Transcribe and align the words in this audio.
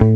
Hey 0.00 0.06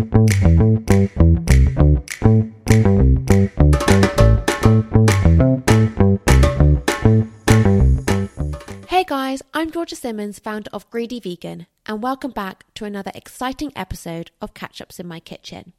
guys, 9.07 9.43
I'm 9.53 9.71
Georgia 9.71 9.95
Simmons, 9.95 10.39
founder 10.39 10.71
of 10.73 10.89
Greedy 10.89 11.21
Vegan, 11.21 11.67
and 11.85 12.03
welcome 12.03 12.31
back 12.31 12.65
to 12.77 12.87
another 12.87 13.11
exciting 13.15 13.73
episode 13.77 14.31
of 14.41 14.55
Catch 14.55 14.81
Ups 14.81 14.99
in 14.99 15.07
My 15.07 15.21
Kitchen. 15.21 15.75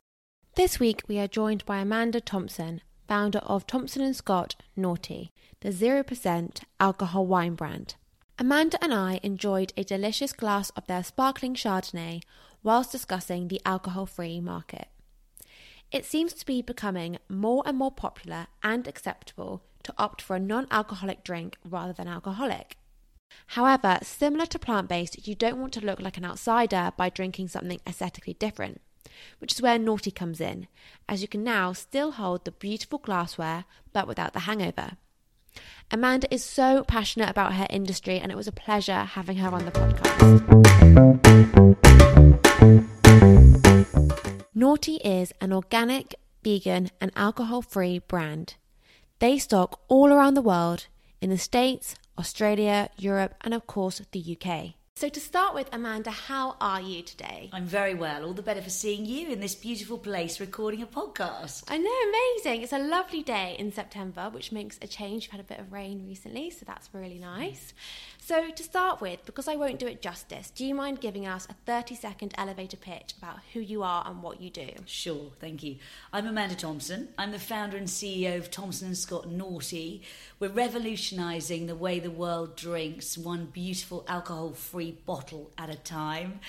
This 0.54 0.80
week 0.80 1.02
we 1.08 1.18
are 1.18 1.28
joined 1.28 1.66
by 1.66 1.80
Amanda 1.80 2.22
Thomson, 2.22 2.82
founder 3.08 3.40
of 3.40 3.66
Thomson 3.66 4.04
and 4.04 4.16
Scott 4.16 4.56
Noughty, 4.78 5.30
the 5.62 5.70
0% 5.70 6.62
alcohol 6.80 7.26
wine 7.26 7.56
brand. 7.56 7.96
Amanda 8.38 8.78
and 8.84 8.94
I 8.94 9.20
enjoyed 9.24 9.74
a 9.76 9.84
delicious 9.84 10.34
glass 10.34 10.70
of 10.72 10.86
their 10.86 11.04
sparkling 11.04 11.56
Chardonnay 11.56 12.22
whilst 12.66 12.92
discussing 12.92 13.48
the 13.48 13.62
alcohol 13.64 14.08
free 14.08 14.42
market. 14.42 14.88
It 15.92 16.04
seems 16.04 16.34
to 16.34 16.46
be 16.46 16.62
becoming 16.64 17.20
more 17.30 17.64
and 17.66 17.78
more 17.78 17.92
popular 17.92 18.48
and 18.64 18.88
acceptable 18.88 19.62
to 19.84 19.94
opt 20.00 20.22
for 20.22 20.36
a 20.36 20.40
non 20.40 20.68
alcoholic 20.72 21.24
drink 21.24 21.58
rather 21.64 21.94
than 21.94 22.08
alcoholic. 22.08 22.78
However, 23.48 24.00
similar 24.02 24.48
to 24.48 24.58
plant 24.58 24.90
based, 24.90 25.28
you 25.28 25.36
don't 25.36 25.60
want 25.60 25.74
to 25.74 25.86
look 25.86 26.00
like 26.02 26.18
an 26.18 26.26
outsider 26.26 26.92
by 26.98 27.10
drinking 27.10 27.50
something 27.50 27.80
aesthetically 27.88 28.34
different, 28.34 28.82
which 29.38 29.54
is 29.54 29.62
where 29.62 29.78
Noughty 29.78 30.14
comes 30.14 30.42
in, 30.42 30.68
as 31.08 31.22
you 31.22 31.28
can 31.28 31.44
now 31.44 31.72
still 31.72 32.14
hold 32.14 32.46
the 32.46 32.52
beautiful 32.52 32.98
glassware 32.98 33.66
but 33.94 34.08
without 34.08 34.34
the 34.34 34.42
hangover. 34.42 34.94
Amanda 35.92 36.28
is 36.34 36.44
so 36.44 36.84
passionate 36.84 37.30
about 37.30 37.54
her 37.54 37.68
industry, 37.70 38.20
and 38.20 38.32
it 38.32 38.36
was 38.36 38.48
a 38.48 38.52
pleasure 38.52 39.04
having 39.04 39.38
her 39.38 39.50
on 39.50 39.66
the 39.66 39.72
podcast. 39.72 40.96
Noughty 44.56 44.98
is 45.04 45.32
an 45.40 45.54
organic, 45.54 46.16
vegan, 46.44 46.90
and 47.00 47.12
alcohol 47.16 47.62
free 47.62 48.00
brand. 48.00 48.56
They 49.20 49.38
stock 49.38 49.82
all 49.88 50.12
around 50.12 50.34
the 50.34 50.42
world 50.42 50.88
in 51.22 51.30
the 51.30 51.38
States, 51.38 51.96
Australia, 52.18 52.90
Europe, 52.98 53.36
and 53.42 53.54
of 53.54 53.68
course 53.68 54.02
the 54.12 54.38
UK. 54.38 54.76
So, 54.98 55.10
to 55.10 55.20
start 55.20 55.54
with, 55.54 55.68
Amanda, 55.74 56.10
how 56.10 56.56
are 56.62 56.80
you 56.80 57.02
today? 57.02 57.50
I'm 57.52 57.66
very 57.66 57.94
well. 57.94 58.24
All 58.24 58.32
the 58.32 58.42
better 58.42 58.62
for 58.62 58.70
seeing 58.70 59.06
you 59.06 59.28
in 59.30 59.42
this 59.42 59.54
beautiful 59.54 59.98
place 59.98 60.40
recording 60.40 60.82
a 60.82 60.88
podcast. 60.88 61.66
I 61.68 61.78
know, 61.78 61.92
amazing. 61.92 62.62
It's 62.62 62.72
a 62.72 62.80
lovely 62.80 63.22
day 63.22 63.58
in 63.60 63.74
September, 63.74 64.30
which 64.30 64.54
makes 64.54 64.80
a 64.82 64.88
change. 64.88 65.24
We've 65.24 65.32
had 65.32 65.42
a 65.42 65.44
bit 65.44 65.60
of 65.60 65.74
rain 65.74 66.06
recently, 66.08 66.50
so 66.50 66.64
that's 66.66 66.88
really 66.94 67.20
nice. 67.20 67.74
So, 68.22 68.50
to 68.50 68.64
start 68.64 69.02
with, 69.02 69.26
because 69.26 69.50
I 69.50 69.58
won't 69.58 69.80
do 69.80 69.86
it 69.86 70.02
justice, 70.02 70.50
do 70.50 70.66
you 70.66 70.74
mind 70.74 71.02
giving 71.02 71.28
us 71.28 71.46
a 71.50 71.56
30 71.66 71.96
second 71.96 72.34
elevator 72.38 72.78
pitch 72.78 73.16
about 73.18 73.40
who 73.52 73.60
you 73.60 73.84
are 73.84 74.08
and 74.08 74.24
what 74.24 74.40
you 74.40 74.50
do? 74.50 74.70
Sure, 74.86 75.30
thank 75.42 75.62
you. 75.62 75.76
I'm 76.14 76.26
Amanda 76.26 76.56
Thomson. 76.56 77.10
I'm 77.18 77.34
the 77.34 77.38
founder 77.38 77.76
and 77.76 77.88
CEO 77.88 78.38
of 78.38 78.50
Thomson 78.50 78.88
and 78.88 78.98
Scott 78.98 79.28
Noughty. 79.28 80.04
We're 80.40 80.48
revolutionising 80.52 81.68
the 81.68 81.76
way 81.76 82.00
the 82.00 82.10
world 82.10 82.56
drinks 82.56 83.18
one 83.18 83.48
beautiful 83.48 84.06
alcohol 84.08 84.54
free 84.54 84.85
bottle 84.92 85.52
at 85.58 85.70
a 85.70 85.76
time. 85.76 86.40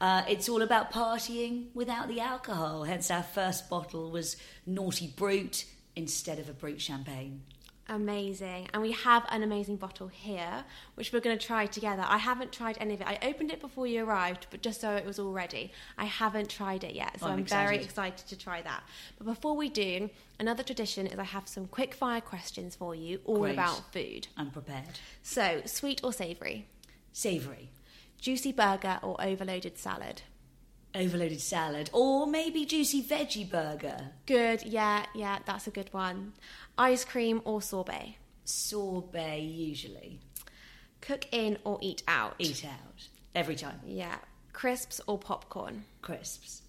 Uh, 0.00 0.22
it's 0.28 0.48
all 0.48 0.62
about 0.62 0.92
partying 0.92 1.66
without 1.74 2.08
the 2.08 2.20
alcohol, 2.20 2.84
hence, 2.84 3.10
our 3.10 3.22
first 3.22 3.68
bottle 3.68 4.10
was 4.10 4.36
Noughty 4.68 5.14
Brut 5.14 5.64
instead 5.96 6.38
of 6.38 6.48
a 6.48 6.52
Brut 6.52 6.80
champagne. 6.80 7.42
Amazing. 7.90 8.68
And 8.74 8.82
we 8.82 8.92
have 8.92 9.24
an 9.30 9.42
amazing 9.42 9.76
bottle 9.76 10.08
here, 10.08 10.64
which 10.94 11.10
we're 11.10 11.20
going 11.20 11.38
to 11.38 11.46
try 11.46 11.64
together. 11.64 12.04
I 12.06 12.18
haven't 12.18 12.52
tried 12.52 12.76
any 12.80 12.92
of 12.92 13.00
it. 13.00 13.06
I 13.06 13.18
opened 13.22 13.50
it 13.50 13.60
before 13.60 13.86
you 13.86 14.04
arrived, 14.04 14.46
but 14.50 14.60
just 14.60 14.82
so 14.82 14.94
it 14.94 15.06
was 15.06 15.18
all 15.18 15.32
ready. 15.32 15.72
I 15.96 16.04
haven't 16.04 16.50
tried 16.50 16.84
it 16.84 16.94
yet, 16.94 17.18
so 17.18 17.26
I'm, 17.26 17.38
I'm 17.38 17.44
very 17.44 17.78
excited 17.78 18.26
to 18.26 18.36
try 18.36 18.60
that. 18.60 18.82
But 19.16 19.24
before 19.26 19.56
we 19.56 19.70
do, 19.70 20.10
another 20.38 20.62
tradition 20.62 21.06
is 21.06 21.18
I 21.18 21.24
have 21.24 21.48
some 21.48 21.66
quick 21.66 21.94
fire 21.94 22.20
questions 22.20 22.76
for 22.76 22.94
you, 22.94 23.20
all 23.24 23.38
Great. 23.38 23.54
about 23.54 23.90
food. 23.90 24.28
I'm 24.36 24.50
prepared. 24.50 25.00
So, 25.22 25.62
sweet 25.64 26.04
or 26.04 26.12
savoury? 26.12 26.66
Savoury. 27.14 27.70
Juicy 28.20 28.52
burger 28.52 28.98
or 29.02 29.16
overloaded 29.20 29.78
salad? 29.78 30.22
overloaded 30.94 31.40
salad 31.40 31.90
or 31.92 32.26
maybe 32.26 32.64
juicy 32.64 33.02
veggie 33.02 33.48
burger. 33.48 34.10
Good, 34.26 34.64
yeah, 34.64 35.06
yeah, 35.14 35.38
that's 35.44 35.66
a 35.66 35.70
good 35.70 35.92
one. 35.92 36.32
Ice 36.76 37.04
cream 37.04 37.40
or 37.44 37.62
sorbet? 37.62 38.16
Sorbet 38.44 39.40
usually. 39.40 40.20
Cook 41.00 41.26
in 41.32 41.58
or 41.64 41.78
eat 41.80 42.02
out? 42.08 42.34
Eat 42.38 42.64
out. 42.64 43.08
Every 43.34 43.54
time. 43.54 43.80
Yeah. 43.86 44.16
Crisps 44.52 45.00
or 45.06 45.18
popcorn? 45.18 45.84
Crisps. 46.02 46.62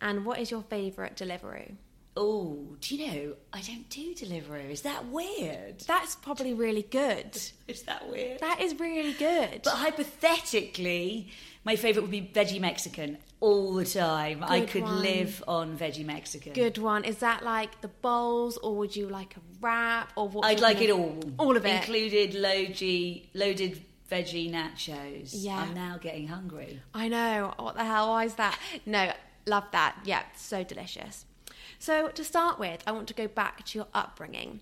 And 0.00 0.24
what 0.24 0.40
is 0.40 0.50
your 0.50 0.62
favourite 0.62 1.16
Deliveroo? 1.16 1.76
Oh, 2.16 2.76
do 2.80 2.96
you 2.96 3.06
know, 3.06 3.34
I 3.52 3.60
don't 3.60 3.88
do 3.90 4.14
Deliveroo. 4.14 4.70
Is 4.70 4.82
that 4.82 5.06
weird? 5.06 5.80
That's 5.80 6.14
probably 6.14 6.54
really 6.54 6.82
good. 6.82 7.36
is 7.68 7.82
that 7.82 8.08
weird? 8.08 8.40
That 8.40 8.60
is 8.60 8.78
really 8.80 9.12
good. 9.12 9.60
But 9.64 9.74
hypothetically, 9.74 11.30
my 11.64 11.76
favourite 11.76 12.02
would 12.02 12.10
be 12.10 12.22
veggie 12.22 12.60
Mexican 12.60 13.18
all 13.40 13.74
the 13.74 13.84
time. 13.84 14.40
Good 14.40 14.50
I 14.50 14.60
could 14.62 14.82
one. 14.84 15.02
live 15.02 15.44
on 15.46 15.76
veggie 15.76 16.06
Mexican. 16.06 16.54
Good 16.54 16.78
one. 16.78 17.04
Is 17.04 17.18
that 17.18 17.44
like 17.44 17.80
the 17.82 17.88
bowls, 17.88 18.56
or 18.58 18.76
would 18.76 18.96
you 18.96 19.08
like 19.08 19.36
a 19.36 19.40
wrap, 19.60 20.12
or 20.16 20.28
what? 20.28 20.46
I'd 20.46 20.60
like 20.60 20.80
it 20.80 20.90
all. 20.90 21.20
All 21.38 21.56
of 21.56 21.66
it, 21.66 21.74
included 21.74 22.34
loaded, 22.34 23.28
loaded 23.34 23.84
veggie 24.10 24.50
nachos. 24.50 25.30
Yeah, 25.32 25.56
I'm 25.56 25.74
now 25.74 25.98
getting 26.00 26.28
hungry. 26.28 26.80
I 26.94 27.08
know. 27.08 27.52
What 27.58 27.76
the 27.76 27.84
hell? 27.84 28.08
Why 28.08 28.24
is 28.24 28.34
that? 28.36 28.58
No, 28.86 29.12
love 29.46 29.64
that. 29.72 29.98
Yeah, 30.04 30.22
so 30.34 30.64
delicious. 30.64 31.26
So, 31.78 32.08
to 32.08 32.24
start 32.24 32.58
with, 32.58 32.82
I 32.86 32.92
want 32.92 33.08
to 33.08 33.14
go 33.14 33.28
back 33.28 33.64
to 33.66 33.78
your 33.78 33.86
upbringing. 33.94 34.60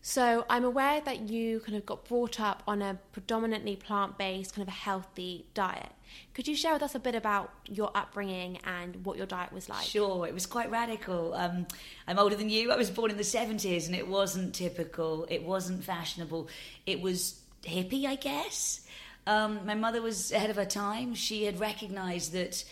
So, 0.00 0.44
I'm 0.48 0.64
aware 0.64 1.00
that 1.00 1.28
you 1.28 1.60
kind 1.60 1.76
of 1.76 1.86
got 1.86 2.04
brought 2.06 2.40
up 2.40 2.62
on 2.66 2.82
a 2.82 2.98
predominantly 3.12 3.76
plant 3.76 4.18
based, 4.18 4.54
kind 4.54 4.66
of 4.66 4.72
a 4.72 4.76
healthy 4.76 5.46
diet. 5.54 5.90
Could 6.34 6.48
you 6.48 6.54
share 6.54 6.72
with 6.72 6.82
us 6.82 6.94
a 6.94 6.98
bit 6.98 7.14
about 7.14 7.52
your 7.66 7.90
upbringing 7.94 8.58
and 8.64 9.04
what 9.04 9.16
your 9.16 9.26
diet 9.26 9.52
was 9.52 9.68
like? 9.68 9.84
Sure, 9.84 10.26
it 10.26 10.34
was 10.34 10.46
quite 10.46 10.70
radical. 10.70 11.34
Um, 11.34 11.66
I'm 12.06 12.18
older 12.18 12.36
than 12.36 12.50
you. 12.50 12.72
I 12.72 12.76
was 12.76 12.90
born 12.90 13.10
in 13.10 13.16
the 13.16 13.22
70s 13.22 13.86
and 13.86 13.94
it 13.94 14.06
wasn't 14.06 14.54
typical, 14.54 15.26
it 15.30 15.42
wasn't 15.42 15.84
fashionable, 15.84 16.48
it 16.86 17.00
was 17.00 17.40
hippie, 17.62 18.06
I 18.06 18.16
guess. 18.16 18.86
Um, 19.26 19.64
my 19.64 19.74
mother 19.74 20.02
was 20.02 20.32
ahead 20.32 20.50
of 20.50 20.56
her 20.56 20.64
time. 20.64 21.14
She 21.14 21.44
had 21.44 21.60
recognized 21.60 22.32
that 22.32 22.64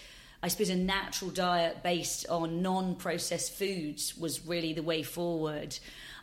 I 0.43 0.49
suppose 0.49 0.71
a 0.71 0.77
natural 0.77 1.31
diet 1.31 1.83
based 1.83 2.27
on 2.29 2.63
non 2.63 2.95
processed 2.95 3.53
foods 3.53 4.17
was 4.17 4.47
really 4.47 4.73
the 4.73 4.83
way 4.83 5.03
forward. 5.03 5.79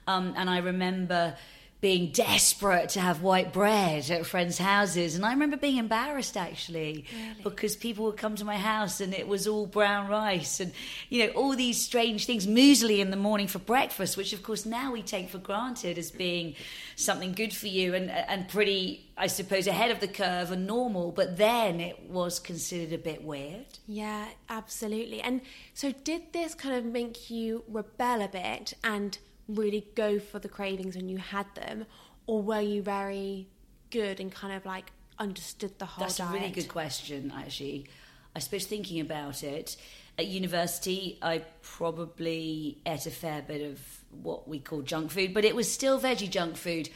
Um, 0.07 0.33
and 0.35 0.49
I 0.49 0.59
remember 0.59 1.35
being 1.79 2.11
desperate 2.11 2.89
to 2.89 2.99
have 2.99 3.21
white 3.21 3.53
bread 3.53 4.09
at 4.09 4.25
friends' 4.25 4.57
houses. 4.57 5.15
And 5.15 5.23
I 5.23 5.31
remember 5.31 5.57
being 5.57 5.77
embarrassed 5.77 6.35
actually 6.35 7.05
really? 7.13 7.43
because 7.43 7.75
people 7.75 8.05
would 8.05 8.17
come 8.17 8.35
to 8.35 8.45
my 8.45 8.57
house 8.57 8.99
and 8.99 9.13
it 9.13 9.27
was 9.27 9.47
all 9.47 9.67
brown 9.67 10.07
rice 10.07 10.59
and, 10.59 10.71
you 11.09 11.25
know, 11.25 11.31
all 11.33 11.55
these 11.55 11.79
strange 11.79 12.25
things, 12.25 12.47
muesli 12.47 12.97
in 12.97 13.11
the 13.11 13.17
morning 13.17 13.47
for 13.47 13.59
breakfast, 13.59 14.17
which 14.17 14.33
of 14.33 14.41
course 14.41 14.65
now 14.65 14.91
we 14.91 15.03
take 15.03 15.29
for 15.29 15.37
granted 15.37 15.99
as 15.99 16.09
being 16.09 16.55
something 16.95 17.33
good 17.33 17.53
for 17.53 17.67
you 17.67 17.93
and, 17.93 18.09
and 18.09 18.47
pretty, 18.47 19.11
I 19.15 19.27
suppose, 19.27 19.67
ahead 19.67 19.91
of 19.91 19.99
the 19.99 20.07
curve 20.07 20.51
and 20.51 20.65
normal. 20.65 21.11
But 21.11 21.37
then 21.37 21.79
it 21.79 22.09
was 22.09 22.39
considered 22.39 22.91
a 22.91 22.97
bit 22.97 23.23
weird. 23.23 23.65
Yeah, 23.85 24.25
absolutely. 24.49 25.21
And 25.21 25.41
so 25.75 25.91
did 25.91 26.33
this 26.33 26.55
kind 26.55 26.73
of 26.73 26.85
make 26.85 27.29
you 27.29 27.63
rebel 27.67 28.23
a 28.23 28.27
bit 28.27 28.73
and 28.83 29.19
really 29.47 29.87
go 29.95 30.19
for 30.19 30.39
the 30.39 30.49
cravings 30.49 30.95
when 30.95 31.09
you 31.09 31.17
had 31.17 31.45
them, 31.55 31.85
or 32.25 32.41
were 32.41 32.61
you 32.61 32.81
very 32.81 33.47
good 33.89 34.19
and 34.19 34.31
kind 34.31 34.53
of 34.53 34.65
like 34.65 34.91
understood 35.19 35.77
the 35.79 35.85
whole 35.85 36.03
That's 36.05 36.17
diet? 36.17 36.31
a 36.31 36.33
really 36.33 36.51
good 36.51 36.67
question, 36.67 37.31
actually. 37.35 37.87
I 38.35 38.39
suppose 38.39 38.65
thinking 38.65 38.99
about 38.99 39.43
it, 39.43 39.77
at 40.17 40.27
university, 40.27 41.17
I 41.21 41.43
probably 41.61 42.79
ate 42.85 43.05
a 43.05 43.11
fair 43.11 43.41
bit 43.41 43.61
of 43.61 43.79
what 44.11 44.47
we 44.47 44.59
call 44.59 44.81
junk 44.81 45.11
food, 45.11 45.33
but 45.33 45.45
it 45.45 45.55
was 45.55 45.71
still 45.71 45.99
veggie 45.99 46.29
junk 46.29 46.57
food. 46.57 46.89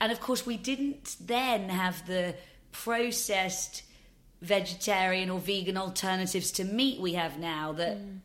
And 0.00 0.12
of 0.12 0.20
course, 0.20 0.46
we 0.46 0.56
didn't 0.56 1.16
then 1.20 1.68
have 1.68 2.06
the 2.06 2.36
processed 2.70 3.82
vegetarian 4.40 5.30
or 5.30 5.40
vegan 5.40 5.76
alternatives 5.76 6.52
to 6.52 6.64
meat 6.64 7.00
we 7.00 7.14
have 7.14 7.38
now 7.38 7.72
that 7.72 7.98
mm 7.98 8.18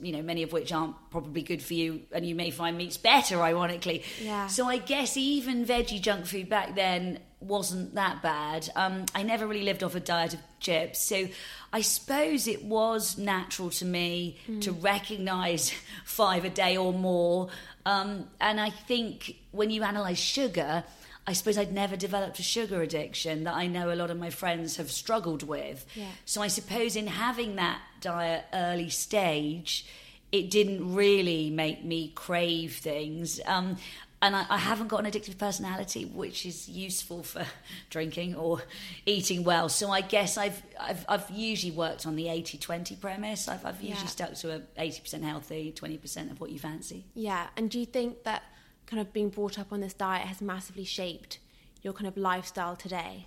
you 0.00 0.12
know, 0.12 0.22
many 0.22 0.42
of 0.42 0.52
which 0.52 0.72
aren't 0.72 0.94
probably 1.10 1.42
good 1.42 1.62
for 1.62 1.74
you, 1.74 2.02
and 2.12 2.26
you 2.26 2.34
may 2.34 2.50
find 2.50 2.76
meats 2.76 2.96
better, 2.96 3.40
ironically. 3.42 4.02
Yeah. 4.22 4.46
So 4.46 4.66
I 4.66 4.78
guess 4.78 5.16
even 5.16 5.64
veggie 5.64 6.00
junk 6.00 6.26
food 6.26 6.48
back 6.48 6.74
then 6.74 7.20
wasn't 7.40 7.94
that 7.94 8.22
bad. 8.22 8.68
Um, 8.74 9.06
I 9.14 9.22
never 9.22 9.46
really 9.46 9.64
lived 9.64 9.82
off 9.82 9.94
a 9.94 10.00
diet 10.00 10.34
of 10.34 10.40
chips, 10.60 11.00
so 11.00 11.28
I 11.72 11.82
suppose 11.82 12.48
it 12.48 12.64
was 12.64 13.18
natural 13.18 13.70
to 13.70 13.84
me 13.84 14.38
mm. 14.48 14.60
to 14.62 14.72
recognise 14.72 15.72
five 16.04 16.44
a 16.44 16.50
day 16.50 16.76
or 16.76 16.92
more. 16.92 17.48
Um, 17.86 18.28
and 18.40 18.60
I 18.60 18.70
think 18.70 19.36
when 19.52 19.70
you 19.70 19.82
analyse 19.82 20.18
sugar, 20.18 20.84
I 21.28 21.34
suppose 21.34 21.58
I'd 21.58 21.74
never 21.74 21.94
developed 21.94 22.38
a 22.38 22.42
sugar 22.42 22.80
addiction 22.80 23.44
that 23.44 23.52
I 23.52 23.66
know 23.66 23.92
a 23.92 23.96
lot 23.96 24.10
of 24.10 24.18
my 24.18 24.30
friends 24.30 24.78
have 24.78 24.90
struggled 24.90 25.42
with. 25.42 25.84
Yeah. 25.94 26.06
So 26.24 26.40
I 26.40 26.48
suppose 26.48 26.96
in 26.96 27.06
having 27.06 27.56
that 27.56 27.82
diet 28.00 28.46
early 28.54 28.88
stage, 28.88 29.86
it 30.32 30.50
didn't 30.50 30.94
really 30.94 31.50
make 31.50 31.84
me 31.84 32.12
crave 32.14 32.76
things. 32.76 33.40
Um, 33.44 33.76
and 34.22 34.34
I, 34.34 34.46
I, 34.48 34.56
haven't 34.56 34.88
got 34.88 35.04
an 35.04 35.10
addictive 35.10 35.36
personality, 35.36 36.06
which 36.06 36.46
is 36.46 36.66
useful 36.66 37.22
for 37.22 37.44
drinking 37.90 38.34
or 38.34 38.62
eating 39.04 39.44
well. 39.44 39.68
So 39.68 39.90
I 39.90 40.00
guess 40.00 40.38
I've 40.38 40.62
I've, 40.80 41.04
I've 41.10 41.28
usually 41.28 41.72
worked 41.72 42.06
on 42.06 42.16
the 42.16 42.24
80-20 42.24 42.98
premise. 43.02 43.48
I've, 43.48 43.66
I've 43.66 43.82
usually 43.82 44.00
yeah. 44.00 44.06
stuck 44.06 44.34
to 44.36 44.56
a 44.56 44.62
eighty 44.78 45.02
percent 45.02 45.24
healthy, 45.24 45.72
twenty 45.72 45.98
percent 45.98 46.30
of 46.30 46.40
what 46.40 46.48
you 46.48 46.58
fancy. 46.58 47.04
Yeah, 47.14 47.48
and 47.54 47.70
do 47.70 47.78
you 47.78 47.86
think 47.86 48.24
that 48.24 48.44
kind 48.88 49.00
of 49.00 49.12
being 49.12 49.28
brought 49.28 49.58
up 49.58 49.72
on 49.72 49.80
this 49.80 49.92
diet 49.92 50.26
has 50.26 50.40
massively 50.40 50.84
shaped 50.84 51.38
your 51.82 51.92
kind 51.92 52.06
of 52.06 52.16
lifestyle 52.16 52.74
today? 52.74 53.26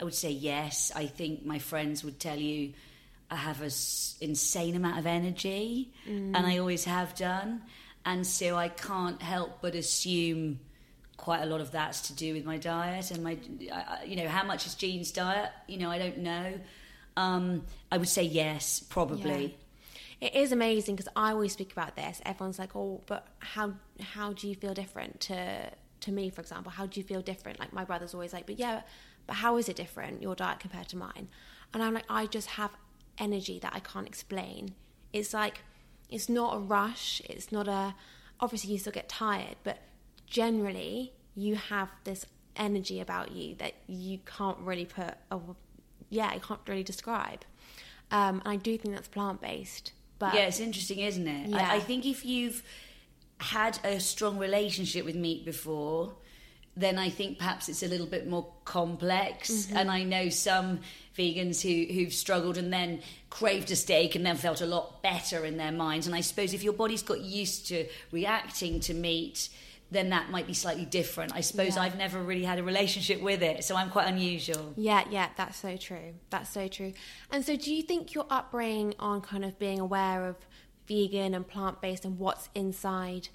I 0.00 0.04
would 0.04 0.14
say 0.14 0.30
yes. 0.30 0.92
I 0.94 1.06
think 1.06 1.44
my 1.44 1.58
friends 1.58 2.04
would 2.04 2.20
tell 2.20 2.38
you 2.38 2.72
I 3.30 3.36
have 3.36 3.62
an 3.62 3.70
insane 4.20 4.76
amount 4.76 4.98
of 4.98 5.06
energy, 5.06 5.90
mm. 6.06 6.36
and 6.36 6.46
I 6.46 6.58
always 6.58 6.84
have 6.84 7.14
done. 7.14 7.62
And 8.04 8.26
so 8.26 8.56
I 8.56 8.68
can't 8.68 9.22
help 9.22 9.62
but 9.62 9.74
assume 9.74 10.60
quite 11.16 11.40
a 11.42 11.46
lot 11.46 11.60
of 11.60 11.70
that's 11.70 12.08
to 12.08 12.14
do 12.14 12.34
with 12.34 12.44
my 12.44 12.58
diet 12.58 13.10
and 13.10 13.22
my, 13.22 13.38
you 14.04 14.16
know, 14.16 14.28
how 14.28 14.44
much 14.44 14.66
is 14.66 14.74
genes 14.74 15.12
diet? 15.12 15.50
You 15.68 15.78
know, 15.78 15.90
I 15.90 15.98
don't 15.98 16.18
know. 16.18 16.54
Um, 17.16 17.64
I 17.90 17.96
would 17.96 18.08
say 18.08 18.24
yes, 18.24 18.80
probably. 18.80 19.56
It 20.22 20.36
is 20.36 20.52
amazing 20.52 20.94
because 20.94 21.10
I 21.16 21.32
always 21.32 21.52
speak 21.52 21.72
about 21.72 21.96
this. 21.96 22.22
Everyone's 22.24 22.60
like, 22.60 22.76
"Oh, 22.76 23.02
but 23.06 23.26
how 23.40 23.72
how 24.00 24.32
do 24.32 24.48
you 24.48 24.54
feel 24.54 24.72
different 24.72 25.18
to 25.22 25.72
to 25.98 26.12
me, 26.12 26.30
for 26.30 26.40
example? 26.40 26.70
How 26.70 26.86
do 26.86 27.00
you 27.00 27.04
feel 27.04 27.22
different?" 27.22 27.58
Like 27.58 27.72
my 27.72 27.84
brother's 27.84 28.14
always 28.14 28.32
like, 28.32 28.46
"But 28.46 28.56
yeah, 28.56 28.82
but 29.26 29.34
how 29.34 29.56
is 29.56 29.68
it 29.68 29.74
different 29.74 30.22
your 30.22 30.36
diet 30.36 30.60
compared 30.60 30.88
to 30.90 30.96
mine?" 30.96 31.28
And 31.74 31.82
I'm 31.82 31.94
like, 31.94 32.04
I 32.08 32.26
just 32.26 32.50
have 32.50 32.70
energy 33.18 33.58
that 33.58 33.72
I 33.74 33.80
can't 33.80 34.06
explain. 34.06 34.76
It's 35.12 35.34
like 35.34 35.62
it's 36.08 36.28
not 36.28 36.54
a 36.56 36.60
rush. 36.60 37.20
It's 37.28 37.50
not 37.50 37.66
a 37.66 37.96
obviously 38.38 38.70
you 38.70 38.78
still 38.78 38.92
get 38.92 39.08
tired, 39.08 39.56
but 39.64 39.78
generally 40.28 41.14
you 41.34 41.56
have 41.56 41.90
this 42.04 42.26
energy 42.54 43.00
about 43.00 43.32
you 43.32 43.56
that 43.56 43.74
you 43.88 44.20
can't 44.24 44.58
really 44.58 44.86
put 44.86 45.14
a 45.32 45.40
yeah, 46.10 46.28
I 46.28 46.38
can't 46.38 46.60
really 46.68 46.84
describe. 46.84 47.44
Um, 48.12 48.40
and 48.44 48.48
I 48.54 48.56
do 48.56 48.78
think 48.78 48.94
that's 48.94 49.08
plant 49.08 49.40
based. 49.40 49.92
But 50.22 50.34
yeah, 50.34 50.42
it's 50.42 50.60
interesting, 50.60 51.00
isn't 51.00 51.26
it? 51.26 51.48
Yeah. 51.48 51.68
I, 51.68 51.74
I 51.74 51.80
think 51.80 52.06
if 52.06 52.24
you've 52.24 52.62
had 53.38 53.76
a 53.82 53.98
strong 53.98 54.38
relationship 54.38 55.04
with 55.04 55.16
meat 55.16 55.44
before, 55.44 56.14
then 56.76 56.96
I 56.96 57.10
think 57.10 57.38
perhaps 57.38 57.68
it's 57.68 57.82
a 57.82 57.88
little 57.88 58.06
bit 58.06 58.28
more 58.28 58.46
complex. 58.64 59.50
Mm-hmm. 59.50 59.76
And 59.76 59.90
I 59.90 60.04
know 60.04 60.28
some 60.28 60.78
vegans 61.18 61.60
who, 61.60 61.92
who've 61.92 62.14
struggled 62.14 62.56
and 62.56 62.72
then 62.72 63.00
craved 63.30 63.72
a 63.72 63.76
steak 63.76 64.14
and 64.14 64.24
then 64.24 64.36
felt 64.36 64.60
a 64.60 64.66
lot 64.66 65.02
better 65.02 65.44
in 65.44 65.56
their 65.56 65.72
minds. 65.72 66.06
And 66.06 66.14
I 66.14 66.20
suppose 66.20 66.54
if 66.54 66.62
your 66.62 66.72
body's 66.72 67.02
got 67.02 67.20
used 67.20 67.66
to 67.66 67.88
reacting 68.12 68.78
to 68.80 68.94
meat, 68.94 69.48
then 69.92 70.10
that 70.10 70.30
might 70.30 70.46
be 70.46 70.54
slightly 70.54 70.84
different. 70.84 71.34
I 71.34 71.40
suppose 71.40 71.76
yeah. 71.76 71.82
I've 71.82 71.96
never 71.96 72.20
really 72.20 72.44
had 72.44 72.58
a 72.58 72.62
relationship 72.62 73.20
with 73.20 73.42
it, 73.42 73.64
so 73.64 73.76
I'm 73.76 73.90
quite 73.90 74.08
unusual. 74.08 74.72
Yeah, 74.76 75.04
yeah, 75.10 75.28
that's 75.36 75.58
so 75.58 75.76
true. 75.76 76.14
That's 76.30 76.50
so 76.50 76.68
true. 76.68 76.92
And 77.30 77.44
so, 77.44 77.56
do 77.56 77.72
you 77.74 77.82
think 77.82 78.14
your 78.14 78.26
upbringing 78.30 78.94
on 78.98 79.20
kind 79.20 79.44
of 79.44 79.58
being 79.58 79.80
aware 79.80 80.26
of 80.26 80.36
vegan 80.88 81.34
and 81.34 81.46
plant 81.46 81.80
based 81.80 82.04
and 82.04 82.18
what's 82.18 82.48
inside 82.54 83.28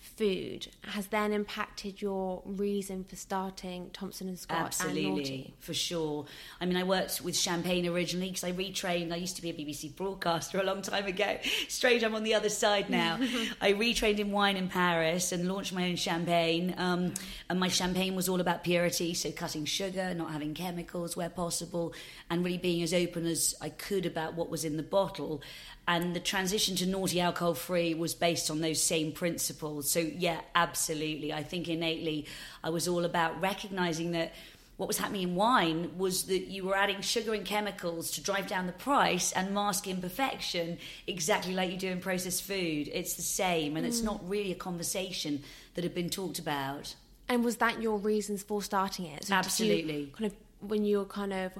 food 0.00 0.66
has 0.82 1.08
then 1.08 1.32
impacted 1.32 2.00
your 2.00 2.42
reason 2.46 3.04
for 3.04 3.16
starting 3.16 3.90
Thomson 3.92 4.28
and 4.28 4.38
Scott 4.38 4.66
Absolutely, 4.66 5.54
for 5.60 5.74
sure. 5.74 6.24
I 6.58 6.64
mean, 6.64 6.76
I 6.78 6.84
worked 6.84 7.20
with 7.20 7.36
Champagne 7.36 7.86
originally 7.86 8.28
because 8.28 8.44
I 8.44 8.52
retrained. 8.52 9.12
I 9.12 9.16
used 9.16 9.36
to 9.36 9.42
be 9.42 9.50
a 9.50 9.52
BBC 9.52 9.94
broadcaster 9.94 10.58
a 10.58 10.64
long 10.64 10.80
time 10.80 11.06
ago. 11.06 11.38
Strange, 11.68 12.02
I'm 12.02 12.14
on 12.14 12.24
the 12.24 12.34
other 12.34 12.48
side 12.48 12.88
now. 12.88 13.18
I 13.60 13.74
retrained 13.74 14.18
in 14.18 14.32
wine 14.32 14.56
in 14.56 14.68
Paris 14.68 15.32
and 15.32 15.46
launched 15.46 15.74
my 15.74 15.88
own 15.88 15.96
champagne. 15.96 16.74
Um, 16.78 17.12
and 17.50 17.60
my 17.60 17.68
champagne 17.68 18.16
was 18.16 18.28
all 18.28 18.40
about 18.40 18.64
purity, 18.64 19.12
so 19.12 19.30
cutting 19.30 19.66
sugar, 19.66 20.14
not 20.14 20.30
having 20.30 20.54
chemicals 20.54 21.14
where 21.14 21.30
possible, 21.30 21.92
and 22.30 22.42
really 22.42 22.58
being 22.58 22.82
as 22.82 22.94
open 22.94 23.26
as 23.26 23.54
I 23.60 23.68
could 23.68 24.06
about 24.06 24.34
what 24.34 24.48
was 24.48 24.64
in 24.64 24.78
the 24.78 24.82
bottle 24.82 25.42
and 25.90 26.14
the 26.14 26.20
transition 26.20 26.76
to 26.76 26.86
Noughty 26.86 27.20
alcohol 27.20 27.54
free 27.54 27.94
was 27.94 28.14
based 28.14 28.48
on 28.48 28.60
those 28.60 28.80
same 28.80 29.10
principles. 29.10 29.90
So, 29.90 29.98
yeah, 29.98 30.40
absolutely. 30.54 31.32
I 31.32 31.42
think 31.42 31.68
innately 31.68 32.26
I 32.62 32.70
was 32.70 32.86
all 32.86 33.04
about 33.04 33.40
recognizing 33.40 34.12
that 34.12 34.32
what 34.76 34.86
was 34.86 34.98
happening 34.98 35.22
in 35.22 35.34
wine 35.34 35.90
was 35.98 36.26
that 36.26 36.46
you 36.46 36.62
were 36.64 36.76
adding 36.76 37.00
sugar 37.00 37.34
and 37.34 37.44
chemicals 37.44 38.12
to 38.12 38.22
drive 38.22 38.46
down 38.46 38.68
the 38.68 38.72
price 38.72 39.32
and 39.32 39.52
mask 39.52 39.88
imperfection 39.88 40.78
exactly 41.08 41.54
like 41.54 41.72
you 41.72 41.76
do 41.76 41.88
in 41.88 41.98
processed 41.98 42.44
food. 42.44 42.88
It's 42.94 43.14
the 43.14 43.22
same, 43.22 43.76
and 43.76 43.84
mm. 43.84 43.88
it's 43.88 44.00
not 44.00 44.20
really 44.28 44.52
a 44.52 44.54
conversation 44.54 45.42
that 45.74 45.82
had 45.82 45.92
been 45.92 46.08
talked 46.08 46.38
about. 46.38 46.94
And 47.28 47.44
was 47.44 47.56
that 47.56 47.82
your 47.82 47.98
reasons 47.98 48.44
for 48.44 48.62
starting 48.62 49.06
it? 49.06 49.24
So 49.24 49.34
Absolutely. 49.34 50.12
kind 50.16 50.26
of 50.30 50.68
when 50.68 50.84
you 50.84 50.98
were 50.98 51.04
kind 51.04 51.32
of 51.32 51.52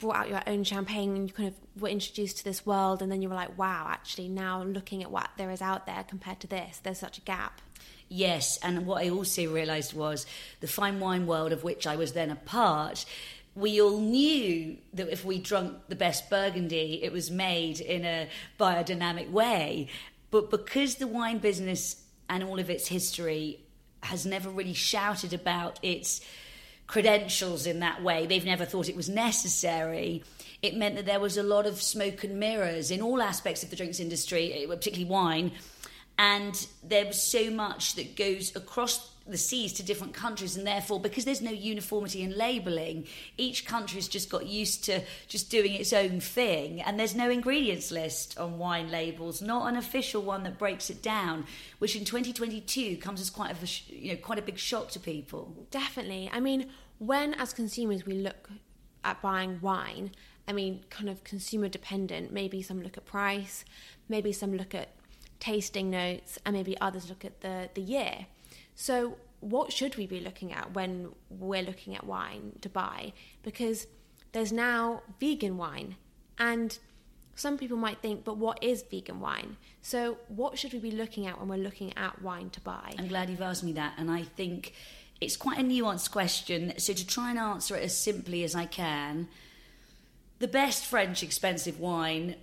brought 0.00 0.16
out 0.16 0.28
your 0.28 0.42
own 0.46 0.64
champagne 0.64 1.14
and 1.14 1.28
you 1.28 1.34
kind 1.34 1.48
of 1.48 1.80
were 1.80 1.88
introduced 1.88 2.38
to 2.38 2.44
this 2.44 2.66
world 2.66 3.00
and 3.02 3.12
then 3.12 3.22
you 3.22 3.28
were 3.28 3.34
like 3.34 3.56
wow 3.56 3.86
actually 3.88 4.28
now 4.28 4.62
looking 4.62 5.02
at 5.02 5.10
what 5.10 5.30
there 5.36 5.50
is 5.50 5.62
out 5.62 5.86
there 5.86 6.04
compared 6.08 6.40
to 6.40 6.46
this 6.46 6.78
there's 6.78 6.98
such 6.98 7.18
a 7.18 7.22
gap. 7.22 7.60
Yes 8.08 8.58
and 8.62 8.86
what 8.86 9.04
i 9.04 9.08
also 9.08 9.52
realized 9.52 9.92
was 9.94 10.26
the 10.58 10.66
fine 10.66 10.98
wine 10.98 11.26
world 11.28 11.52
of 11.52 11.62
which 11.62 11.86
i 11.86 11.94
was 11.94 12.12
then 12.12 12.30
a 12.30 12.34
part 12.36 13.04
we 13.54 13.80
all 13.80 13.98
knew 13.98 14.76
that 14.94 15.08
if 15.10 15.24
we 15.24 15.38
drunk 15.38 15.76
the 15.88 15.96
best 15.96 16.30
burgundy 16.30 17.00
it 17.02 17.12
was 17.12 17.30
made 17.30 17.80
in 17.80 18.04
a 18.04 18.28
biodynamic 18.58 19.30
way. 19.30 19.88
But 20.30 20.50
because 20.50 20.96
the 20.96 21.06
wine 21.06 21.38
business 21.38 22.02
and 22.28 22.44
all 22.44 22.58
of 22.58 22.70
its 22.70 22.86
history 22.86 23.60
has 24.02 24.24
never 24.24 24.48
really 24.48 24.72
shouted 24.72 25.32
about 25.32 25.78
its 25.82 26.20
credentials 26.90 27.66
in 27.66 27.78
that 27.78 28.02
way. 28.02 28.26
They've 28.26 28.44
never 28.44 28.64
thought 28.64 28.88
it 28.88 28.96
was 28.96 29.08
necessary. 29.08 30.24
It 30.60 30.76
meant 30.76 30.96
that 30.96 31.06
there 31.06 31.20
was 31.20 31.36
a 31.36 31.42
lot 31.42 31.64
of 31.64 31.80
smoke 31.80 32.24
and 32.24 32.40
mirrors 32.40 32.90
in 32.90 33.00
all 33.00 33.22
aspects 33.22 33.62
of 33.62 33.70
the 33.70 33.76
drinks 33.76 34.00
industry, 34.00 34.52
eh, 34.52 34.66
particularly 34.66 35.08
wine. 35.08 35.52
And 36.18 36.66
there 36.82 37.06
was 37.06 37.22
so 37.22 37.48
much 37.48 37.94
that 37.94 38.16
goes 38.16 38.54
across 38.56 39.08
the 39.30 39.38
seas 39.38 39.72
to 39.74 39.82
different 39.82 40.14
countries, 40.14 40.56
and 40.56 40.66
therefore, 40.66 41.00
because 41.00 41.24
there's 41.24 41.40
no 41.40 41.50
uniformity 41.50 42.22
in 42.22 42.36
labelling, 42.36 43.06
each 43.38 43.64
country's 43.64 44.08
just 44.08 44.28
got 44.28 44.46
used 44.46 44.84
to 44.84 45.00
just 45.28 45.50
doing 45.50 45.72
its 45.72 45.92
own 45.92 46.20
thing. 46.20 46.80
And 46.82 46.98
there's 46.98 47.14
no 47.14 47.30
ingredients 47.30 47.90
list 47.90 48.38
on 48.38 48.58
wine 48.58 48.90
labels, 48.90 49.40
not 49.40 49.68
an 49.68 49.76
official 49.76 50.22
one 50.22 50.42
that 50.42 50.58
breaks 50.58 50.90
it 50.90 51.02
down, 51.02 51.46
which 51.78 51.94
in 51.94 52.04
2022 52.04 52.96
comes 52.96 53.20
as 53.20 53.30
quite 53.30 53.50
a 53.50 53.94
you 53.94 54.12
know 54.12 54.18
quite 54.18 54.38
a 54.38 54.42
big 54.42 54.58
shock 54.58 54.90
to 54.90 55.00
people. 55.00 55.54
Definitely. 55.70 56.30
I 56.32 56.40
mean, 56.40 56.70
when 57.00 57.32
as 57.34 57.52
consumers 57.54 58.04
we 58.04 58.12
look 58.12 58.50
at 59.02 59.20
buying 59.22 59.58
wine, 59.62 60.12
I 60.46 60.52
mean, 60.52 60.84
kind 60.90 61.08
of 61.08 61.24
consumer 61.24 61.68
dependent. 61.68 62.30
Maybe 62.30 62.62
some 62.62 62.82
look 62.82 62.96
at 62.98 63.06
price, 63.06 63.64
maybe 64.08 64.32
some 64.32 64.54
look 64.54 64.74
at 64.74 64.90
tasting 65.40 65.88
notes, 65.90 66.38
and 66.44 66.54
maybe 66.54 66.78
others 66.80 67.08
look 67.08 67.24
at 67.24 67.40
the 67.40 67.70
the 67.74 67.80
year. 67.80 68.26
So, 68.74 69.16
what 69.40 69.72
should 69.72 69.96
we 69.96 70.06
be 70.06 70.20
looking 70.20 70.52
at 70.52 70.74
when 70.74 71.12
we're 71.30 71.62
looking 71.62 71.96
at 71.96 72.04
wine 72.04 72.52
to 72.60 72.68
buy? 72.68 73.14
Because 73.42 73.86
there's 74.32 74.52
now 74.52 75.02
vegan 75.18 75.56
wine, 75.56 75.96
and 76.38 76.78
some 77.34 77.56
people 77.56 77.78
might 77.78 78.02
think, 78.02 78.24
but 78.24 78.36
what 78.36 78.62
is 78.62 78.82
vegan 78.82 79.20
wine? 79.20 79.56
So, 79.80 80.18
what 80.28 80.58
should 80.58 80.74
we 80.74 80.78
be 80.80 80.90
looking 80.90 81.26
at 81.26 81.38
when 81.38 81.48
we're 81.48 81.64
looking 81.64 81.96
at 81.96 82.20
wine 82.20 82.50
to 82.50 82.60
buy? 82.60 82.94
I'm 82.98 83.08
glad 83.08 83.30
you've 83.30 83.40
asked 83.40 83.64
me 83.64 83.72
that, 83.72 83.94
and 83.96 84.10
I 84.10 84.24
think 84.24 84.74
it's 85.20 85.36
quite 85.36 85.58
a 85.58 85.62
nuanced 85.62 86.10
question. 86.10 86.72
So, 86.78 86.92
to 86.92 87.06
try 87.06 87.30
and 87.30 87.38
answer 87.38 87.76
it 87.76 87.84
as 87.84 87.96
simply 87.96 88.44
as 88.44 88.54
I 88.54 88.66
can, 88.66 89.28
the 90.38 90.48
best 90.48 90.84
French 90.84 91.22
expensive 91.22 91.78
wine 91.78 92.36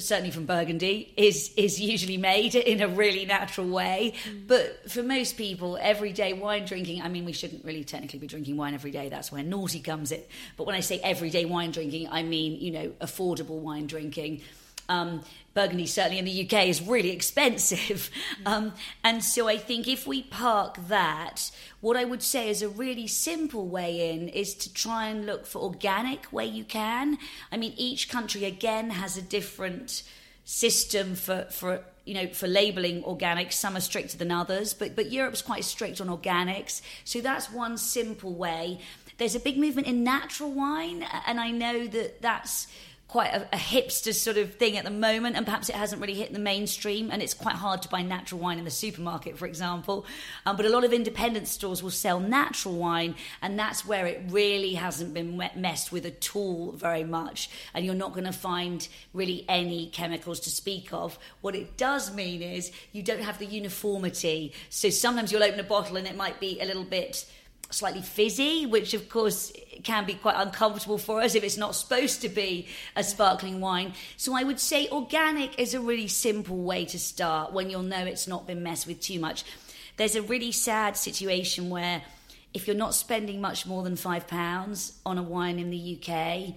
certainly 0.00 0.30
from 0.30 0.46
Burgundy, 0.46 1.12
is 1.16 1.52
is 1.56 1.80
usually 1.80 2.16
made 2.16 2.54
in 2.54 2.80
a 2.80 2.88
really 2.88 3.24
natural 3.24 3.68
way. 3.68 4.14
Mm. 4.28 4.46
But 4.46 4.90
for 4.90 5.02
most 5.02 5.36
people, 5.36 5.78
everyday 5.80 6.32
wine 6.32 6.64
drinking, 6.64 7.02
I 7.02 7.08
mean, 7.08 7.24
we 7.24 7.32
shouldn't 7.32 7.64
really 7.64 7.84
technically 7.84 8.18
be 8.18 8.26
drinking 8.26 8.56
wine 8.56 8.74
every 8.74 8.90
day. 8.90 9.08
That's 9.08 9.30
where 9.30 9.42
Noughty 9.42 9.82
comes 9.82 10.12
in. 10.12 10.22
But 10.56 10.66
when 10.66 10.76
I 10.76 10.80
say 10.80 10.98
everyday 11.00 11.44
wine 11.44 11.70
drinking, 11.70 12.08
I 12.10 12.22
mean 12.22 12.60
you 12.60 12.70
know 12.70 12.88
affordable 13.00 13.58
wine 13.58 13.86
drinking. 13.86 14.42
Um, 14.88 15.22
Burgundy, 15.52 15.86
certainly 15.86 16.18
in 16.18 16.24
the 16.24 16.44
UK, 16.44 16.68
is 16.68 16.80
really 16.80 17.10
expensive. 17.10 18.10
Um, 18.46 18.72
and 19.04 19.22
so 19.22 19.48
I 19.48 19.58
think 19.58 19.86
if 19.86 20.06
we 20.06 20.22
park 20.22 20.76
that, 20.88 21.50
what 21.80 21.96
I 21.96 22.04
would 22.04 22.22
say 22.22 22.48
is 22.48 22.62
a 22.62 22.68
really 22.68 23.06
simple 23.06 23.66
way 23.66 24.12
in 24.12 24.28
is 24.28 24.54
to 24.54 24.72
try 24.72 25.08
and 25.08 25.26
look 25.26 25.46
for 25.46 25.60
organic 25.60 26.26
where 26.26 26.46
you 26.46 26.64
can. 26.64 27.18
I 27.52 27.56
mean, 27.56 27.74
each 27.76 28.08
country 28.08 28.44
again 28.44 28.90
has 28.90 29.16
a 29.16 29.22
different 29.22 30.02
system 30.44 31.14
for, 31.14 31.46
for 31.50 31.84
you 32.04 32.14
know, 32.14 32.26
for 32.28 32.48
labeling 32.48 33.02
organics. 33.02 33.52
Some 33.52 33.76
are 33.76 33.80
stricter 33.80 34.16
than 34.16 34.30
others, 34.30 34.74
but 34.74 34.96
but 34.96 35.12
Europe's 35.12 35.42
quite 35.42 35.64
strict 35.64 36.00
on 36.00 36.08
organics. 36.08 36.82
So 37.04 37.20
that's 37.20 37.50
one 37.50 37.76
simple 37.78 38.34
way. 38.34 38.80
There's 39.18 39.34
a 39.34 39.40
big 39.40 39.58
movement 39.58 39.86
in 39.86 40.02
natural 40.02 40.50
wine, 40.50 41.06
and 41.26 41.38
I 41.38 41.50
know 41.50 41.86
that 41.86 42.22
that's 42.22 42.66
quite 43.10 43.34
a, 43.34 43.42
a, 43.52 43.58
hipster 43.58 44.14
sort 44.14 44.36
of 44.36 44.54
thing 44.54 44.76
at 44.76 44.84
the 44.84 44.90
moment, 44.90 45.36
and 45.36 45.44
perhaps 45.44 45.68
it 45.68 45.74
hasn't 45.74 46.00
really 46.00 46.14
hit 46.14 46.32
the 46.32 46.38
mainstream. 46.38 47.10
And 47.10 47.20
it's 47.20 47.34
quite 47.34 47.56
hard 47.56 47.82
to 47.82 47.88
buy 47.88 48.02
natural 48.02 48.40
wine 48.40 48.58
in 48.58 48.64
the 48.64 48.70
supermarket, 48.70 49.36
for 49.36 49.46
example. 49.46 50.06
Um, 50.46 50.56
but 50.56 50.64
a 50.64 50.68
lot 50.68 50.84
of 50.84 50.92
independent 50.92 51.48
stores 51.48 51.82
will 51.82 51.90
sell 51.90 52.20
natural 52.20 52.76
wine, 52.76 53.16
and 53.42 53.58
that's 53.58 53.84
where 53.84 54.06
it 54.06 54.22
really 54.28 54.74
hasn't 54.74 55.12
been 55.12 55.42
messed 55.56 55.90
with 55.90 56.06
at 56.06 56.36
all 56.36 56.70
very 56.70 57.02
much. 57.02 57.50
And 57.74 57.84
you're 57.84 57.96
not 57.96 58.12
going 58.12 58.26
to 58.26 58.32
find 58.32 58.86
really 59.12 59.44
any 59.48 59.88
chemicals 59.88 60.38
to 60.40 60.50
speak 60.50 60.92
of. 60.92 61.18
What 61.40 61.56
it 61.56 61.76
does 61.76 62.14
mean 62.14 62.42
is 62.42 62.70
you 62.92 63.02
don't 63.02 63.22
have 63.22 63.38
the 63.38 63.46
uniformity. 63.46 64.52
So 64.68 64.88
sometimes 64.88 65.32
you'll 65.32 65.42
open 65.42 65.58
a 65.58 65.64
bottle 65.64 65.96
and 65.96 66.06
it 66.06 66.16
might 66.16 66.38
be 66.38 66.60
a 66.60 66.64
little 66.64 66.84
bit 66.84 67.26
slightly 67.70 68.02
fizzy, 68.02 68.66
which 68.66 68.94
of 68.94 69.08
course 69.08 69.52
can 69.84 70.04
be 70.04 70.14
quite 70.14 70.36
uncomfortable 70.36 70.98
for 70.98 71.20
us 71.20 71.34
if 71.34 71.44
it's 71.44 71.56
not 71.56 71.74
supposed 71.74 72.20
to 72.22 72.28
be 72.28 72.66
a 72.96 73.02
sparkling 73.02 73.60
wine. 73.60 73.94
So 74.16 74.34
I 74.34 74.42
would 74.42 74.60
say 74.60 74.88
organic 74.90 75.58
is 75.58 75.74
a 75.74 75.80
really 75.80 76.08
simple 76.08 76.58
way 76.58 76.84
to 76.86 76.98
start 76.98 77.52
when 77.52 77.70
you'll 77.70 77.82
know 77.82 78.04
it's 78.04 78.28
not 78.28 78.46
been 78.46 78.62
messed 78.62 78.86
with 78.86 79.00
too 79.00 79.18
much. 79.18 79.44
There's 79.96 80.16
a 80.16 80.22
really 80.22 80.52
sad 80.52 80.96
situation 80.96 81.70
where 81.70 82.02
if 82.52 82.66
you're 82.66 82.76
not 82.76 82.94
spending 82.94 83.40
much 83.40 83.66
more 83.66 83.82
than 83.82 83.96
five 83.96 84.26
pounds 84.26 84.98
on 85.06 85.18
a 85.18 85.22
wine 85.22 85.58
in 85.58 85.70
the 85.70 85.98
UK, 85.98 86.54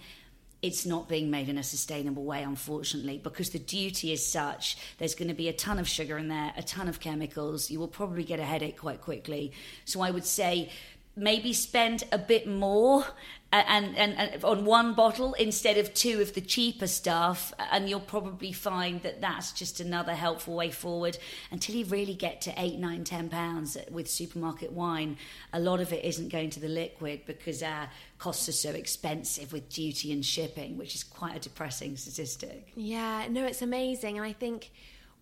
it's 0.63 0.85
not 0.85 1.09
being 1.09 1.29
made 1.29 1.49
in 1.49 1.57
a 1.57 1.63
sustainable 1.63 2.23
way, 2.23 2.41
unfortunately, 2.41 3.19
because 3.21 3.49
the 3.49 3.59
duty 3.59 4.13
is 4.13 4.25
such. 4.25 4.77
There's 4.97 5.13
going 5.13 5.27
to 5.27 5.33
be 5.33 5.49
a 5.49 5.53
ton 5.53 5.77
of 5.77 5.89
sugar 5.89 6.17
in 6.17 6.29
there, 6.29 6.53
a 6.55 6.63
ton 6.63 6.87
of 6.87 7.01
chemicals. 7.01 7.69
You 7.69 7.79
will 7.79 7.89
probably 7.89 8.23
get 8.23 8.39
a 8.39 8.45
headache 8.45 8.77
quite 8.77 9.01
quickly. 9.01 9.51
So 9.83 9.99
I 9.99 10.09
would 10.09 10.23
say 10.23 10.69
maybe 11.15 11.53
spend 11.53 12.03
a 12.11 12.17
bit 12.17 12.47
more 12.47 13.05
uh, 13.51 13.63
and, 13.67 13.95
and, 13.95 14.17
and, 14.17 14.43
on 14.43 14.65
one 14.65 14.95
bottle 14.95 15.33
instead 15.35 15.77
of 15.77 15.93
two 15.93 16.21
of 16.21 16.33
the 16.33 16.41
cheaper 16.41 16.87
stuff 16.87 17.53
and 17.71 17.87
you'll 17.87 17.99
probably 17.99 18.51
find 18.51 19.03
that 19.03 19.21
that's 19.21 19.51
just 19.51 19.79
another 19.79 20.13
helpful 20.15 20.55
way 20.55 20.71
forward. 20.71 21.15
Until 21.51 21.75
you 21.75 21.85
really 21.85 22.15
get 22.15 22.41
to 22.41 22.53
eight 22.57 22.79
nine 22.79 23.03
ten 23.03 23.29
pounds 23.29 23.77
with 23.91 24.09
supermarket 24.09 24.71
wine 24.71 25.17
a 25.51 25.59
lot 25.59 25.79
of 25.79 25.93
it 25.93 26.03
isn't 26.03 26.29
going 26.29 26.49
to 26.49 26.59
the 26.59 26.67
liquid 26.67 27.21
because 27.27 27.61
our 27.61 27.89
costs 28.17 28.49
are 28.49 28.53
so 28.53 28.71
expensive 28.71 29.53
with 29.53 29.69
duty 29.69 30.11
and 30.11 30.25
shipping 30.25 30.77
which 30.77 30.95
is 30.95 31.03
quite 31.03 31.35
a 31.35 31.39
depressing 31.39 31.95
statistic. 31.95 32.71
Yeah 32.75 33.27
no 33.29 33.45
it's 33.45 33.61
amazing 33.61 34.17
and 34.17 34.25
i 34.25 34.33
think 34.33 34.71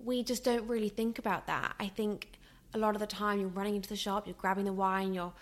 we 0.03 0.24
just 0.24 0.43
don't 0.43 0.67
really 0.67 0.89
think 0.89 1.19
about 1.19 1.48
that. 1.48 1.75
I 1.79 1.88
think 1.88 2.27
a 2.74 2.77
lot 2.77 2.95
of 2.95 3.01
the 3.01 3.07
time 3.07 3.39
you're 3.39 3.50
running 3.50 3.75
into 3.75 3.89
the 3.89 3.98
shop 3.98 4.25
you're 4.25 4.36
grabbing 4.36 4.65
the 4.65 4.74
wine 4.74 5.13
you're 5.13 5.33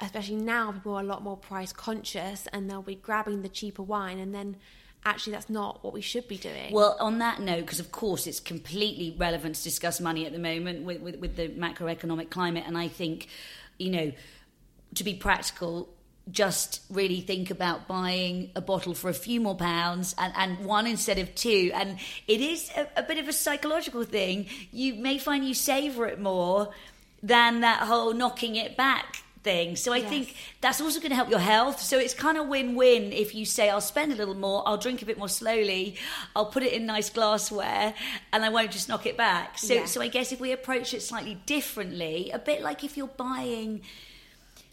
especially 0.00 0.36
now 0.36 0.72
people 0.72 0.94
are 0.94 1.00
a 1.00 1.06
lot 1.06 1.22
more 1.22 1.36
price 1.36 1.72
conscious 1.72 2.46
and 2.52 2.70
they'll 2.70 2.82
be 2.82 2.94
grabbing 2.94 3.42
the 3.42 3.48
cheaper 3.48 3.82
wine 3.82 4.18
and 4.18 4.34
then 4.34 4.56
actually 5.04 5.32
that's 5.32 5.48
not 5.48 5.82
what 5.84 5.92
we 5.92 6.00
should 6.00 6.26
be 6.28 6.36
doing 6.36 6.72
well 6.72 6.96
on 7.00 7.18
that 7.18 7.40
note 7.40 7.60
because 7.60 7.80
of 7.80 7.92
course 7.92 8.26
it's 8.26 8.40
completely 8.40 9.14
relevant 9.18 9.54
to 9.54 9.62
discuss 9.62 10.00
money 10.00 10.26
at 10.26 10.32
the 10.32 10.38
moment 10.38 10.82
with, 10.82 11.00
with, 11.00 11.16
with 11.16 11.36
the 11.36 11.48
macroeconomic 11.50 12.30
climate 12.30 12.64
and 12.66 12.76
i 12.76 12.88
think 12.88 13.28
you 13.78 13.90
know 13.90 14.12
to 14.94 15.04
be 15.04 15.14
practical 15.14 15.88
just 16.30 16.82
really 16.90 17.20
think 17.20 17.50
about 17.50 17.86
buying 17.88 18.50
a 18.54 18.60
bottle 18.60 18.94
for 18.94 19.08
a 19.08 19.14
few 19.14 19.40
more 19.40 19.54
pounds 19.54 20.14
and, 20.18 20.32
and 20.36 20.64
one 20.66 20.86
instead 20.86 21.18
of 21.18 21.34
two. 21.34 21.70
And 21.74 21.98
it 22.26 22.40
is 22.40 22.70
a, 22.76 22.86
a 22.96 23.02
bit 23.02 23.18
of 23.18 23.28
a 23.28 23.32
psychological 23.32 24.04
thing. 24.04 24.46
You 24.70 24.94
may 24.94 25.18
find 25.18 25.46
you 25.46 25.54
savour 25.54 26.06
it 26.06 26.20
more 26.20 26.70
than 27.22 27.60
that 27.60 27.80
whole 27.80 28.12
knocking 28.12 28.56
it 28.56 28.76
back 28.76 29.17
thing. 29.42 29.76
So 29.76 29.92
I 29.92 29.98
yes. 29.98 30.08
think 30.08 30.34
that's 30.60 30.80
also 30.80 31.00
going 31.00 31.10
to 31.10 31.16
help 31.16 31.30
your 31.30 31.38
health. 31.38 31.80
So 31.80 31.98
it's 31.98 32.14
kind 32.14 32.38
of 32.38 32.48
win-win 32.48 33.12
if 33.12 33.34
you 33.34 33.44
say 33.44 33.70
I'll 33.70 33.80
spend 33.80 34.12
a 34.12 34.16
little 34.16 34.34
more, 34.34 34.62
I'll 34.66 34.76
drink 34.76 35.02
a 35.02 35.06
bit 35.06 35.18
more 35.18 35.28
slowly, 35.28 35.96
I'll 36.34 36.46
put 36.46 36.62
it 36.62 36.72
in 36.72 36.86
nice 36.86 37.10
glassware, 37.10 37.94
and 38.32 38.44
I 38.44 38.48
won't 38.48 38.70
just 38.70 38.88
knock 38.88 39.06
it 39.06 39.16
back. 39.16 39.58
So 39.58 39.74
yeah. 39.74 39.84
so 39.86 40.00
I 40.00 40.08
guess 40.08 40.32
if 40.32 40.40
we 40.40 40.52
approach 40.52 40.94
it 40.94 41.02
slightly 41.02 41.36
differently, 41.46 42.30
a 42.32 42.38
bit 42.38 42.62
like 42.62 42.84
if 42.84 42.96
you're 42.96 43.06
buying 43.06 43.82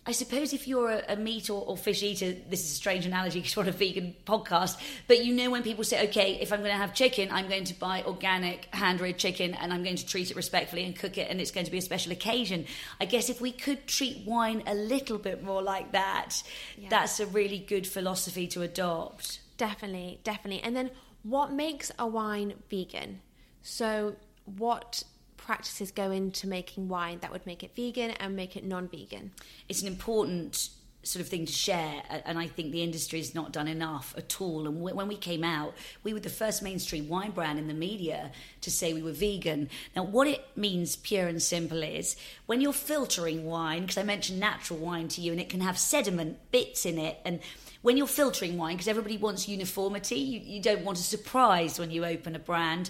I 0.07 0.11
suppose 0.11 0.53
if 0.53 0.67
you're 0.67 0.91
a, 0.91 1.03
a 1.09 1.15
meat 1.15 1.49
or, 1.49 1.63
or, 1.63 1.75
fish 1.75 2.03
eater, 2.03 2.33
this 2.47 2.63
is 2.63 2.71
a 2.71 2.75
strange 2.75 3.07
analogy 3.07 3.39
because 3.39 3.57
we're 3.57 3.63
on 3.63 3.69
a 3.69 3.71
vegan 3.71 4.15
podcast, 4.25 4.77
but 5.07 5.25
you 5.25 5.33
know 5.33 5.49
when 5.49 5.63
people 5.63 5.83
say, 5.83 6.07
okay, 6.09 6.37
if 6.39 6.53
I'm 6.53 6.59
going 6.59 6.71
to 6.71 6.77
have 6.77 6.93
chicken, 6.93 7.29
I'm 7.31 7.47
going 7.49 7.63
to 7.63 7.73
buy 7.73 8.03
organic 8.03 8.65
hand 8.73 9.01
reared 9.01 9.17
chicken 9.17 9.55
and 9.55 9.73
I'm 9.73 9.83
going 9.83 9.95
to 9.95 10.05
treat 10.05 10.29
it 10.29 10.35
respectfully 10.35 10.83
and 10.83 10.95
cook 10.95 11.17
it 11.17 11.29
and 11.31 11.41
it's 11.41 11.49
going 11.49 11.65
to 11.65 11.71
be 11.71 11.79
a 11.79 11.81
special 11.81 12.11
occasion. 12.11 12.65
I 13.01 13.05
guess 13.05 13.29
if 13.29 13.41
we 13.41 13.51
could 13.51 13.87
treat 13.87 14.25
wine 14.27 14.61
a 14.67 14.75
little 14.75 15.17
bit 15.17 15.43
more 15.43 15.63
like 15.63 15.91
that, 15.93 16.43
yeah. 16.77 16.89
that's 16.89 17.19
a 17.19 17.25
really 17.25 17.57
good 17.57 17.87
philosophy 17.87 18.45
to 18.49 18.61
adopt. 18.61 19.39
Definitely, 19.57 20.19
definitely. 20.23 20.61
And 20.61 20.75
then 20.75 20.91
what 21.23 21.51
makes 21.51 21.91
a 21.97 22.05
wine 22.05 22.53
vegan? 22.69 23.21
So, 23.63 24.17
what 24.45 25.03
practices 25.45 25.91
go 25.91 26.11
into 26.11 26.47
making 26.47 26.87
wine 26.87 27.19
that 27.21 27.31
would 27.31 27.45
make 27.45 27.63
it 27.63 27.75
vegan 27.75 28.11
and 28.11 28.35
make 28.35 28.55
it 28.55 28.63
non-vegan? 28.63 29.31
It's 29.69 29.81
an 29.81 29.87
important 29.87 30.69
sort 31.05 31.21
of 31.21 31.29
thing 31.29 31.45
to 31.45 31.53
share 31.53 32.01
and 32.25 32.39
i 32.39 32.47
think 32.47 32.71
the 32.71 32.81
industry 32.81 33.19
has 33.19 33.35
not 33.35 33.51
done 33.51 33.67
enough 33.67 34.15
at 34.17 34.41
all 34.41 34.67
and 34.67 34.81
when 34.81 35.07
we 35.07 35.15
came 35.15 35.43
out 35.43 35.75
we 36.03 36.13
were 36.13 36.19
the 36.19 36.29
first 36.29 36.63
mainstream 36.63 37.07
wine 37.07 37.29
brand 37.29 37.59
in 37.59 37.67
the 37.67 37.75
media 37.75 38.31
to 38.59 38.71
say 38.71 38.91
we 38.91 39.03
were 39.03 39.11
vegan 39.11 39.69
now 39.95 40.01
what 40.03 40.27
it 40.27 40.43
means 40.55 40.95
pure 40.95 41.27
and 41.27 41.43
simple 41.43 41.83
is 41.83 42.15
when 42.47 42.59
you're 42.59 42.73
filtering 42.73 43.45
wine 43.45 43.81
because 43.81 43.99
i 43.99 44.03
mentioned 44.03 44.39
natural 44.39 44.79
wine 44.79 45.07
to 45.07 45.21
you 45.21 45.31
and 45.31 45.39
it 45.39 45.47
can 45.47 45.61
have 45.61 45.77
sediment 45.77 46.39
bits 46.51 46.87
in 46.87 46.97
it 46.97 47.19
and 47.23 47.39
when 47.83 47.97
you're 47.97 48.07
filtering 48.07 48.57
wine 48.57 48.75
because 48.75 48.87
everybody 48.87 49.15
wants 49.15 49.47
uniformity 49.47 50.15
you, 50.15 50.39
you 50.39 50.59
don't 50.59 50.83
want 50.83 50.97
a 50.97 51.03
surprise 51.03 51.77
when 51.77 51.91
you 51.91 52.03
open 52.03 52.35
a 52.35 52.39
brand 52.39 52.89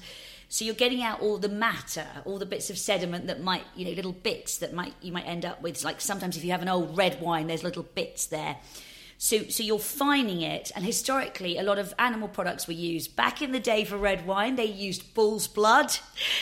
so 0.49 0.65
you're 0.65 0.75
getting 0.75 1.01
out 1.01 1.21
all 1.21 1.37
the 1.37 1.49
matter, 1.49 2.05
all 2.25 2.37
the 2.37 2.45
bits 2.45 2.69
of 2.69 2.77
sediment 2.77 3.27
that 3.27 3.41
might, 3.41 3.63
you 3.75 3.85
know, 3.85 3.91
little 3.91 4.13
bits 4.13 4.59
that 4.59 4.73
might 4.73 4.93
you 5.01 5.11
might 5.11 5.27
end 5.27 5.45
up 5.45 5.61
with. 5.61 5.83
Like 5.83 6.01
sometimes 6.01 6.37
if 6.37 6.43
you 6.43 6.51
have 6.51 6.61
an 6.61 6.69
old 6.69 6.97
red 6.97 7.19
wine, 7.21 7.47
there's 7.47 7.63
little 7.63 7.83
bits 7.83 8.27
there. 8.27 8.57
So, 9.25 9.41
so 9.49 9.63
you're 9.63 9.79
finding 9.79 10.41
it, 10.41 10.71
and 10.75 10.85
historically, 10.85 11.57
a 11.57 11.63
lot 11.63 11.79
of 11.79 11.95
animal 11.97 12.27
products 12.27 12.67
were 12.67 12.73
used. 12.73 13.15
Back 13.15 13.41
in 13.41 13.53
the 13.53 13.59
day 13.59 13.83
for 13.83 13.97
red 13.97 14.27
wine, 14.27 14.55
they 14.55 14.65
used 14.65 15.15
bull's 15.15 15.47
blood, 15.47 15.97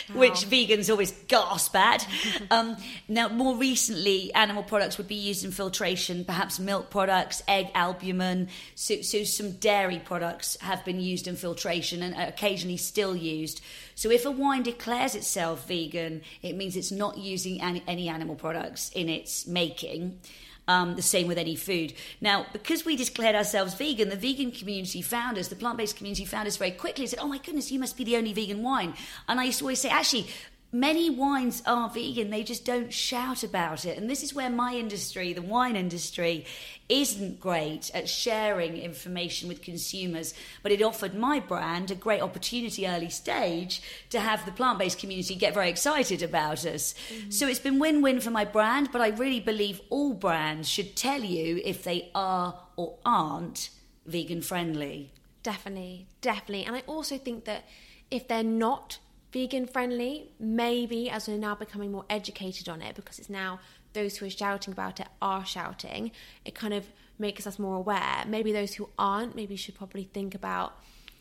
oh. 0.09 0.19
which 0.19 0.49
vegans 0.49 0.89
always 0.89 1.13
gasp 1.29 1.73
at. 1.77 2.05
um, 2.51 2.75
now, 3.07 3.29
more 3.29 3.55
recently, 3.55 4.33
animal 4.33 4.63
products 4.63 4.97
would 4.97 5.07
be 5.07 5.15
used 5.15 5.45
in 5.45 5.51
filtration, 5.51 6.25
perhaps 6.25 6.59
milk 6.59 6.89
products, 6.89 7.41
egg 7.47 7.69
albumin. 7.73 8.49
So, 8.75 9.01
so 9.01 9.23
some 9.23 9.51
dairy 9.51 10.01
products 10.03 10.57
have 10.59 10.83
been 10.83 10.99
used 10.99 11.25
in 11.25 11.37
filtration 11.37 12.03
and 12.03 12.13
occasionally 12.15 12.75
still 12.75 13.15
used. 13.15 13.61
So, 13.95 14.11
if 14.11 14.25
a 14.25 14.31
wine 14.31 14.63
declares 14.63 15.15
itself 15.15 15.69
vegan, 15.69 16.21
it 16.41 16.57
means 16.57 16.75
it's 16.75 16.91
not 16.91 17.17
using 17.17 17.61
any, 17.61 17.81
any 17.87 18.09
animal 18.09 18.35
products 18.35 18.89
in 18.89 19.07
its 19.07 19.47
making. 19.47 20.19
Um, 20.65 20.95
the 20.95 21.01
same 21.01 21.27
with 21.27 21.37
any 21.37 21.57
food. 21.57 21.91
Now, 22.21 22.45
because 22.53 22.85
we 22.85 22.95
declared 22.95 23.35
ourselves 23.35 23.73
vegan, 23.73 24.07
the 24.07 24.15
vegan 24.15 24.49
community 24.49 25.01
found 25.01 25.37
us, 25.37 25.49
the 25.49 25.57
plant 25.57 25.77
based 25.77 25.97
community 25.97 26.23
found 26.23 26.47
us 26.47 26.55
very 26.55 26.71
quickly 26.71 27.03
and 27.03 27.09
said, 27.09 27.19
Oh 27.19 27.27
my 27.27 27.37
goodness, 27.37 27.69
you 27.69 27.79
must 27.79 27.97
be 27.97 28.05
the 28.05 28.15
only 28.15 28.31
vegan 28.31 28.63
wine. 28.63 28.93
And 29.27 29.41
I 29.41 29.43
used 29.43 29.59
to 29.59 29.65
always 29.65 29.81
say, 29.81 29.89
Actually, 29.89 30.27
many 30.73 31.09
wines 31.09 31.61
are 31.65 31.87
vegan, 31.87 32.31
they 32.31 32.43
just 32.43 32.65
don't 32.65 32.91
shout 32.91 33.43
about 33.43 33.85
it. 33.85 33.97
And 33.97 34.09
this 34.09 34.23
is 34.23 34.33
where 34.33 34.49
my 34.49 34.73
industry, 34.73 35.31
the 35.31 35.41
wine 35.41 35.75
industry, 35.75 36.45
isn't 36.89 37.39
great 37.39 37.91
at 37.93 38.09
sharing 38.09 38.77
information 38.77 39.47
with 39.47 39.61
consumers. 39.61 40.33
But 40.63 40.71
it 40.71 40.81
offered 40.81 41.13
my 41.13 41.39
brand 41.39 41.91
a 41.91 41.95
great 41.95 42.21
opportunity 42.21 42.87
early 42.87 43.09
stage 43.09 43.81
to 44.09 44.19
have 44.19 44.45
the 44.45 44.51
plant 44.51 44.79
based 44.79 44.99
community 44.99 45.35
get 45.35 45.53
very 45.53 45.69
excited 45.69 46.23
about 46.23 46.65
us. 46.65 46.95
Mm-hmm. 47.09 47.29
So 47.29 47.47
it's 47.47 47.59
been 47.59 47.79
win 47.79 48.01
win 48.01 48.19
for 48.19 48.31
my 48.31 48.43
brand, 48.43 48.89
but 48.91 49.01
I 49.01 49.09
really 49.09 49.39
believe 49.39 49.79
all 49.89 50.13
brands 50.13 50.67
should 50.67 50.95
tell 50.95 51.23
you 51.23 51.61
if 51.63 51.83
they 51.83 52.09
are 52.15 52.59
or 52.75 52.97
aren't 53.05 53.69
vegan 54.05 54.41
friendly. 54.41 55.11
Definitely, 55.43 56.07
definitely. 56.21 56.65
And 56.65 56.75
I 56.75 56.83
also 56.87 57.17
think 57.17 57.45
that 57.45 57.65
if 58.09 58.27
they're 58.27 58.43
not 58.43 58.97
vegan 59.33 59.65
friendly, 59.65 60.31
maybe 60.39 61.09
as 61.09 61.27
we're 61.27 61.37
now 61.37 61.55
becoming 61.55 61.91
more 61.91 62.05
educated 62.09 62.69
on 62.69 62.81
it, 62.81 62.95
because 62.95 63.19
it's 63.19 63.29
now 63.29 63.59
those 63.93 64.17
who 64.17 64.25
are 64.25 64.29
shouting 64.29 64.71
about 64.71 64.99
it 64.99 65.07
are 65.21 65.45
shouting, 65.45 66.11
it 66.45 66.55
kind 66.55 66.73
of 66.73 66.85
makes 67.19 67.45
us 67.45 67.59
more 67.59 67.75
aware. 67.75 68.23
Maybe 68.27 68.53
those 68.53 68.73
who 68.75 68.89
aren't, 68.97 69.35
maybe 69.35 69.55
should 69.55 69.75
probably 69.75 70.03
think 70.03 70.35
about 70.35 70.77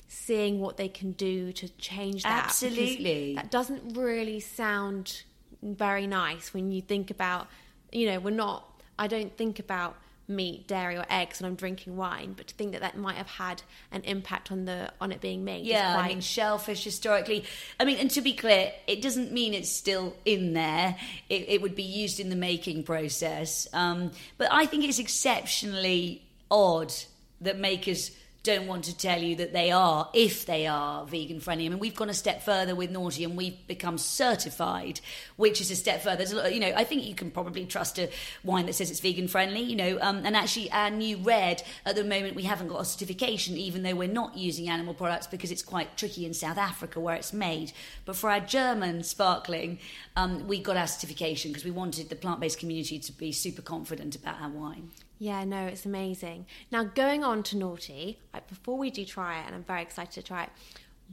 seeing 0.08 0.60
what 0.60 0.76
they 0.76 0.88
can 0.88 1.12
do 1.12 1.52
to 1.52 1.68
change 1.78 2.22
that. 2.22 2.44
Absolutely. 2.44 3.34
That 3.34 3.50
doesn't 3.50 3.96
really 3.96 4.40
sound 4.40 5.22
very 5.62 6.06
nice 6.06 6.52
when 6.52 6.70
you 6.70 6.82
think 6.82 7.10
about, 7.10 7.46
you 7.90 8.06
know, 8.06 8.20
we're 8.20 8.30
not, 8.30 8.82
I 8.98 9.06
don't 9.06 9.34
think 9.36 9.58
about 9.58 9.96
meat, 10.36 10.66
dairy, 10.66 10.96
or 10.96 11.04
eggs 11.10 11.40
when 11.40 11.48
I'm 11.50 11.54
drinking 11.56 11.96
wine, 11.96 12.34
but 12.36 12.46
to 12.48 12.54
think 12.54 12.72
that 12.72 12.80
that 12.80 12.96
might 12.96 13.16
have 13.16 13.26
had 13.26 13.62
an 13.90 14.02
impact 14.02 14.50
on 14.50 14.64
the 14.64 14.92
on 15.00 15.12
it 15.12 15.20
being 15.20 15.44
made. 15.44 15.64
Yeah, 15.64 15.94
quite- 15.94 16.04
I 16.04 16.08
mean 16.08 16.20
shellfish 16.20 16.84
historically. 16.84 17.44
I 17.78 17.84
mean, 17.84 17.98
and 17.98 18.10
to 18.12 18.20
be 18.20 18.32
clear, 18.32 18.72
it 18.86 19.02
doesn't 19.02 19.32
mean 19.32 19.54
it's 19.54 19.70
still 19.70 20.16
in 20.24 20.52
there. 20.54 20.96
It, 21.28 21.46
it 21.48 21.62
would 21.62 21.74
be 21.74 21.82
used 21.82 22.20
in 22.20 22.28
the 22.30 22.36
making 22.36 22.82
process. 22.84 23.66
Um, 23.72 24.10
but 24.38 24.48
I 24.50 24.66
think 24.66 24.84
it's 24.84 24.98
exceptionally 24.98 26.22
odd 26.50 26.92
that 27.40 27.58
makers 27.58 28.10
don't 28.42 28.66
want 28.66 28.84
to 28.84 28.96
tell 28.96 29.20
you 29.20 29.36
that 29.36 29.52
they 29.52 29.70
are, 29.70 30.08
if 30.12 30.46
they 30.46 30.66
are 30.66 31.06
vegan 31.06 31.38
friendly. 31.38 31.66
I 31.66 31.68
mean, 31.68 31.78
we've 31.78 31.94
gone 31.94 32.10
a 32.10 32.14
step 32.14 32.42
further 32.42 32.74
with 32.74 32.90
Noughty 32.90 33.24
and 33.24 33.36
we've 33.36 33.66
become 33.68 33.98
certified, 33.98 35.00
which 35.36 35.60
is 35.60 35.70
a 35.70 35.76
step 35.76 36.02
further. 36.02 36.16
There's 36.16 36.32
a 36.32 36.36
lot, 36.36 36.54
you 36.54 36.58
know, 36.58 36.72
I 36.74 36.82
think 36.82 37.04
you 37.04 37.14
can 37.14 37.30
probably 37.30 37.66
trust 37.66 37.98
a 38.00 38.10
wine 38.42 38.66
that 38.66 38.72
says 38.72 38.90
it's 38.90 38.98
vegan 38.98 39.28
friendly, 39.28 39.60
you 39.60 39.76
know, 39.76 39.98
um, 40.00 40.22
and 40.24 40.36
actually 40.36 40.70
our 40.72 40.90
new 40.90 41.18
red 41.18 41.62
at 41.86 41.94
the 41.94 42.02
moment 42.02 42.34
we 42.34 42.42
haven't 42.42 42.68
got 42.68 42.80
a 42.80 42.84
certification, 42.84 43.56
even 43.56 43.84
though 43.84 43.94
we're 43.94 44.08
not 44.08 44.36
using 44.36 44.68
animal 44.68 44.94
products 44.94 45.28
because 45.28 45.52
it's 45.52 45.62
quite 45.62 45.96
tricky 45.96 46.26
in 46.26 46.34
South 46.34 46.58
Africa 46.58 46.98
where 46.98 47.14
it's 47.14 47.32
made. 47.32 47.72
But 48.04 48.16
for 48.16 48.28
our 48.28 48.40
German 48.40 49.04
sparkling, 49.04 49.78
um, 50.16 50.48
we 50.48 50.58
got 50.58 50.76
our 50.76 50.88
certification 50.88 51.52
because 51.52 51.64
we 51.64 51.70
wanted 51.70 52.08
the 52.08 52.16
plant-based 52.16 52.58
community 52.58 52.98
to 52.98 53.12
be 53.12 53.30
super 53.30 53.62
confident 53.62 54.16
about 54.16 54.40
our 54.40 54.50
wine. 54.50 54.90
Yeah, 55.18 55.44
no, 55.44 55.66
it's 55.66 55.86
amazing. 55.86 56.46
Now, 56.70 56.84
going 56.84 57.22
on 57.22 57.42
to 57.44 57.56
Noughty, 57.56 58.16
like 58.34 58.48
before 58.48 58.76
we 58.76 58.90
do 58.90 59.04
try 59.04 59.40
it, 59.40 59.46
and 59.46 59.54
I'm 59.54 59.64
very 59.64 59.82
excited 59.82 60.12
to 60.14 60.22
try 60.22 60.44
it, 60.44 60.50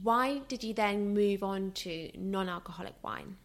why 0.02 0.38
did 0.48 0.64
you 0.64 0.74
then 0.74 1.14
move 1.14 1.42
on 1.42 1.72
to 1.72 2.10
non 2.16 2.48
alcoholic 2.48 2.94
wine? 3.02 3.36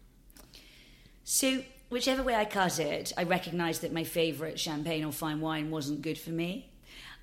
So, 1.23 1.63
whichever 1.89 2.23
way 2.23 2.35
I 2.35 2.45
cut 2.45 2.79
it, 2.79 3.11
I 3.17 3.23
recognised 3.23 3.81
that 3.81 3.93
my 3.93 4.03
favourite 4.03 4.59
champagne 4.59 5.03
or 5.03 5.11
fine 5.11 5.41
wine 5.41 5.71
wasn't 5.71 6.01
good 6.01 6.17
for 6.17 6.31
me. 6.31 6.69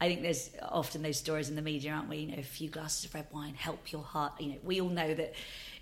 I 0.01 0.09
think 0.09 0.23
there's 0.23 0.51
often 0.62 1.03
those 1.03 1.17
stories 1.17 1.49
in 1.49 1.55
the 1.55 1.62
media, 1.62 1.93
aren't 1.93 2.09
we? 2.09 2.17
You 2.19 2.33
know, 2.33 2.39
a 2.39 2.43
few 2.43 2.69
glasses 2.69 3.05
of 3.05 3.15
red 3.15 3.27
wine 3.33 3.55
help 3.55 3.93
your 3.93 4.03
heart. 4.03 4.33
You 4.41 4.49
know, 4.49 4.59
we 4.65 4.81
all 4.81 4.89
know 4.89 5.15
that 5.15 5.35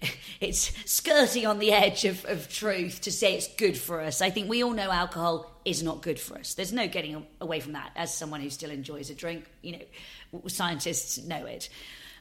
it's 0.41 0.73
skirting 0.91 1.47
on 1.47 1.59
the 1.59 1.73
edge 1.73 2.05
of, 2.05 2.25
of 2.27 2.49
truth 2.49 3.01
to 3.03 3.13
say 3.13 3.35
it's 3.35 3.49
good 3.55 3.77
for 3.77 4.01
us. 4.01 4.23
I 4.23 4.31
think 4.31 4.49
we 4.49 4.63
all 4.63 4.73
know 4.73 4.91
alcohol 4.91 5.51
is 5.65 5.83
not 5.83 6.03
good 6.03 6.19
for 6.19 6.39
us. 6.39 6.55
There's 6.55 6.73
no 6.73 6.89
getting 6.89 7.27
away 7.41 7.61
from 7.61 7.73
that. 7.73 7.93
As 7.97 8.15
someone 8.15 8.41
who 8.41 8.51
still 8.51 8.71
enjoys 8.71 9.11
a 9.11 9.15
drink, 9.15 9.45
you 9.63 9.79
know, 10.33 10.43
scientists 10.49 11.19
know 11.19 11.45
it. 11.47 11.69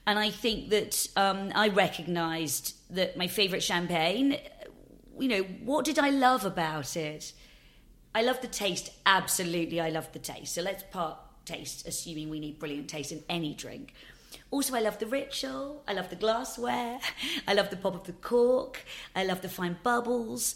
And 0.06 0.18
I 0.18 0.30
think 0.30 0.70
that 0.70 1.08
um, 1.16 1.52
I 1.54 1.70
recognised 1.70 2.76
that 2.90 3.16
my 3.16 3.28
favourite 3.28 3.62
champagne 3.62 4.38
you 5.20 5.28
know, 5.28 5.44
what 5.64 5.86
did 5.86 6.00
I 6.00 6.10
love 6.10 6.46
about 6.46 6.96
it? 6.96 7.34
I 8.16 8.24
love 8.24 8.42
the 8.42 8.48
taste. 8.48 8.92
Absolutely, 9.06 9.80
I 9.80 9.90
love 9.90 10.12
the 10.14 10.20
taste. 10.20 10.56
So 10.56 10.62
let's 10.62 10.84
part 10.84 11.18
taste, 11.46 11.88
assuming 11.88 12.30
we 12.30 12.40
need 12.40 12.60
brilliant 12.60 12.90
taste 12.90 13.12
in 13.12 13.24
any 13.30 13.54
drink. 13.54 13.94
Also, 14.52 14.76
I 14.76 14.82
love 14.82 15.00
the 15.00 15.06
ritual. 15.06 15.84
I 15.88 15.94
love 15.94 16.10
the 16.10 16.16
glassware. 16.16 17.00
I 17.48 17.54
love 17.54 17.70
the 17.70 17.78
pop 17.78 17.96
of 17.96 18.06
the 18.06 18.14
cork. 18.14 18.84
I 19.16 19.24
love 19.24 19.42
the 19.42 19.50
fine 19.50 19.78
bubbles. 19.84 20.56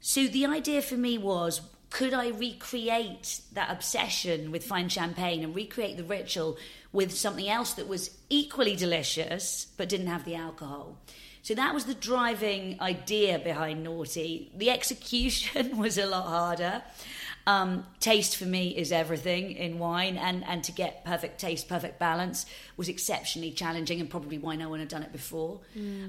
So 0.00 0.26
the 0.26 0.46
idea 0.46 0.82
for 0.82 0.96
me 0.96 1.18
was 1.18 1.60
could 1.90 2.14
I 2.14 2.28
recreate 2.28 3.40
that 3.52 3.70
obsession 3.70 4.52
with 4.52 4.64
fine 4.64 4.88
champagne 4.88 5.42
and 5.42 5.54
recreate 5.54 5.96
the 5.96 6.04
ritual 6.04 6.56
with 6.92 7.12
something 7.16 7.48
else 7.48 7.74
that 7.74 7.88
was 7.88 8.16
equally 8.28 8.76
delicious 8.76 9.66
but 9.76 9.88
didn't 9.88 10.06
have 10.06 10.24
the 10.24 10.36
alcohol? 10.36 10.98
So 11.42 11.54
that 11.54 11.74
was 11.74 11.86
the 11.86 11.94
driving 11.94 12.80
idea 12.80 13.38
behind 13.38 13.84
Noughty. 13.86 14.56
The 14.56 14.70
execution 14.70 15.78
was 15.84 15.98
a 15.98 16.06
lot 16.06 16.26
harder. 16.26 16.82
Um, 17.50 17.84
taste 17.98 18.36
for 18.36 18.44
me 18.44 18.68
is 18.68 18.92
everything 18.92 19.52
in 19.52 19.80
wine, 19.80 20.16
and, 20.16 20.44
and 20.44 20.62
to 20.64 20.72
get 20.72 21.04
perfect 21.04 21.40
taste, 21.40 21.68
perfect 21.68 21.98
balance 21.98 22.46
was 22.76 22.88
exceptionally 22.88 23.50
challenging, 23.50 24.00
and 24.00 24.08
probably 24.08 24.38
why 24.38 24.54
no 24.54 24.68
one 24.68 24.78
had 24.78 24.88
done 24.88 25.02
it 25.02 25.10
before. 25.10 25.60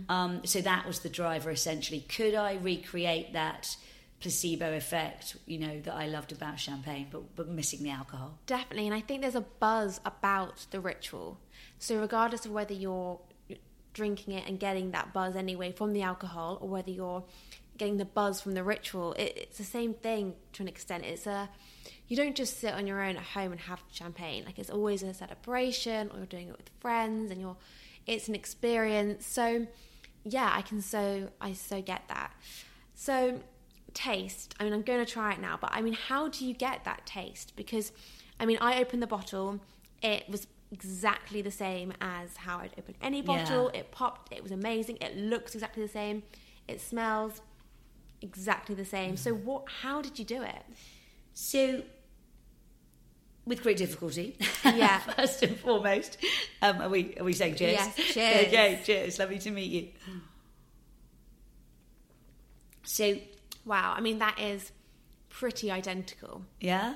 Um, 0.08 0.42
so 0.46 0.62
that 0.62 0.86
was 0.86 1.00
the 1.00 1.10
driver 1.10 1.50
essentially. 1.50 2.02
Could 2.02 2.36
I 2.36 2.58
recreate 2.62 3.34
that 3.34 3.76
placebo 4.20 4.76
effect, 4.76 5.36
you 5.48 5.58
know, 5.58 5.80
that 5.80 5.96
I 5.96 6.06
loved 6.06 6.32
about 6.32 6.60
champagne, 6.60 7.08
but, 7.10 7.36
but 7.36 7.48
missing 7.50 7.82
the 7.82 7.90
alcohol? 7.90 8.38
Definitely, 8.46 8.86
and 8.86 8.96
I 8.96 9.02
think 9.02 9.22
there's 9.22 9.34
a 9.34 9.42
buzz 9.42 10.00
about 10.06 10.68
the 10.70 10.80
ritual. 10.80 11.40
So, 11.80 12.00
regardless 12.00 12.46
of 12.46 12.52
whether 12.52 12.76
you're 12.76 13.20
drinking 13.94 14.36
it 14.36 14.48
and 14.48 14.60
getting 14.60 14.92
that 14.92 15.12
buzz 15.12 15.36
anyway 15.36 15.72
from 15.72 15.94
the 15.94 16.04
alcohol, 16.04 16.60
or 16.62 16.70
whether 16.70 16.92
you're 16.92 17.24
getting 17.82 17.98
the 17.98 18.06
buzz 18.06 18.40
from 18.40 18.54
the 18.54 18.64
ritual, 18.64 19.14
it, 19.14 19.34
it's 19.36 19.58
the 19.58 19.64
same 19.64 19.96
thing 19.96 20.36
to 20.54 20.62
an 20.62 20.68
extent. 20.68 21.04
It's 21.04 21.26
a 21.26 21.50
you 22.08 22.16
don't 22.16 22.36
just 22.36 22.60
sit 22.60 22.76
on 22.76 22.86
your 22.86 23.02
own 23.02 23.18
at 23.18 23.24
home 23.24 23.52
and 23.52 23.62
have 23.62 23.82
champagne. 23.92 24.44
Like 24.46 24.60
it's 24.60 24.70
always 24.70 25.02
a 25.02 25.16
celebration, 25.16 26.12
or 26.12 26.18
you're 26.18 26.28
doing 26.28 26.50
it 26.50 26.58
with 26.58 26.70
friends, 26.80 27.32
and 27.32 27.42
you're 27.42 27.58
it's 28.06 28.28
an 28.28 28.36
experience. 28.36 29.26
So, 29.26 29.66
yeah, 30.24 30.52
I 30.54 30.62
can 30.62 30.80
so 30.80 31.30
I 31.42 31.54
so 31.54 31.82
get 31.82 32.04
that. 32.08 32.32
So, 32.94 33.40
taste. 33.96 34.54
I 34.60 34.64
mean, 34.64 34.74
I'm 34.74 34.84
going 34.84 35.04
to 35.04 35.12
try 35.12 35.34
it 35.34 35.42
now, 35.42 35.58
but 35.60 35.72
I 35.74 35.82
mean, 35.82 35.94
how 35.94 36.28
do 36.28 36.46
you 36.46 36.54
get 36.54 36.84
that 36.84 37.08
taste? 37.08 37.56
Because, 37.56 37.92
I 38.40 38.46
mean, 38.46 38.60
I 38.62 38.80
opened 38.80 39.02
the 39.02 39.08
bottle. 39.08 39.60
It 40.04 40.30
was 40.30 40.46
exactly 40.72 41.42
the 41.42 41.50
same 41.50 41.94
as 42.00 42.38
how 42.38 42.60
I'd 42.60 42.76
open 42.78 42.94
any 43.02 43.24
bottle. 43.24 43.72
Yeah. 43.74 43.80
It 43.80 43.92
popped. 43.92 44.32
It 44.32 44.44
was 44.44 44.52
amazing. 44.52 45.00
It 45.02 45.18
looks 45.18 45.56
exactly 45.56 45.82
the 45.82 45.90
same. 45.90 46.22
It 46.68 46.80
smells 46.80 47.42
exactly 48.22 48.76
the 48.76 48.86
same. 48.86 49.18
So, 49.18 49.34
what? 49.34 49.64
How 49.82 50.02
did 50.02 50.18
you 50.20 50.26
do 50.26 50.42
it? 50.44 50.64
So, 51.34 51.84
with 53.46 53.64
great 53.64 53.78
difficulty. 53.78 54.38
Yeah. 54.64 55.00
First 55.18 55.42
and 55.44 55.58
foremost, 55.58 56.18
um, 56.62 56.82
are 56.82 56.90
we 56.90 57.16
are 57.20 57.24
we 57.24 57.34
saying 57.34 57.56
cheers? 57.56 57.74
Yes, 57.74 57.96
cheers. 58.14 58.48
Okay, 58.48 58.80
cheers. 58.84 59.20
Lovely 59.20 59.40
to 59.40 59.52
meet 59.52 59.72
you. 59.72 59.88
So, 62.84 63.18
Wow. 63.66 63.94
I 63.96 64.02
mean, 64.02 64.20
that 64.20 64.40
is 64.40 64.72
pretty 65.30 65.70
identical. 65.72 66.44
yeah, 66.60 66.96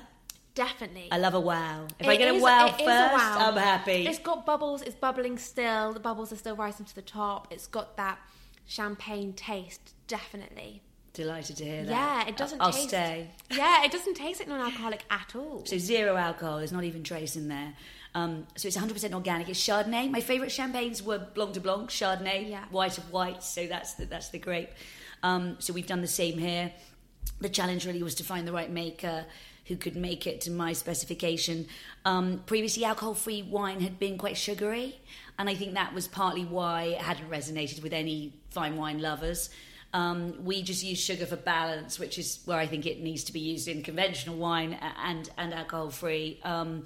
Definitely. 0.54 1.08
I 1.12 1.18
love 1.18 1.34
a 1.34 1.40
wow. 1.40 1.86
If 1.98 2.06
It 2.06 2.10
I 2.10 2.16
get 2.16 2.28
a 2.32 2.34
is- 2.36 2.42
wow 2.42 2.68
first, 2.68 2.80
a 2.80 2.84
wow. 2.86 3.36
I'm 3.40 3.56
happy. 3.58 4.06
It's 4.06 4.18
got 4.18 4.46
bubbles. 4.46 4.80
It's 4.80 4.94
bubbling 4.96 5.36
still. 5.36 5.92
The 5.92 6.00
bubbles 6.00 6.32
are 6.32 6.36
still 6.36 6.56
rising 6.56 6.86
to 6.86 6.94
the 6.94 7.02
top. 7.02 7.48
It's 7.52 7.66
got 7.66 7.98
that 7.98 8.18
champagne 8.64 9.34
taste. 9.34 9.92
Definitely. 10.08 10.82
Delighted 11.16 11.56
to 11.56 11.64
hear 11.64 11.82
that. 11.84 11.90
Yeah, 11.90 12.28
it 12.28 12.36
doesn't 12.36 12.60
I'll 12.60 12.70
taste. 12.72 12.88
stay. 12.90 13.30
Yeah, 13.50 13.84
it 13.84 13.90
doesn't 13.90 14.14
taste 14.14 14.38
like 14.40 14.48
non-alcoholic 14.50 15.02
at 15.08 15.34
all. 15.34 15.64
So 15.64 15.78
zero 15.78 16.14
alcohol. 16.14 16.58
There's 16.58 16.72
not 16.72 16.84
even 16.84 17.02
trace 17.02 17.36
in 17.36 17.48
there. 17.48 17.72
Um, 18.14 18.46
so 18.54 18.68
it's 18.68 18.76
100% 18.76 19.14
organic. 19.14 19.48
It's 19.48 19.58
Chardonnay. 19.66 20.10
My 20.10 20.20
favourite 20.20 20.52
champagnes 20.52 21.02
were 21.02 21.18
Blanc 21.18 21.54
de 21.54 21.60
Blanc, 21.60 21.88
Chardonnay, 21.88 22.50
Yeah. 22.50 22.64
white 22.70 22.98
of 22.98 23.10
white. 23.10 23.42
So 23.42 23.66
that's 23.66 23.94
the, 23.94 24.04
that's 24.04 24.28
the 24.28 24.38
grape. 24.38 24.68
Um, 25.22 25.56
so 25.58 25.72
we've 25.72 25.86
done 25.86 26.02
the 26.02 26.06
same 26.06 26.36
here. 26.36 26.70
The 27.40 27.48
challenge 27.48 27.86
really 27.86 28.02
was 28.02 28.14
to 28.16 28.24
find 28.24 28.46
the 28.46 28.52
right 28.52 28.70
maker 28.70 29.24
who 29.68 29.76
could 29.76 29.96
make 29.96 30.26
it 30.26 30.42
to 30.42 30.50
my 30.50 30.74
specification. 30.74 31.66
Um, 32.04 32.42
previously, 32.44 32.84
alcohol-free 32.84 33.42
wine 33.44 33.80
had 33.80 33.98
been 33.98 34.18
quite 34.18 34.36
sugary, 34.36 35.00
and 35.38 35.48
I 35.48 35.54
think 35.54 35.72
that 35.74 35.94
was 35.94 36.06
partly 36.08 36.44
why 36.44 36.82
it 36.84 36.98
hadn't 37.00 37.30
resonated 37.30 37.82
with 37.82 37.94
any 37.94 38.34
fine 38.50 38.76
wine 38.76 39.00
lovers. 39.00 39.48
Um, 39.92 40.44
we 40.44 40.62
just 40.62 40.84
use 40.84 40.98
sugar 40.98 41.26
for 41.26 41.36
balance, 41.36 41.98
which 41.98 42.18
is 42.18 42.40
where 42.44 42.58
I 42.58 42.66
think 42.66 42.86
it 42.86 43.00
needs 43.00 43.24
to 43.24 43.32
be 43.32 43.40
used 43.40 43.68
in 43.68 43.82
conventional 43.82 44.36
wine 44.36 44.78
and 45.02 45.28
and 45.38 45.54
alcohol 45.54 45.90
free. 45.90 46.40
Um, 46.42 46.84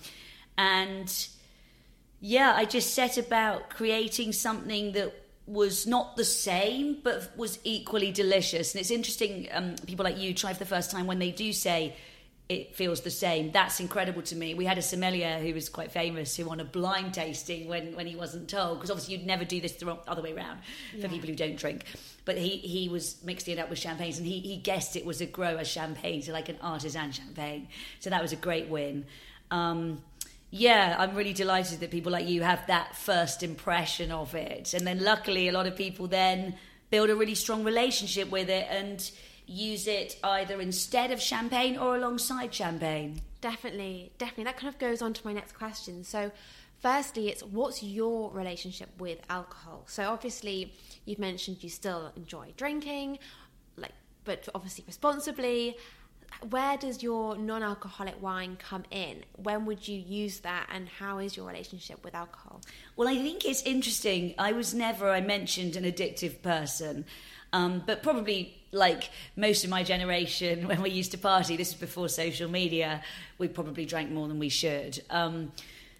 and 0.56 1.28
yeah, 2.20 2.52
I 2.54 2.66
just 2.66 2.94
set 2.94 3.18
about 3.18 3.70
creating 3.70 4.32
something 4.32 4.92
that 4.92 5.14
was 5.46 5.86
not 5.86 6.16
the 6.16 6.24
same, 6.24 6.98
but 7.02 7.36
was 7.36 7.58
equally 7.64 8.12
delicious. 8.12 8.74
And 8.74 8.80
it's 8.80 8.90
interesting, 8.90 9.48
um, 9.52 9.74
people 9.86 10.04
like 10.04 10.18
you 10.18 10.32
try 10.32 10.52
for 10.52 10.58
the 10.60 10.66
first 10.66 10.90
time 10.90 11.06
when 11.06 11.18
they 11.18 11.32
do 11.32 11.52
say 11.52 11.96
it 12.50 12.74
feels 12.74 13.02
the 13.02 13.12
same. 13.12 13.52
That's 13.52 13.78
incredible 13.78 14.22
to 14.22 14.34
me. 14.34 14.54
We 14.54 14.64
had 14.64 14.76
a 14.76 14.82
sommelier 14.82 15.38
who 15.38 15.54
was 15.54 15.68
quite 15.68 15.92
famous 15.92 16.36
who 16.36 16.50
on 16.50 16.58
a 16.58 16.64
blind 16.64 17.14
tasting 17.14 17.68
when, 17.68 17.94
when 17.94 18.08
he 18.08 18.16
wasn't 18.16 18.50
told, 18.50 18.78
because 18.78 18.90
obviously 18.90 19.14
you'd 19.14 19.24
never 19.24 19.44
do 19.44 19.60
this 19.60 19.74
the 19.74 19.86
wrong, 19.86 20.00
other 20.08 20.20
way 20.20 20.34
around 20.34 20.58
for 21.00 21.08
people 21.08 21.28
who 21.28 21.36
don't 21.36 21.54
drink. 21.54 21.84
But 22.24 22.38
he, 22.38 22.56
he 22.56 22.88
was 22.88 23.22
mixing 23.22 23.56
it 23.56 23.60
up 23.60 23.70
with 23.70 23.78
champagnes 23.78 24.18
and 24.18 24.26
he, 24.26 24.40
he 24.40 24.56
guessed 24.56 24.96
it 24.96 25.06
was 25.06 25.20
a 25.20 25.26
grower 25.26 25.64
champagne, 25.64 26.22
so 26.22 26.32
like 26.32 26.48
an 26.48 26.58
artisan 26.60 27.12
champagne. 27.12 27.68
So 28.00 28.10
that 28.10 28.20
was 28.20 28.32
a 28.32 28.36
great 28.36 28.66
win. 28.66 29.06
Um, 29.52 30.02
yeah, 30.50 30.96
I'm 30.98 31.14
really 31.14 31.32
delighted 31.32 31.78
that 31.78 31.92
people 31.92 32.10
like 32.10 32.26
you 32.26 32.42
have 32.42 32.66
that 32.66 32.96
first 32.96 33.44
impression 33.44 34.10
of 34.10 34.34
it. 34.34 34.74
And 34.74 34.84
then 34.84 35.04
luckily, 35.04 35.46
a 35.46 35.52
lot 35.52 35.68
of 35.68 35.76
people 35.76 36.08
then 36.08 36.56
build 36.90 37.10
a 37.10 37.14
really 37.14 37.36
strong 37.36 37.62
relationship 37.62 38.28
with 38.28 38.50
it 38.50 38.66
and 38.68 39.08
use 39.50 39.86
it 39.86 40.16
either 40.22 40.60
instead 40.60 41.10
of 41.10 41.20
champagne 41.20 41.76
or 41.76 41.96
alongside 41.96 42.54
champagne. 42.54 43.20
Definitely, 43.40 44.12
definitely. 44.16 44.44
That 44.44 44.56
kind 44.56 44.72
of 44.72 44.78
goes 44.78 45.02
on 45.02 45.12
to 45.14 45.26
my 45.26 45.32
next 45.32 45.52
question. 45.52 46.04
So, 46.04 46.30
firstly, 46.78 47.28
it's 47.28 47.42
what's 47.42 47.82
your 47.82 48.30
relationship 48.30 48.88
with 48.98 49.18
alcohol? 49.28 49.84
So, 49.86 50.08
obviously, 50.08 50.72
you've 51.04 51.18
mentioned 51.18 51.62
you 51.62 51.68
still 51.68 52.12
enjoy 52.16 52.52
drinking, 52.56 53.18
like, 53.76 53.92
but 54.24 54.48
obviously 54.54 54.84
responsibly. 54.86 55.76
where 56.48 56.76
does 56.76 57.02
your 57.02 57.36
non-alcoholic 57.36 58.20
wine 58.22 58.56
come 58.56 58.84
in? 58.90 59.24
When 59.36 59.66
would 59.66 59.86
you 59.86 59.98
use 59.98 60.40
that, 60.40 60.68
and 60.72 60.88
how 60.88 61.18
is 61.18 61.36
your 61.36 61.46
relationship 61.46 62.02
with 62.04 62.14
alcohol? 62.14 62.62
Well, 62.96 63.08
I 63.08 63.16
think 63.16 63.44
it's 63.44 63.62
interesting. 63.62 64.34
I 64.38 64.52
was 64.52 64.72
never, 64.72 65.10
I 65.10 65.20
mentioned, 65.20 65.76
an 65.76 65.84
addictive 65.84 66.40
person, 66.42 67.04
um, 67.52 67.82
but 67.86 68.02
probably 68.02 68.54
like 68.72 69.10
most 69.36 69.64
of 69.64 69.70
my 69.70 69.82
generation, 69.82 70.66
when 70.68 70.82
we 70.82 70.90
used 70.90 71.12
to 71.12 71.18
party, 71.18 71.56
this 71.56 71.68
is 71.68 71.74
before 71.74 72.08
social 72.08 72.50
media, 72.50 73.02
we 73.38 73.48
probably 73.48 73.86
drank 73.86 74.10
more 74.10 74.28
than 74.28 74.38
we 74.38 74.48
should. 74.48 75.02
Um, 75.10 75.52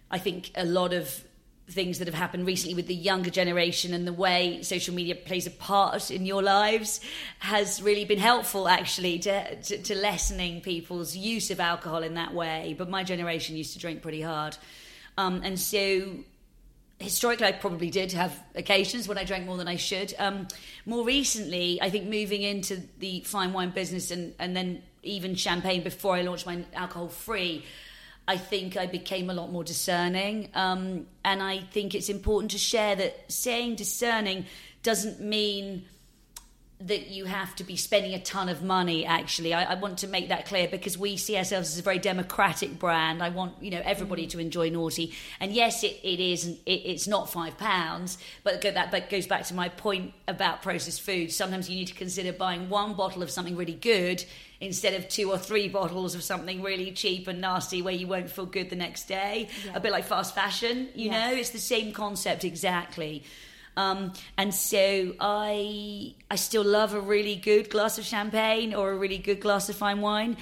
I 0.09 0.17
think 0.17 0.51
a 0.55 0.65
lot 0.65 0.93
of 0.93 1.23
things 1.69 1.99
that 1.99 2.07
have 2.07 2.15
happened 2.15 2.45
recently 2.45 2.75
with 2.75 2.87
the 2.87 2.95
younger 2.95 3.29
generation 3.29 3.93
and 3.93 4.05
the 4.05 4.13
way 4.13 4.61
social 4.61 4.93
media 4.93 5.15
plays 5.15 5.47
a 5.47 5.51
part 5.51 6.11
in 6.11 6.25
your 6.25 6.43
lives 6.43 6.99
has 7.39 7.81
really 7.81 8.03
been 8.03 8.19
helpful 8.19 8.67
actually 8.67 9.19
to, 9.19 9.55
to, 9.61 9.77
to, 9.81 9.95
lessening 9.95 10.59
people's 10.59 11.15
use 11.15 11.49
of 11.49 11.61
alcohol 11.61 12.03
in 12.03 12.15
that 12.15 12.33
way 12.33 12.75
but 12.77 12.89
my 12.89 13.03
generation 13.03 13.55
used 13.55 13.71
to 13.71 13.79
drink 13.79 14.01
pretty 14.01 14.21
hard 14.21 14.57
um, 15.17 15.41
and 15.43 15.57
so 15.57 16.15
historically 17.01 17.47
I 17.47 17.51
probably 17.51 17.89
did 17.89 18.11
have 18.13 18.37
occasions 18.55 19.07
when 19.07 19.17
I 19.17 19.23
drank 19.23 19.45
more 19.45 19.57
than 19.57 19.67
I 19.67 19.75
should 19.75 20.13
um, 20.19 20.47
more 20.85 21.05
recently 21.05 21.81
I 21.81 21.89
think 21.89 22.07
moving 22.07 22.41
into 22.41 22.81
the 22.99 23.21
fine 23.21 23.53
wine 23.53 23.71
business 23.71 24.11
and, 24.11 24.33
and 24.39 24.55
then 24.55 24.83
even 25.03 25.35
champagne 25.35 25.83
before 25.83 26.15
I 26.15 26.21
launched 26.21 26.45
my 26.45 26.63
alcohol 26.73 27.07
free 27.07 27.65
I 28.27 28.37
think 28.37 28.77
I 28.77 28.85
became 28.85 29.29
a 29.29 29.33
lot 29.33 29.51
more 29.51 29.63
discerning. 29.63 30.49
Um, 30.53 31.07
and 31.25 31.41
I 31.41 31.59
think 31.59 31.95
it's 31.95 32.09
important 32.09 32.51
to 32.51 32.57
share 32.57 32.95
that 32.95 33.31
saying 33.31 33.75
discerning 33.75 34.45
doesn't 34.83 35.19
mean 35.19 35.85
that 36.87 37.07
you 37.07 37.25
have 37.25 37.55
to 37.55 37.63
be 37.63 37.75
spending 37.75 38.13
a 38.13 38.19
ton 38.19 38.49
of 38.49 38.63
money 38.63 39.05
actually 39.05 39.53
I, 39.53 39.63
I, 39.63 39.75
want 39.75 39.99
to 39.99 40.07
make 40.07 40.29
that 40.29 40.45
clear 40.45 40.67
because 40.67 40.97
we 40.97 41.17
see 41.17 41.37
ourselves 41.37 41.69
as 41.69 41.79
a 41.79 41.81
very 41.81 41.99
democratic 41.99 42.79
brand 42.79 43.21
i 43.21 43.29
want 43.29 43.61
you 43.61 43.71
know 43.71 43.81
everybody 43.83 44.25
mm. 44.25 44.29
to 44.31 44.39
enjoy 44.39 44.69
Noughty 44.69 45.13
and 45.39 45.51
yes 45.51 45.83
it, 45.83 45.99
it 46.03 46.19
is 46.19 46.47
it, 46.47 46.71
it's 46.71 47.07
not 47.07 47.31
five 47.31 47.57
pounds 47.57 48.17
but 48.43 48.61
go, 48.61 48.71
that 48.71 48.91
but 48.91 49.09
goes 49.09 49.27
back 49.27 49.45
to 49.45 49.53
my 49.53 49.69
point 49.69 50.13
about 50.27 50.61
processed 50.61 51.01
food 51.01 51.31
sometimes 51.31 51.69
you 51.69 51.75
need 51.75 51.87
to 51.87 51.93
consider 51.93 52.33
buying 52.33 52.69
one 52.69 52.93
bottle 52.93 53.21
of 53.23 53.29
something 53.29 53.55
really 53.55 53.73
good 53.73 54.23
instead 54.61 54.93
of 54.93 55.09
two 55.09 55.29
or 55.29 55.37
three 55.37 55.67
bottles 55.67 56.15
of 56.15 56.23
something 56.23 56.61
really 56.61 56.91
cheap 56.91 57.27
and 57.27 57.41
nasty 57.41 57.81
where 57.81 57.93
you 57.93 58.07
won't 58.07 58.29
feel 58.29 58.45
good 58.45 58.69
the 58.69 58.75
next 58.75 59.07
day. 59.07 59.49
Yeah. 59.65 59.75
A 59.75 59.79
bit 59.79 59.91
like 59.91 60.05
fast 60.05 60.35
fashion, 60.35 60.87
you 60.93 61.09
yes. 61.09 61.31
know, 61.31 61.37
it's 61.37 61.49
the 61.49 61.57
same 61.57 61.91
concept 61.91 62.45
exactly. 62.45 63.23
Um, 63.77 64.13
and 64.37 64.53
so 64.53 65.13
I 65.19 66.13
I 66.29 66.35
still 66.35 66.63
love 66.63 66.93
a 66.93 66.99
really 66.99 67.35
good 67.35 67.69
glass 67.69 67.97
of 67.97 68.05
champagne 68.05 68.73
or 68.73 68.91
a 68.91 68.95
really 68.97 69.17
good 69.17 69.39
glass 69.39 69.69
of 69.69 69.75
fine 69.75 70.01
wine. 70.01 70.37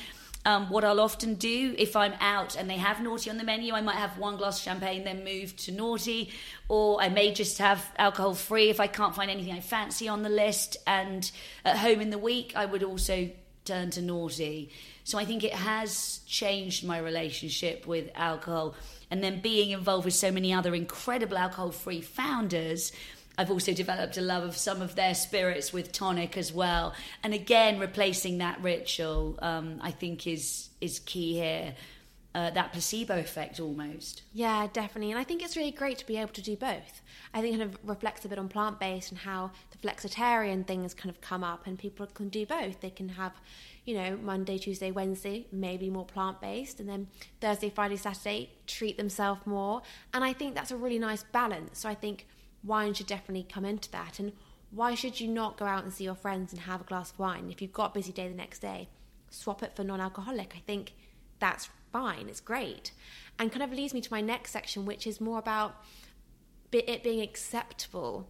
Um, 0.46 0.70
what 0.70 0.86
I'll 0.86 1.02
often 1.02 1.36
do 1.36 1.76
if 1.78 1.96
I'm 1.96 2.14
out 2.22 2.56
and 2.56 2.70
they 2.70 2.78
have 2.78 2.98
Noughty 2.98 3.30
on 3.30 3.38
the 3.38 3.44
menu, 3.44 3.74
I 3.74 3.82
might 3.82 3.98
have 3.98 4.18
one 4.18 4.38
glass 4.38 4.58
of 4.58 4.64
champagne, 4.64 5.04
then 5.04 5.24
move 5.24 5.56
to 5.58 5.72
Noughty, 5.72 6.32
or 6.70 7.02
I 7.02 7.10
may 7.10 7.34
just 7.34 7.58
have 7.58 7.86
alcohol 7.98 8.34
free 8.34 8.70
if 8.70 8.80
I 8.80 8.88
can't 8.88 9.14
find 9.14 9.30
anything 9.30 9.54
I 9.54 9.60
fancy 9.60 10.08
on 10.08 10.24
the 10.24 10.30
list. 10.30 10.78
And 10.88 11.30
at 11.66 11.78
home 11.78 12.00
in 12.00 12.10
the 12.10 12.18
week, 12.18 12.54
I 12.56 12.66
would 12.66 12.84
also 12.84 13.30
turn 13.66 13.90
to 13.92 14.02
Noughty. 14.02 14.70
So 15.04 15.18
I 15.18 15.26
think 15.26 15.44
it 15.44 15.54
has 15.54 16.22
changed 16.26 16.86
my 16.86 17.00
relationship 17.00 17.86
with 17.86 18.10
alcohol. 18.16 18.76
And 19.12 19.24
then 19.24 19.42
being 19.42 19.72
involved 19.72 20.06
with 20.06 20.14
so 20.14 20.32
many 20.32 20.54
other 20.54 20.74
incredible 20.74 21.38
alcohol 21.38 21.72
free 21.72 22.02
founders. 22.02 22.92
I've 23.40 23.50
also 23.50 23.74
developed 23.74 24.18
a 24.18 24.22
love 24.22 24.44
of 24.44 24.58
some 24.58 24.82
of 24.82 24.96
their 24.96 25.16
spirits 25.16 25.72
with 25.72 25.94
tonic 25.94 26.38
as 26.38 26.52
well. 26.52 26.94
And 27.24 27.34
again, 27.34 27.80
replacing 27.80 28.40
that 28.40 28.62
ritual, 28.62 29.40
um, 29.42 29.80
I 29.82 29.92
think, 29.92 30.28
is 30.28 30.70
is 30.82 31.00
key 31.00 31.36
here. 31.36 31.74
Uh, 32.36 32.52
that 32.52 32.72
placebo 32.74 33.18
effect 33.18 33.60
almost. 33.60 34.22
Yeah, 34.34 34.68
definitely. 34.72 35.12
And 35.12 35.20
I 35.20 35.24
think 35.24 35.42
it's 35.42 35.58
really 35.58 35.72
great 35.72 35.98
to 35.98 36.06
be 36.06 36.18
able 36.18 36.34
to 36.34 36.44
do 36.44 36.56
both. 36.56 37.02
I 37.34 37.42
think 37.42 37.56
it 37.56 37.58
kind 37.58 37.74
of 37.74 37.80
reflects 37.84 38.24
a 38.24 38.28
bit 38.28 38.38
on 38.38 38.50
plant 38.50 38.80
based 38.80 39.10
and 39.10 39.20
how 39.20 39.52
the 39.72 39.78
flexitarian 39.80 40.68
things 40.68 40.94
kind 40.94 41.10
of 41.10 41.22
come 41.22 41.44
up, 41.44 41.66
and 41.66 41.80
people 41.80 42.06
can 42.08 42.30
do 42.30 42.46
both. 42.46 42.82
They 42.82 42.92
can 42.92 43.10
have, 43.10 43.32
you 43.86 43.96
know, 43.96 44.18
Monday, 44.22 44.58
Tuesday, 44.58 44.92
Wednesday, 44.92 45.48
maybe 45.52 45.90
more 45.90 46.06
plant 46.06 46.40
based, 46.42 46.80
and 46.82 46.88
then 46.88 47.08
Thursday, 47.40 47.70
Friday, 47.70 47.96
Saturday, 47.96 48.52
treat 48.68 48.98
themselves 48.98 49.42
more. 49.48 49.82
And 50.14 50.24
I 50.26 50.34
think 50.34 50.56
that's 50.56 50.72
a 50.72 50.78
really 50.78 51.00
nice 51.00 51.24
balance. 51.24 51.80
So 51.80 51.90
I 51.90 51.96
think 51.96 52.28
wine 52.64 52.94
should 52.94 53.08
definitely 53.08 53.46
come 53.50 53.66
into 53.66 53.92
that. 53.92 54.20
And 54.20 54.34
why 54.72 54.96
should 54.96 55.20
you 55.20 55.28
not 55.28 55.58
go 55.58 55.66
out 55.66 55.84
and 55.84 55.94
see 55.94 56.04
your 56.04 56.16
friends 56.16 56.54
and 56.54 56.62
have 56.62 56.82
a 56.82 56.86
glass 56.86 57.12
of 57.12 57.20
wine 57.20 57.50
if 57.52 57.62
you've 57.62 57.74
got 57.74 57.92
a 57.92 57.94
busy 57.94 58.12
day 58.12 58.28
the 58.28 58.36
next 58.36 58.60
day? 58.60 58.90
Swap 59.30 59.64
it 59.64 59.76
for 59.76 59.84
non 59.84 60.02
alcoholic. 60.02 60.54
I 60.56 60.60
think 60.60 60.94
that's 61.40 61.70
fine, 61.92 62.30
it's 62.30 62.40
great. 62.40 62.92
And 63.38 63.52
kind 63.52 63.64
of 63.64 63.72
leads 63.72 63.94
me 63.94 64.02
to 64.02 64.12
my 64.12 64.22
next 64.22 64.52
section, 64.52 64.86
which 64.86 65.08
is 65.08 65.22
more 65.22 65.40
about 65.40 65.76
it 66.72 67.04
being 67.04 67.22
acceptable 67.22 68.28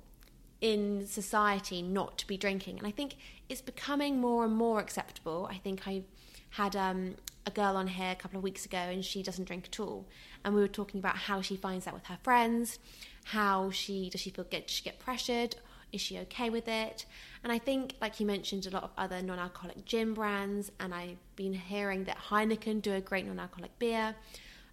in 0.62 1.06
society 1.08 1.82
not 1.82 2.18
to 2.20 2.28
be 2.28 2.38
drinking. 2.38 2.78
And 2.78 2.88
I 2.88 2.92
think 2.92 3.16
it's 3.48 3.62
becoming 3.62 4.20
more 4.20 4.46
and 4.46 4.54
more 4.54 4.80
acceptable. 4.80 5.48
I 5.50 5.56
think 5.56 5.88
I 5.88 6.04
had 6.52 6.76
um, 6.76 7.16
a 7.46 7.52
girl 7.52 7.76
on 7.76 7.88
here 7.88 8.12
a 8.12 8.16
couple 8.16 8.38
of 8.38 8.44
weeks 8.44 8.66
ago 8.66 8.78
and 8.78 9.04
she 9.04 9.24
doesn't 9.24 9.46
drink 9.46 9.66
at 9.72 9.80
all. 9.80 10.08
And 10.44 10.54
we 10.56 10.62
were 10.62 10.68
talking 10.68 11.00
about 11.00 11.18
how 11.18 11.42
she 11.42 11.56
finds 11.56 11.86
that 11.86 11.94
with 11.94 12.06
her 12.06 12.18
friends, 12.24 12.80
how 13.32 13.70
she 13.70 14.10
does 14.10 14.22
she 14.22 14.32
feel 14.32 14.46
get 14.46 14.68
does 14.68 14.76
she 14.76 14.84
get 14.84 15.00
pressured? 15.00 15.56
Is 15.92 16.02
she 16.02 16.18
okay 16.20 16.50
with 16.50 16.68
it? 16.68 17.06
And 17.44 17.52
I 17.52 17.58
think, 17.58 17.96
like 18.02 18.20
you 18.20 18.26
mentioned, 18.26 18.66
a 18.66 18.70
lot 18.72 18.84
of 18.84 18.92
other 18.98 19.22
non 19.22 19.40
alcoholic 19.40 19.86
gin 19.86 20.14
brands, 20.14 20.72
and 20.80 20.94
I've 20.94 21.18
been 21.36 21.54
hearing 21.54 22.06
that 22.06 22.18
Heineken 22.18 22.82
do 22.82 22.94
a 22.94 23.02
great 23.02 23.26
non 23.26 23.40
alcoholic 23.40 23.78
beer. 23.80 24.16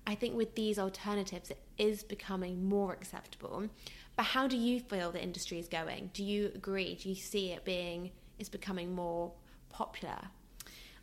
I 0.06 0.14
think 0.14 0.36
with 0.36 0.54
these 0.54 0.78
alternatives, 0.78 1.50
it 1.50 1.58
is 1.78 2.02
becoming 2.02 2.68
more 2.68 2.92
acceptable. 2.92 3.68
But 4.16 4.24
how 4.24 4.46
do 4.46 4.56
you 4.56 4.80
feel 4.80 5.10
the 5.10 5.22
industry 5.22 5.58
is 5.58 5.68
going? 5.68 6.10
Do 6.14 6.24
you 6.24 6.52
agree? 6.54 6.94
Do 6.94 7.08
you 7.08 7.14
see 7.14 7.50
it 7.50 7.64
being, 7.64 8.12
it's 8.38 8.48
becoming 8.48 8.94
more 8.94 9.32
popular? 9.68 10.18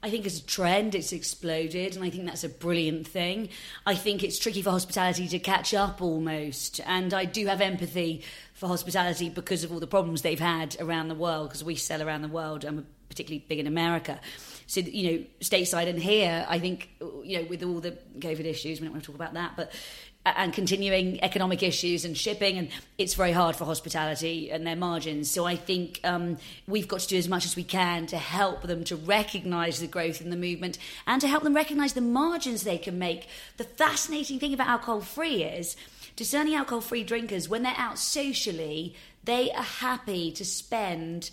I 0.03 0.09
think 0.09 0.25
as 0.25 0.37
a 0.37 0.45
trend, 0.45 0.95
it's 0.95 1.13
exploded, 1.13 1.95
and 1.95 2.03
I 2.03 2.09
think 2.09 2.25
that's 2.25 2.43
a 2.43 2.49
brilliant 2.49 3.07
thing. 3.07 3.47
I 3.85 3.95
think 3.95 4.21
it's 4.21 4.37
tricky 4.37 4.61
for 4.61 4.71
hospitality 4.71 5.29
to 5.29 5.39
catch 5.39 5.73
up 5.73 6.01
almost, 6.01 6.81
and 6.85 7.13
I 7.13 7.23
do 7.23 7.47
have 7.47 7.61
empathy 7.61 8.21
for 8.53 8.67
hospitality 8.67 9.29
because 9.29 9.63
of 9.63 9.71
all 9.71 9.79
the 9.79 9.87
problems 9.87 10.21
they've 10.21 10.37
had 10.37 10.75
around 10.81 11.07
the 11.07 11.15
world, 11.15 11.47
because 11.47 11.63
we 11.63 11.75
sell 11.75 12.03
around 12.03 12.21
the 12.21 12.27
world, 12.27 12.65
and 12.65 12.77
we're 12.77 12.85
particularly 13.07 13.45
big 13.47 13.59
in 13.59 13.67
America. 13.67 14.19
So, 14.67 14.81
you 14.81 15.11
know, 15.11 15.25
stateside 15.39 15.87
and 15.87 15.99
here, 15.99 16.45
I 16.49 16.59
think, 16.59 16.89
you 17.23 17.41
know, 17.41 17.47
with 17.47 17.63
all 17.63 17.79
the 17.79 17.97
COVID 18.19 18.43
issues, 18.43 18.81
we 18.81 18.87
don't 18.87 18.93
want 18.93 19.03
to 19.03 19.07
talk 19.07 19.15
about 19.15 19.35
that, 19.35 19.53
but 19.55 19.71
and 20.25 20.53
continuing 20.53 21.21
economic 21.21 21.61
issues 21.63 22.05
and 22.05 22.17
shipping, 22.17 22.57
and 22.57 22.69
it's 22.97 23.13
very 23.13 23.33
hard 23.33 23.55
for 23.55 23.65
hospitality 23.65 24.51
and 24.51 24.65
their 24.65 24.75
margins. 24.75 25.29
So 25.29 25.45
I 25.45 25.55
think 25.55 25.99
um, 26.03 26.37
we've 26.67 26.87
got 26.87 27.01
to 27.01 27.07
do 27.07 27.17
as 27.17 27.27
much 27.27 27.45
as 27.45 27.55
we 27.55 27.63
can 27.63 28.05
to 28.07 28.17
help 28.17 28.61
them 28.63 28.83
to 28.85 28.95
recognise 28.95 29.79
the 29.79 29.87
growth 29.87 30.21
in 30.21 30.29
the 30.29 30.37
movement 30.37 30.77
and 31.05 31.19
to 31.21 31.27
help 31.27 31.43
them 31.43 31.53
recognise 31.53 31.93
the 31.93 32.01
margins 32.01 32.63
they 32.63 32.77
can 32.77 32.97
make. 32.97 33.27
The 33.57 33.65
fascinating 33.65 34.39
thing 34.39 34.53
about 34.53 34.67
alcohol 34.67 35.01
free 35.01 35.43
is 35.43 35.75
discerning 36.15 36.55
alcohol 36.55 36.81
free 36.81 37.03
drinkers 37.03 37.49
when 37.49 37.63
they're 37.63 37.73
out 37.77 37.99
socially, 37.99 38.95
they 39.23 39.51
are 39.51 39.63
happy 39.63 40.31
to 40.31 40.45
spend 40.45 41.31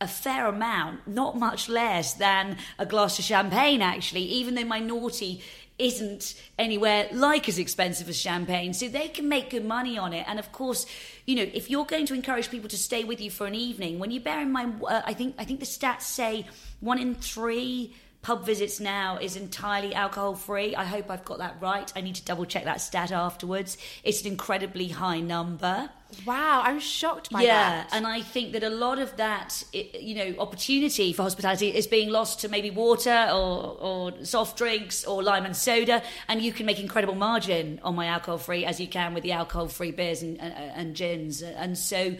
a 0.00 0.08
fair 0.08 0.46
amount, 0.46 1.06
not 1.06 1.38
much 1.38 1.68
less 1.68 2.14
than 2.14 2.58
a 2.78 2.84
glass 2.84 3.18
of 3.18 3.24
champagne, 3.24 3.80
actually, 3.80 4.22
even 4.22 4.54
though 4.54 4.64
my 4.64 4.80
Noughty 4.80 5.40
isn't 5.78 6.34
anywhere 6.58 7.08
like 7.12 7.48
as 7.48 7.58
expensive 7.58 8.08
as 8.08 8.18
champagne. 8.18 8.72
So 8.72 8.88
they 8.88 9.08
can 9.08 9.28
make 9.28 9.50
good 9.50 9.64
money 9.64 9.98
on 9.98 10.12
it. 10.12 10.24
And 10.28 10.38
of 10.38 10.52
course, 10.52 10.86
you 11.26 11.34
know, 11.36 11.46
if 11.52 11.68
you're 11.68 11.84
going 11.84 12.06
to 12.06 12.14
encourage 12.14 12.50
people 12.50 12.68
to 12.68 12.78
stay 12.78 13.02
with 13.04 13.20
you 13.20 13.30
for 13.30 13.46
an 13.46 13.54
evening, 13.54 13.98
when 13.98 14.10
you 14.10 14.20
bear 14.20 14.40
in 14.40 14.52
mind, 14.52 14.82
uh, 14.86 15.02
I 15.04 15.14
think 15.14 15.34
I 15.38 15.44
think 15.44 15.60
the 15.60 15.66
stats 15.66 16.02
say 16.02 16.46
one 16.80 16.98
in 16.98 17.14
three 17.14 17.94
pub 18.24 18.44
visits 18.44 18.80
now 18.80 19.18
is 19.18 19.36
entirely 19.36 19.94
alcohol 19.94 20.34
free. 20.34 20.74
I 20.74 20.84
hope 20.84 21.10
I've 21.10 21.26
got 21.26 21.38
that 21.38 21.56
right. 21.60 21.92
I 21.94 22.00
need 22.00 22.14
to 22.14 22.24
double 22.24 22.46
check 22.46 22.64
that 22.64 22.80
stat 22.80 23.12
afterwards. 23.12 23.76
It's 24.02 24.22
an 24.22 24.28
incredibly 24.28 24.88
high 24.88 25.20
number. 25.20 25.90
Wow, 26.24 26.62
I'm 26.64 26.80
shocked 26.80 27.30
by 27.30 27.42
yeah, 27.42 27.48
that. 27.48 27.88
Yeah, 27.90 27.96
and 27.98 28.06
I 28.06 28.22
think 28.22 28.52
that 28.52 28.62
a 28.62 28.70
lot 28.70 28.98
of 28.98 29.14
that, 29.18 29.62
you 29.72 30.14
know, 30.14 30.34
opportunity 30.38 31.12
for 31.12 31.22
hospitality 31.22 31.68
is 31.68 31.86
being 31.86 32.08
lost 32.08 32.40
to 32.40 32.48
maybe 32.48 32.70
water 32.70 33.28
or, 33.30 33.76
or 33.78 34.24
soft 34.24 34.56
drinks 34.56 35.04
or 35.04 35.22
lime 35.22 35.44
and 35.44 35.54
soda, 35.54 36.02
and 36.26 36.40
you 36.40 36.52
can 36.52 36.64
make 36.64 36.80
incredible 36.80 37.14
margin 37.14 37.78
on 37.82 37.94
my 37.94 38.06
alcohol 38.06 38.38
free 38.38 38.64
as 38.64 38.80
you 38.80 38.86
can 38.86 39.12
with 39.12 39.22
the 39.22 39.32
alcohol 39.32 39.68
free 39.68 39.90
beers 39.90 40.22
and, 40.22 40.40
and, 40.40 40.54
and 40.54 40.96
gins, 40.96 41.42
and 41.42 41.76
so 41.76 42.16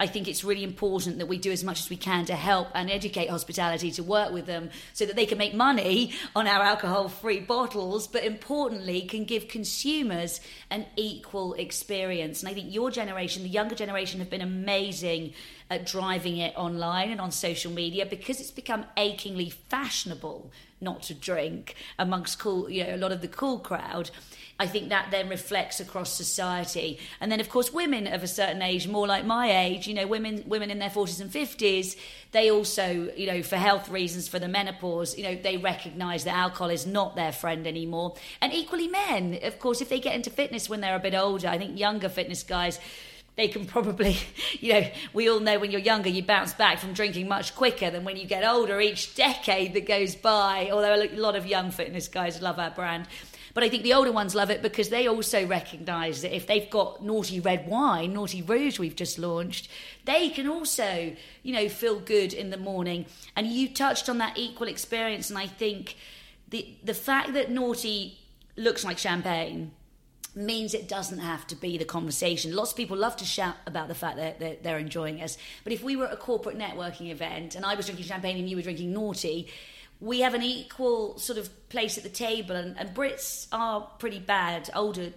I 0.00 0.06
think 0.06 0.28
it's 0.28 0.42
really 0.42 0.64
important 0.64 1.18
that 1.18 1.26
we 1.26 1.36
do 1.36 1.52
as 1.52 1.62
much 1.62 1.78
as 1.80 1.90
we 1.90 1.96
can 1.98 2.24
to 2.24 2.34
help 2.34 2.68
and 2.74 2.90
educate 2.90 3.28
hospitality 3.28 3.90
to 3.92 4.02
work 4.02 4.32
with 4.32 4.46
them 4.46 4.70
so 4.94 5.04
that 5.04 5.14
they 5.14 5.26
can 5.26 5.36
make 5.36 5.52
money 5.52 6.14
on 6.34 6.48
our 6.48 6.62
alcohol 6.62 7.10
free 7.10 7.40
bottles, 7.40 8.06
but 8.08 8.24
importantly, 8.24 9.02
can 9.02 9.24
give 9.24 9.46
consumers 9.46 10.40
an 10.70 10.86
equal 10.96 11.52
experience. 11.52 12.42
And 12.42 12.50
I 12.50 12.54
think 12.54 12.72
your 12.72 12.90
generation, 12.90 13.42
the 13.42 13.50
younger 13.50 13.74
generation, 13.74 14.20
have 14.20 14.30
been 14.30 14.40
amazing 14.40 15.34
at 15.70 15.86
driving 15.86 16.36
it 16.36 16.52
online 16.56 17.10
and 17.10 17.20
on 17.20 17.30
social 17.30 17.72
media 17.72 18.04
because 18.04 18.40
it's 18.40 18.50
become 18.50 18.84
achingly 18.96 19.48
fashionable 19.48 20.50
not 20.80 21.02
to 21.02 21.14
drink 21.14 21.76
amongst 21.98 22.38
cool, 22.38 22.68
you 22.68 22.84
know, 22.84 22.94
a 22.94 22.96
lot 22.96 23.12
of 23.12 23.20
the 23.20 23.28
cool 23.28 23.58
crowd. 23.58 24.10
I 24.58 24.66
think 24.66 24.90
that 24.90 25.10
then 25.10 25.30
reflects 25.30 25.80
across 25.80 26.12
society. 26.12 26.98
And 27.18 27.32
then, 27.32 27.40
of 27.40 27.48
course, 27.48 27.72
women 27.72 28.06
of 28.06 28.22
a 28.22 28.26
certain 28.26 28.60
age, 28.60 28.86
more 28.86 29.06
like 29.06 29.24
my 29.24 29.64
age, 29.64 29.86
you 29.86 29.94
know, 29.94 30.06
women 30.06 30.44
women 30.46 30.70
in 30.70 30.78
their 30.78 30.90
forties 30.90 31.20
and 31.20 31.30
fifties, 31.30 31.96
they 32.32 32.50
also, 32.50 33.10
you 33.16 33.26
know, 33.26 33.42
for 33.42 33.56
health 33.56 33.88
reasons, 33.88 34.28
for 34.28 34.38
the 34.38 34.48
menopause, 34.48 35.16
you 35.16 35.24
know, 35.24 35.34
they 35.34 35.56
recognise 35.56 36.24
that 36.24 36.34
alcohol 36.34 36.68
is 36.68 36.86
not 36.86 37.16
their 37.16 37.32
friend 37.32 37.66
anymore. 37.66 38.16
And 38.42 38.52
equally, 38.52 38.86
men, 38.86 39.38
of 39.42 39.58
course, 39.58 39.80
if 39.80 39.88
they 39.88 39.98
get 39.98 40.14
into 40.14 40.28
fitness 40.28 40.68
when 40.68 40.82
they're 40.82 40.96
a 40.96 41.00
bit 41.00 41.14
older, 41.14 41.48
I 41.48 41.56
think 41.56 41.78
younger 41.78 42.10
fitness 42.10 42.42
guys 42.42 42.78
they 43.40 43.48
can 43.48 43.64
probably, 43.64 44.18
you 44.60 44.74
know, 44.74 44.90
we 45.14 45.30
all 45.30 45.40
know 45.40 45.58
when 45.58 45.70
you're 45.70 45.80
younger, 45.80 46.10
you 46.10 46.22
bounce 46.22 46.52
back 46.52 46.78
from 46.78 46.92
drinking 46.92 47.26
much 47.26 47.54
quicker 47.54 47.90
than 47.90 48.04
when 48.04 48.18
you 48.18 48.26
get 48.26 48.44
older. 48.44 48.80
Each 48.80 49.14
decade 49.14 49.72
that 49.72 49.86
goes 49.86 50.14
by, 50.14 50.68
although 50.70 50.94
a 50.94 51.08
lot 51.16 51.36
of 51.36 51.46
young 51.46 51.70
fitness 51.70 52.06
guys 52.06 52.42
love 52.42 52.58
our 52.58 52.70
brand, 52.70 53.08
but 53.54 53.64
I 53.64 53.70
think 53.70 53.82
the 53.82 53.94
older 53.94 54.12
ones 54.12 54.34
love 54.34 54.50
it 54.50 54.60
because 54.60 54.90
they 54.90 55.08
also 55.08 55.46
recognise 55.46 56.20
that 56.20 56.36
if 56.36 56.46
they've 56.46 56.68
got 56.68 57.02
Noughty 57.02 57.42
red 57.42 57.66
wine, 57.66 58.14
Noughty 58.14 58.46
rouge 58.46 58.78
we've 58.78 58.94
just 58.94 59.18
launched, 59.18 59.68
they 60.04 60.28
can 60.28 60.46
also, 60.46 61.16
you 61.42 61.54
know, 61.54 61.68
feel 61.68 61.98
good 61.98 62.34
in 62.34 62.50
the 62.50 62.58
morning. 62.58 63.06
And 63.34 63.46
you 63.46 63.72
touched 63.72 64.08
on 64.10 64.18
that 64.18 64.36
equal 64.36 64.68
experience, 64.68 65.30
and 65.30 65.38
I 65.38 65.46
think 65.46 65.96
the 66.50 66.74
the 66.84 66.94
fact 66.94 67.32
that 67.32 67.50
Noughty 67.50 68.16
looks 68.56 68.84
like 68.84 68.98
champagne 68.98 69.72
means 70.34 70.74
it 70.74 70.88
doesn't 70.88 71.18
have 71.18 71.46
to 71.48 71.56
be 71.56 71.78
the 71.78 71.84
conversation. 71.84 72.54
Lots 72.54 72.70
of 72.70 72.76
people 72.76 72.96
love 72.96 73.16
to 73.16 73.24
shout 73.24 73.56
about 73.66 73.88
the 73.88 73.94
fact 73.94 74.16
that 74.16 74.38
they're, 74.38 74.56
they're, 74.62 74.78
enjoying 74.78 75.20
us. 75.20 75.36
But 75.64 75.72
if 75.72 75.82
we 75.82 75.96
were 75.96 76.06
at 76.06 76.12
a 76.12 76.16
corporate 76.16 76.58
networking 76.58 77.10
event 77.10 77.54
and 77.54 77.64
I 77.64 77.74
was 77.74 77.86
drinking 77.86 78.06
champagne 78.06 78.38
and 78.38 78.48
you 78.48 78.56
were 78.56 78.62
drinking 78.62 78.94
Noughty, 78.94 79.48
we 80.00 80.20
have 80.20 80.34
an 80.34 80.42
equal 80.42 81.18
sort 81.18 81.38
of 81.38 81.68
place 81.68 81.98
at 81.98 82.04
the 82.04 82.10
table, 82.10 82.56
and, 82.56 82.78
and 82.78 82.94
Brits 82.94 83.46
are 83.52 83.82
pretty 83.98 84.18
bad, 84.18 84.70
older 84.74 85.12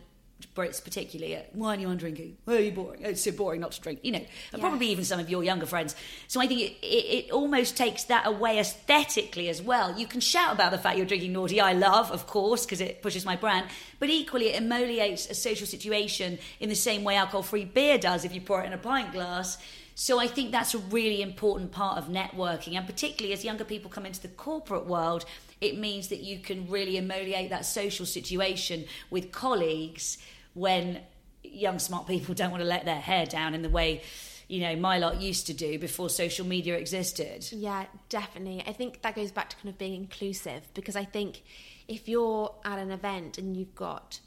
Brits 0.56 0.84
particularly. 0.84 1.36
Uh, 1.36 1.41
Why 1.53 1.75
are 1.75 1.79
you 1.79 1.88
on 1.88 1.97
drinking? 1.97 2.38
Why 2.45 2.56
are 2.56 2.60
you 2.60 2.71
boring? 2.71 3.01
It's 3.03 3.23
so 3.23 3.32
boring 3.32 3.62
not 3.62 3.71
to 3.73 3.82
drink, 3.82 3.99
you 4.03 4.12
know, 4.12 4.19
and 4.19 4.27
yeah. 4.53 4.60
probably 4.60 4.88
even 4.88 5.03
some 5.06 5.19
of 5.19 5.29
your 5.29 5.43
younger 5.43 5.65
friends. 5.65 5.95
So 6.27 6.41
I 6.41 6.47
think 6.47 6.62
it, 6.62 6.73
it, 6.82 7.25
it, 7.25 7.32
almost 7.32 7.75
takes 7.77 8.06
that 8.06 8.27
away 8.27 8.60
aesthetically 8.60 9.49
as 9.49 9.62
well. 9.62 9.97
You 9.97 10.08
can 10.08 10.19
shout 10.19 10.53
about 10.53 10.71
the 10.71 10.77
fact 10.77 10.97
you're 10.97 11.06
drinking 11.06 11.34
Noughty, 11.34 11.62
I 11.62 11.73
love, 11.73 12.12
of 12.12 12.27
course, 12.27 12.65
because 12.65 12.82
it 12.82 13.01
pushes 13.01 13.25
my 13.25 13.36
brand, 13.36 13.67
but 13.99 14.10
equally 14.10 14.49
it 14.49 14.62
emoliates 14.62 15.29
a 15.29 15.34
social 15.34 15.67
situation 15.67 16.38
in 16.60 16.69
the 16.69 16.75
same 16.75 17.03
way 17.03 17.15
alcohol 17.15 17.43
free 17.43 17.65
beer 17.65 17.97
does 17.97 18.25
if 18.25 18.34
you 18.34 18.41
pour 18.41 18.62
it 18.62 18.67
in 18.67 18.73
a 18.73 18.77
pint 18.77 19.12
glass. 19.12 19.58
So 19.95 20.19
I 20.19 20.27
think 20.27 20.51
that's 20.51 20.73
a 20.73 20.79
really 20.79 21.21
important 21.21 21.71
part 21.71 21.97
of 21.97 22.06
networking, 22.06 22.75
and 22.75 22.86
particularly 22.86 23.34
as 23.34 23.45
younger 23.45 23.63
people 23.63 23.91
come 23.91 24.06
into 24.06 24.21
the 24.21 24.27
corporate 24.27 24.88
world, 24.88 25.25
it 25.63 25.78
means 25.78 26.10
that 26.10 26.19
you 26.19 26.39
can 26.39 26.69
really 26.69 26.95
emoliate 26.95 27.49
that 27.49 27.65
social 27.65 28.06
situation 28.06 28.86
with 29.10 29.32
colleagues 29.32 30.17
when 30.54 30.99
young 31.43 31.80
smart 31.80 32.06
people 32.08 32.36
don't 32.39 32.52
want 32.52 32.62
to 32.62 32.67
let 32.67 32.86
their 32.86 32.99
hair 32.99 33.26
down 33.26 33.54
in 33.54 33.62
the 33.62 33.69
way 33.69 34.02
you 34.49 34.60
know 34.60 34.76
my 34.76 34.97
lot 34.97 35.21
used 35.21 35.47
to 35.47 35.54
do 35.54 35.80
before 35.80 36.10
social 36.10 36.45
media 36.45 36.76
existed. 36.76 37.47
Yeah 37.52 37.86
definitely. 38.10 38.63
I 38.67 38.73
think 38.73 39.02
that 39.02 39.15
goes 39.15 39.32
back 39.32 39.49
to 39.49 39.56
kind 39.56 39.69
of 39.69 39.78
being 39.78 39.95
inclusive 39.95 40.62
because 40.73 40.95
i 40.95 41.06
think 41.06 41.43
if 41.88 42.08
you're 42.08 42.54
at 42.65 42.78
an 42.78 42.91
event 42.91 43.38
and 43.38 43.56
you've 43.58 43.76
got 43.76 44.19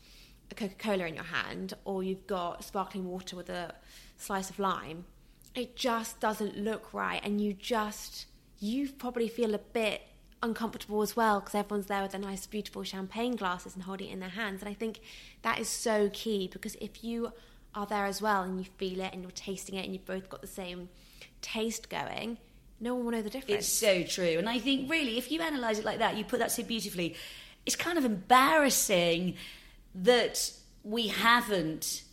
a 0.50 0.54
coca-cola 0.54 1.06
in 1.06 1.14
your 1.14 1.24
hand 1.24 1.74
or 1.84 2.02
you've 2.02 2.26
got 2.26 2.64
sparkling 2.64 3.04
water 3.06 3.36
with 3.36 3.50
a 3.50 3.74
slice 4.16 4.50
of 4.50 4.58
lime 4.58 5.04
it 5.54 5.76
just 5.76 6.20
doesn't 6.20 6.56
look 6.56 6.92
right 6.92 7.20
and 7.24 7.40
you 7.40 7.52
just 7.52 8.26
you 8.58 8.88
probably 8.90 9.28
feel 9.28 9.54
a 9.54 9.58
bit 9.58 10.02
uncomfortable 10.46 11.02
as 11.02 11.16
well 11.16 11.40
because 11.40 11.54
everyone's 11.54 11.86
there 11.86 12.02
with 12.02 12.12
their 12.12 12.20
nice 12.20 12.46
beautiful 12.46 12.82
champagne 12.82 13.36
glasses 13.36 13.74
and 13.74 13.84
holding 13.84 14.08
it 14.08 14.12
in 14.12 14.20
their 14.20 14.28
hands. 14.30 14.62
And 14.62 14.68
i 14.68 14.74
think 14.74 15.00
that 15.42 15.58
is 15.58 15.68
so 15.68 16.10
key 16.12 16.48
because 16.52 16.74
if 16.76 17.04
you 17.04 17.32
are 17.74 17.86
there 17.86 18.06
as 18.06 18.22
well 18.22 18.42
and 18.42 18.58
you 18.58 18.64
feel 18.78 19.00
it 19.00 19.12
and 19.12 19.22
you're 19.22 19.30
tasting 19.32 19.74
it 19.74 19.84
and 19.84 19.92
you've 19.92 20.06
both 20.06 20.28
got 20.28 20.40
the 20.40 20.46
same 20.46 20.88
taste 21.42 21.90
going 21.90 22.38
no 22.78 22.94
one 22.94 23.06
will 23.06 23.12
know 23.12 23.22
the 23.22 23.30
difference. 23.30 23.60
It's 23.60 23.72
so 23.72 24.02
true. 24.02 24.36
And 24.38 24.48
i 24.48 24.58
think 24.58 24.90
really 24.90 25.18
if 25.18 25.30
you 25.30 25.40
analyze 25.40 25.78
it 25.78 25.84
like 25.84 25.98
that 25.98 26.16
you 26.16 26.24
put 26.24 26.38
that 26.38 26.50
so 26.50 26.62
beautifully 26.62 27.14
it's 27.64 27.76
kind 27.76 27.98
of 27.98 28.04
embarrassing 28.04 29.34
that 29.94 30.52
we 30.84 31.08
haven't 31.08 32.04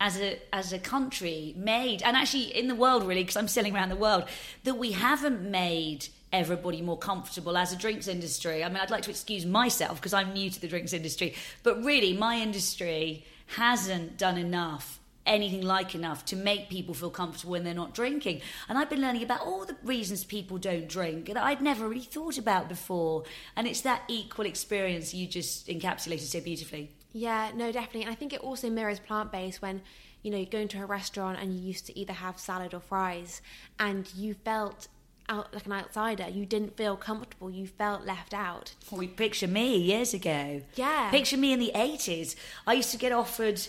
as 0.00 0.18
a 0.18 0.38
as 0.52 0.72
a 0.72 0.78
country 0.78 1.54
made 1.56 2.02
and 2.02 2.16
actually 2.16 2.54
in 2.56 2.68
the 2.68 2.74
world 2.74 3.06
really 3.06 3.22
because 3.22 3.36
I'm 3.36 3.48
sailing 3.48 3.74
around 3.74 3.90
the 3.90 3.96
world 3.96 4.24
that 4.64 4.76
we 4.76 4.92
haven't 4.92 5.42
made 5.42 6.08
everybody 6.34 6.82
more 6.82 6.98
comfortable 6.98 7.56
as 7.56 7.72
a 7.72 7.76
drinks 7.76 8.08
industry. 8.08 8.64
I 8.64 8.68
mean, 8.68 8.78
I'd 8.78 8.90
like 8.90 9.04
to 9.04 9.10
excuse 9.10 9.46
myself 9.46 10.00
because 10.00 10.12
I'm 10.12 10.32
new 10.32 10.50
to 10.50 10.60
the 10.60 10.68
drinks 10.68 10.92
industry, 10.92 11.34
but 11.62 11.82
really, 11.82 12.12
my 12.12 12.36
industry 12.36 13.24
hasn't 13.46 14.18
done 14.18 14.36
enough 14.36 15.00
anything 15.26 15.62
like 15.62 15.94
enough 15.94 16.24
to 16.26 16.36
make 16.36 16.68
people 16.68 16.94
feel 16.94 17.10
comfortable 17.10 17.52
when 17.52 17.64
they're 17.64 17.72
not 17.72 17.94
drinking. 17.94 18.40
And 18.68 18.76
I've 18.76 18.90
been 18.90 19.00
learning 19.00 19.22
about 19.22 19.40
all 19.40 19.64
the 19.64 19.76
reasons 19.82 20.24
people 20.24 20.58
don't 20.58 20.88
drink 20.88 21.26
that 21.26 21.36
I'd 21.38 21.62
never 21.62 21.88
really 21.88 22.02
thought 22.02 22.36
about 22.36 22.68
before. 22.68 23.24
And 23.56 23.66
it's 23.66 23.80
that 23.82 24.02
equal 24.08 24.44
experience 24.46 25.14
you 25.14 25.26
just 25.26 25.68
encapsulated 25.68 26.26
so 26.26 26.40
beautifully. 26.40 26.90
Yeah, 27.12 27.52
no, 27.54 27.72
definitely. 27.72 28.02
And 28.02 28.10
I 28.10 28.14
think 28.14 28.32
it 28.32 28.40
also 28.40 28.68
mirrors 28.68 28.98
plant 28.98 29.32
based 29.32 29.62
when, 29.62 29.82
you 30.22 30.30
know, 30.30 30.38
you 30.38 30.46
go 30.46 30.58
into 30.58 30.82
a 30.82 30.86
restaurant 30.86 31.38
and 31.40 31.54
you 31.54 31.60
used 31.60 31.86
to 31.86 31.98
either 31.98 32.12
have 32.12 32.38
salad 32.38 32.74
or 32.74 32.80
fries 32.80 33.40
and 33.78 34.12
you 34.14 34.34
felt 34.34 34.88
out 35.28 35.52
like 35.54 35.66
an 35.66 35.72
outsider. 35.72 36.28
You 36.28 36.46
didn't 36.46 36.76
feel 36.76 36.96
comfortable. 36.96 37.50
You 37.50 37.66
felt 37.66 38.04
left 38.04 38.34
out. 38.34 38.74
Well, 38.90 38.98
we 38.98 39.08
picture 39.08 39.48
me 39.48 39.76
years 39.76 40.14
ago. 40.14 40.62
Yeah. 40.74 41.10
Picture 41.10 41.36
me 41.36 41.52
in 41.52 41.60
the 41.60 41.72
80s. 41.74 42.34
I 42.66 42.74
used 42.74 42.90
to 42.92 42.98
get 42.98 43.12
offered 43.12 43.60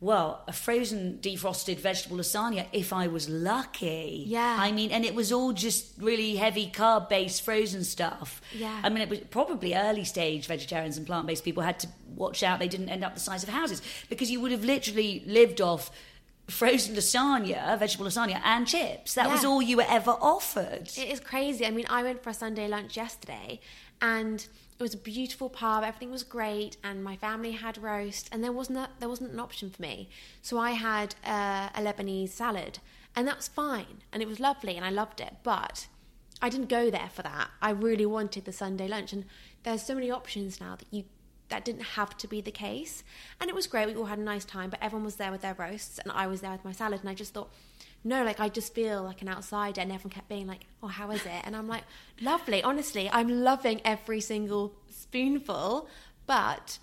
well, 0.00 0.44
a 0.46 0.52
frozen 0.52 1.18
defrosted 1.20 1.80
vegetable 1.80 2.18
lasagna 2.18 2.66
if 2.72 2.92
I 2.92 3.08
was 3.08 3.28
lucky. 3.28 4.24
Yeah. 4.28 4.56
I 4.58 4.70
mean, 4.70 4.92
and 4.92 5.04
it 5.04 5.12
was 5.12 5.32
all 5.32 5.52
just 5.52 5.92
really 5.98 6.36
heavy 6.36 6.70
carb 6.70 7.08
based 7.08 7.42
frozen 7.42 7.82
stuff. 7.82 8.40
Yeah. 8.54 8.80
I 8.84 8.90
mean, 8.90 9.02
it 9.02 9.08
was 9.08 9.18
probably 9.30 9.74
early 9.74 10.04
stage 10.04 10.46
vegetarians 10.46 10.96
and 10.96 11.06
plant 11.06 11.26
based 11.26 11.44
people 11.44 11.64
had 11.64 11.80
to 11.80 11.88
watch 12.14 12.44
out 12.44 12.60
they 12.60 12.68
didn't 12.68 12.90
end 12.90 13.04
up 13.04 13.14
the 13.14 13.20
size 13.20 13.42
of 13.42 13.48
houses 13.48 13.82
because 14.08 14.30
you 14.30 14.40
would 14.40 14.52
have 14.52 14.64
literally 14.64 15.22
lived 15.26 15.60
off 15.60 15.90
frozen 16.48 16.94
lasagna, 16.94 17.78
vegetable 17.78 18.06
lasagna, 18.06 18.40
and 18.44 18.66
chips. 18.66 19.14
That 19.14 19.26
yeah. 19.26 19.32
was 19.32 19.44
all 19.44 19.62
you 19.62 19.76
were 19.76 19.86
ever 19.88 20.12
offered. 20.12 20.90
It 20.96 21.08
is 21.08 21.20
crazy. 21.20 21.66
I 21.66 21.70
mean, 21.70 21.86
I 21.88 22.02
went 22.02 22.22
for 22.22 22.30
a 22.30 22.34
Sunday 22.34 22.68
lunch 22.68 22.96
yesterday 22.96 23.60
and 24.00 24.46
it 24.78 24.82
was 24.82 24.94
a 24.94 24.98
beautiful 24.98 25.48
pub 25.48 25.82
everything 25.82 26.10
was 26.10 26.22
great 26.22 26.76
and 26.84 27.02
my 27.02 27.16
family 27.16 27.52
had 27.52 27.76
roast 27.78 28.28
and 28.30 28.44
there 28.44 28.52
wasn't 28.52 28.78
a, 28.78 28.88
there 29.00 29.08
wasn't 29.08 29.30
an 29.32 29.40
option 29.40 29.70
for 29.70 29.82
me 29.82 30.08
so 30.42 30.58
i 30.58 30.72
had 30.72 31.14
uh, 31.24 31.68
a 31.74 31.80
lebanese 31.80 32.30
salad 32.30 32.78
and 33.16 33.26
that 33.26 33.36
was 33.36 33.48
fine 33.48 34.02
and 34.12 34.22
it 34.22 34.28
was 34.28 34.38
lovely 34.38 34.76
and 34.76 34.84
i 34.84 34.90
loved 34.90 35.20
it 35.20 35.34
but 35.42 35.88
i 36.40 36.48
didn't 36.48 36.68
go 36.68 36.90
there 36.90 37.10
for 37.12 37.22
that 37.22 37.48
i 37.60 37.70
really 37.70 38.06
wanted 38.06 38.44
the 38.44 38.52
sunday 38.52 38.86
lunch 38.86 39.12
and 39.12 39.24
there's 39.64 39.82
so 39.82 39.94
many 39.94 40.10
options 40.10 40.60
now 40.60 40.76
that 40.76 40.86
you 40.90 41.04
that 41.48 41.64
didn't 41.64 41.82
have 41.82 42.16
to 42.16 42.28
be 42.28 42.40
the 42.40 42.50
case 42.50 43.02
and 43.40 43.48
it 43.48 43.54
was 43.54 43.66
great 43.66 43.86
we 43.86 43.94
all 43.94 44.04
had 44.04 44.18
a 44.18 44.22
nice 44.22 44.44
time 44.44 44.70
but 44.70 44.78
everyone 44.82 45.04
was 45.04 45.16
there 45.16 45.30
with 45.30 45.40
their 45.40 45.54
roasts 45.54 45.98
and 45.98 46.12
i 46.12 46.26
was 46.26 46.40
there 46.40 46.52
with 46.52 46.64
my 46.64 46.72
salad 46.72 47.00
and 47.00 47.08
i 47.08 47.14
just 47.14 47.32
thought 47.32 47.50
no, 48.04 48.24
like 48.24 48.38
I 48.38 48.48
just 48.48 48.74
feel 48.74 49.02
like 49.02 49.22
an 49.22 49.28
outsider, 49.28 49.80
and 49.80 49.90
everyone 49.90 50.10
kept 50.10 50.28
being 50.28 50.46
like, 50.46 50.66
"Oh, 50.82 50.86
how 50.86 51.10
is 51.10 51.24
it?" 51.26 51.42
And 51.44 51.56
I'm 51.56 51.66
like, 51.66 51.82
"Lovely, 52.20 52.62
honestly, 52.62 53.10
I'm 53.10 53.28
loving 53.28 53.80
every 53.84 54.20
single 54.20 54.72
spoonful," 54.88 55.88
but 56.26 56.78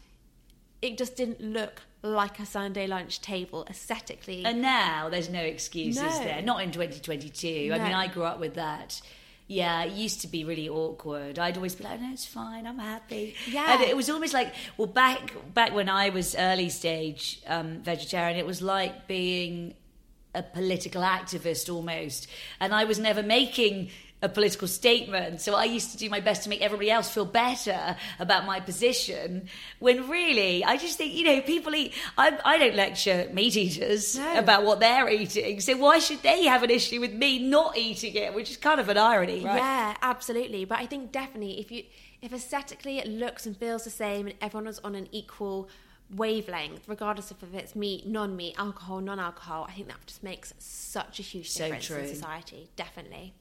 it 0.81 0.97
just 0.97 1.15
didn't 1.15 1.41
look 1.41 1.83
like 2.01 2.39
a 2.39 2.45
Sunday 2.45 2.85
lunch 2.85 3.21
table 3.21 3.65
aesthetically. 3.69 4.45
And 4.45 4.61
now 4.61 5.09
there's 5.09 5.29
no 5.29 5.39
excuses 5.39 6.03
no. 6.03 6.19
there, 6.19 6.41
not 6.41 6.61
in 6.61 6.71
2022. 6.71 7.69
No. 7.69 7.75
I 7.75 7.79
mean, 7.79 7.93
I 7.93 8.07
grew 8.07 8.23
up 8.23 8.39
with 8.39 8.55
that. 8.55 9.01
Yeah, 9.47 9.83
it 9.83 9.93
used 9.93 10.21
to 10.21 10.27
be 10.27 10.43
really 10.43 10.67
awkward. 10.67 11.37
I'd 11.37 11.55
always 11.55 11.75
be 11.75 11.83
like, 11.83 12.01
"No, 12.01 12.09
it's 12.11 12.25
fine. 12.25 12.65
I'm 12.65 12.79
happy." 12.79 13.35
Yeah, 13.47 13.73
and 13.73 13.83
it 13.83 13.95
was 13.95 14.09
almost 14.09 14.33
like, 14.33 14.53
well, 14.75 14.87
back 14.87 15.33
back 15.53 15.73
when 15.73 15.87
I 15.87 16.09
was 16.09 16.35
early 16.35 16.69
stage 16.69 17.41
um, 17.45 17.81
vegetarian, 17.83 18.37
it 18.39 18.45
was 18.45 18.61
like 18.61 19.07
being 19.07 19.75
a 20.33 20.43
political 20.43 21.01
activist 21.01 21.73
almost. 21.73 22.27
And 22.59 22.73
I 22.73 22.83
was 22.83 22.99
never 22.99 23.23
making 23.23 23.89
a 24.25 24.29
political 24.29 24.67
statement. 24.67 25.39
So 25.39 25.53
I 25.55 25.65
used 25.65 25.91
to 25.91 25.97
do 25.97 26.09
my 26.09 26.19
best 26.19 26.43
to 26.43 26.49
make 26.49 26.61
everybody 26.61 26.89
else 26.89 27.09
feel 27.09 27.25
better 27.25 27.95
about 28.19 28.45
my 28.45 28.59
position. 28.59 29.47
When 29.79 30.09
really, 30.09 30.65
I 30.65 30.77
just 30.77 30.97
think, 30.97 31.13
you 31.13 31.23
know, 31.23 31.41
people 31.41 31.75
eat. 31.75 31.93
I, 32.17 32.37
I 32.43 32.57
don't 32.57 32.75
lecture 32.75 33.29
meat 33.31 33.55
eaters 33.55 34.17
no. 34.17 34.39
about 34.39 34.63
what 34.63 34.79
they're 34.79 35.07
eating. 35.09 35.61
So 35.61 35.77
why 35.77 35.99
should 35.99 36.23
they 36.23 36.45
have 36.45 36.63
an 36.63 36.71
issue 36.71 36.99
with 36.99 37.13
me 37.13 37.39
not 37.39 37.77
eating 37.77 38.15
it? 38.15 38.33
Which 38.33 38.49
is 38.49 38.57
kind 38.57 38.79
of 38.79 38.89
an 38.89 38.97
irony, 38.97 39.45
right? 39.45 39.57
Yeah, 39.57 39.95
absolutely. 40.01 40.65
But 40.65 40.79
I 40.79 40.87
think 40.87 41.11
definitely 41.11 41.59
if 41.59 41.71
you 41.71 41.83
if 42.21 42.33
aesthetically 42.33 42.97
it 42.97 43.07
looks 43.07 43.45
and 43.45 43.55
feels 43.55 43.83
the 43.83 43.91
same 43.91 44.25
and 44.25 44.35
everyone 44.41 44.67
is 44.67 44.79
on 44.79 44.95
an 44.95 45.07
equal 45.11 45.69
wavelength, 46.09 46.87
regardless 46.87 47.29
of 47.29 47.43
if 47.43 47.53
it's 47.53 47.75
meat, 47.75 48.07
non 48.07 48.35
meat, 48.35 48.55
alcohol, 48.57 49.01
non 49.01 49.19
alcohol. 49.19 49.67
I 49.69 49.73
think 49.73 49.87
that 49.89 50.05
just 50.07 50.23
makes 50.23 50.53
such 50.57 51.19
a 51.19 51.23
huge 51.23 51.51
So 51.51 51.69
difference 51.69 52.09
in 52.09 52.15
society, 52.15 52.69
definitely. 52.75 53.33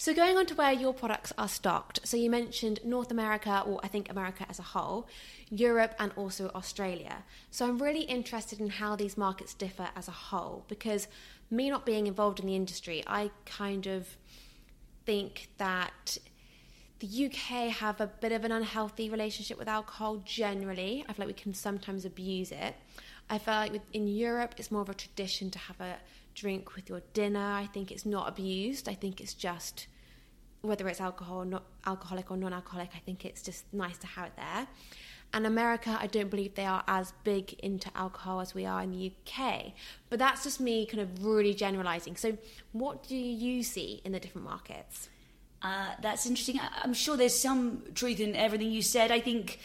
So, 0.00 0.14
going 0.14 0.38
on 0.38 0.46
to 0.46 0.54
where 0.54 0.72
your 0.72 0.94
products 0.94 1.30
are 1.36 1.46
stocked. 1.46 2.00
So, 2.04 2.16
you 2.16 2.30
mentioned 2.30 2.80
North 2.82 3.10
America, 3.10 3.62
or 3.66 3.80
I 3.82 3.88
think 3.88 4.10
America 4.10 4.46
as 4.48 4.58
a 4.58 4.62
whole, 4.62 5.06
Europe, 5.50 5.94
and 5.98 6.10
also 6.16 6.50
Australia. 6.54 7.18
So, 7.50 7.68
I'm 7.68 7.76
really 7.76 8.04
interested 8.04 8.60
in 8.60 8.70
how 8.70 8.96
these 8.96 9.18
markets 9.18 9.52
differ 9.52 9.90
as 9.94 10.08
a 10.08 10.10
whole 10.10 10.64
because 10.68 11.06
me 11.50 11.68
not 11.68 11.84
being 11.84 12.06
involved 12.06 12.40
in 12.40 12.46
the 12.46 12.56
industry, 12.56 13.04
I 13.06 13.30
kind 13.44 13.86
of 13.86 14.16
think 15.04 15.48
that 15.58 16.16
the 17.00 17.26
UK 17.26 17.68
have 17.68 18.00
a 18.00 18.06
bit 18.06 18.32
of 18.32 18.44
an 18.44 18.52
unhealthy 18.52 19.10
relationship 19.10 19.58
with 19.58 19.68
alcohol 19.68 20.22
generally. 20.24 21.04
I 21.10 21.12
feel 21.12 21.26
like 21.26 21.36
we 21.36 21.42
can 21.42 21.52
sometimes 21.52 22.06
abuse 22.06 22.52
it. 22.52 22.74
I 23.28 23.36
feel 23.36 23.52
like 23.52 23.82
in 23.92 24.08
Europe, 24.08 24.54
it's 24.56 24.70
more 24.70 24.80
of 24.80 24.88
a 24.88 24.94
tradition 24.94 25.50
to 25.50 25.58
have 25.58 25.78
a 25.78 25.96
drink 26.34 26.74
with 26.74 26.88
your 26.88 27.02
dinner. 27.12 27.52
I 27.52 27.66
think 27.66 27.90
it's 27.90 28.06
not 28.06 28.28
abused. 28.28 28.88
I 28.88 28.94
think 28.94 29.20
it's 29.20 29.34
just 29.34 29.86
whether 30.62 30.88
it's 30.88 31.00
alcohol, 31.00 31.44
not 31.44 31.64
alcoholic 31.86 32.30
or 32.30 32.36
non-alcoholic. 32.36 32.90
I 32.94 32.98
think 32.98 33.24
it's 33.24 33.42
just 33.42 33.64
nice 33.72 33.96
to 33.98 34.06
have 34.06 34.26
it 34.26 34.32
there. 34.36 34.66
And 35.32 35.46
America, 35.46 35.96
I 36.00 36.08
don't 36.08 36.28
believe 36.28 36.54
they 36.54 36.66
are 36.66 36.82
as 36.88 37.12
big 37.22 37.54
into 37.60 37.88
alcohol 37.96 38.40
as 38.40 38.52
we 38.52 38.66
are 38.66 38.82
in 38.82 38.90
the 38.90 39.12
UK. 39.12 39.72
But 40.08 40.18
that's 40.18 40.42
just 40.42 40.60
me 40.60 40.86
kind 40.86 41.00
of 41.00 41.24
really 41.24 41.54
generalizing. 41.54 42.16
So, 42.16 42.36
what 42.72 43.06
do 43.06 43.16
you 43.16 43.62
see 43.62 44.02
in 44.04 44.12
the 44.12 44.18
different 44.18 44.48
markets? 44.48 45.08
Uh, 45.62 45.92
that's 46.02 46.26
interesting. 46.26 46.58
I'm 46.82 46.94
sure 46.94 47.16
there's 47.16 47.38
some 47.38 47.82
truth 47.94 48.18
in 48.18 48.34
everything 48.34 48.72
you 48.72 48.82
said. 48.82 49.12
I 49.12 49.20
think 49.20 49.60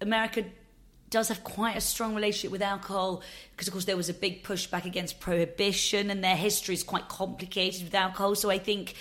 America 0.00 0.44
does 1.10 1.28
have 1.28 1.44
quite 1.44 1.76
a 1.76 1.80
strong 1.80 2.14
relationship 2.14 2.50
with 2.50 2.62
alcohol 2.62 3.22
because, 3.52 3.68
of 3.68 3.72
course, 3.72 3.84
there 3.84 3.96
was 3.96 4.08
a 4.08 4.14
big 4.14 4.42
pushback 4.42 4.84
against 4.84 5.20
prohibition, 5.20 6.10
and 6.10 6.22
their 6.22 6.36
history 6.36 6.74
is 6.74 6.82
quite 6.82 7.08
complicated 7.08 7.84
with 7.84 7.94
alcohol. 7.94 8.34
So 8.34 8.50
I 8.50 8.58
think 8.58 8.94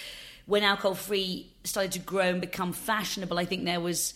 when 0.46 0.64
alcohol 0.64 0.96
free 0.96 1.52
started 1.64 1.92
to 1.94 2.00
grow 2.00 2.30
and 2.30 2.42
become 2.42 2.74
fashionable, 2.74 3.40
I 3.40 3.46
think 3.46 3.66
there 3.66 3.82
was 3.82 4.14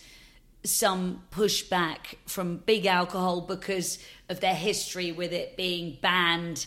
some 0.63 1.23
pushback 1.31 2.15
from 2.25 2.57
big 2.57 2.85
alcohol 2.85 3.41
because 3.41 3.99
of 4.27 4.39
their 4.39 4.53
history 4.53 5.11
with 5.11 5.31
it 5.31 5.55
being 5.55 5.97
banned 6.01 6.65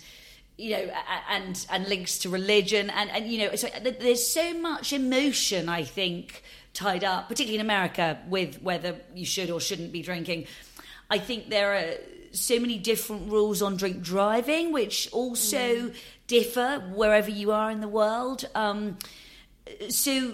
you 0.56 0.70
know 0.70 0.92
and 1.30 1.66
and 1.70 1.88
links 1.88 2.18
to 2.18 2.28
religion 2.28 2.90
and 2.90 3.10
and 3.10 3.26
you 3.26 3.38
know 3.38 3.54
so 3.54 3.68
there's 3.82 4.26
so 4.26 4.54
much 4.54 4.92
emotion 4.92 5.68
i 5.68 5.82
think 5.82 6.42
tied 6.72 7.04
up 7.04 7.28
particularly 7.28 7.56
in 7.56 7.60
america 7.60 8.18
with 8.28 8.62
whether 8.62 8.96
you 9.14 9.24
should 9.24 9.50
or 9.50 9.60
shouldn't 9.60 9.92
be 9.92 10.02
drinking 10.02 10.46
i 11.12 11.18
think 11.18 11.48
there 11.48 11.74
are 11.74 11.94
so 12.32 12.58
many 12.58 12.78
different 12.78 13.30
rules 13.30 13.62
on 13.62 13.76
drink 13.76 14.02
driving 14.02 14.72
which 14.72 15.08
also 15.12 15.90
differ 16.26 16.80
wherever 16.94 17.30
you 17.30 17.52
are 17.52 17.70
in 17.70 17.80
the 17.80 17.88
world 17.88 18.48
um 18.54 18.96
so 19.88 20.32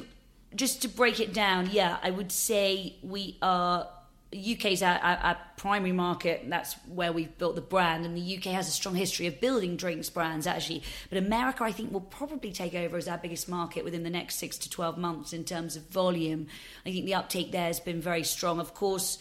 just 0.54 0.82
to 0.82 0.88
break 0.88 1.20
it 1.20 1.32
down, 1.32 1.68
yeah, 1.70 1.98
I 2.02 2.10
would 2.10 2.32
say 2.32 2.96
we 3.02 3.36
are 3.42 3.86
UK's 4.34 4.82
our, 4.82 4.98
our, 4.98 5.16
our 5.16 5.38
primary 5.56 5.92
market. 5.92 6.44
That's 6.48 6.74
where 6.86 7.12
we've 7.12 7.36
built 7.38 7.54
the 7.54 7.62
brand, 7.62 8.04
and 8.04 8.16
the 8.16 8.36
UK 8.36 8.44
has 8.54 8.68
a 8.68 8.72
strong 8.72 8.94
history 8.94 9.26
of 9.26 9.40
building 9.40 9.76
drinks 9.76 10.10
brands 10.10 10.46
actually. 10.46 10.82
But 11.08 11.18
America, 11.18 11.64
I 11.64 11.72
think, 11.72 11.92
will 11.92 12.00
probably 12.00 12.52
take 12.52 12.74
over 12.74 12.96
as 12.96 13.08
our 13.08 13.18
biggest 13.18 13.48
market 13.48 13.84
within 13.84 14.02
the 14.02 14.10
next 14.10 14.36
six 14.36 14.58
to 14.58 14.70
twelve 14.70 14.98
months 14.98 15.32
in 15.32 15.44
terms 15.44 15.76
of 15.76 15.88
volume. 15.88 16.46
I 16.84 16.92
think 16.92 17.06
the 17.06 17.14
uptake 17.14 17.52
there 17.52 17.66
has 17.66 17.80
been 17.80 18.00
very 18.00 18.24
strong. 18.24 18.60
Of 18.60 18.74
course. 18.74 19.18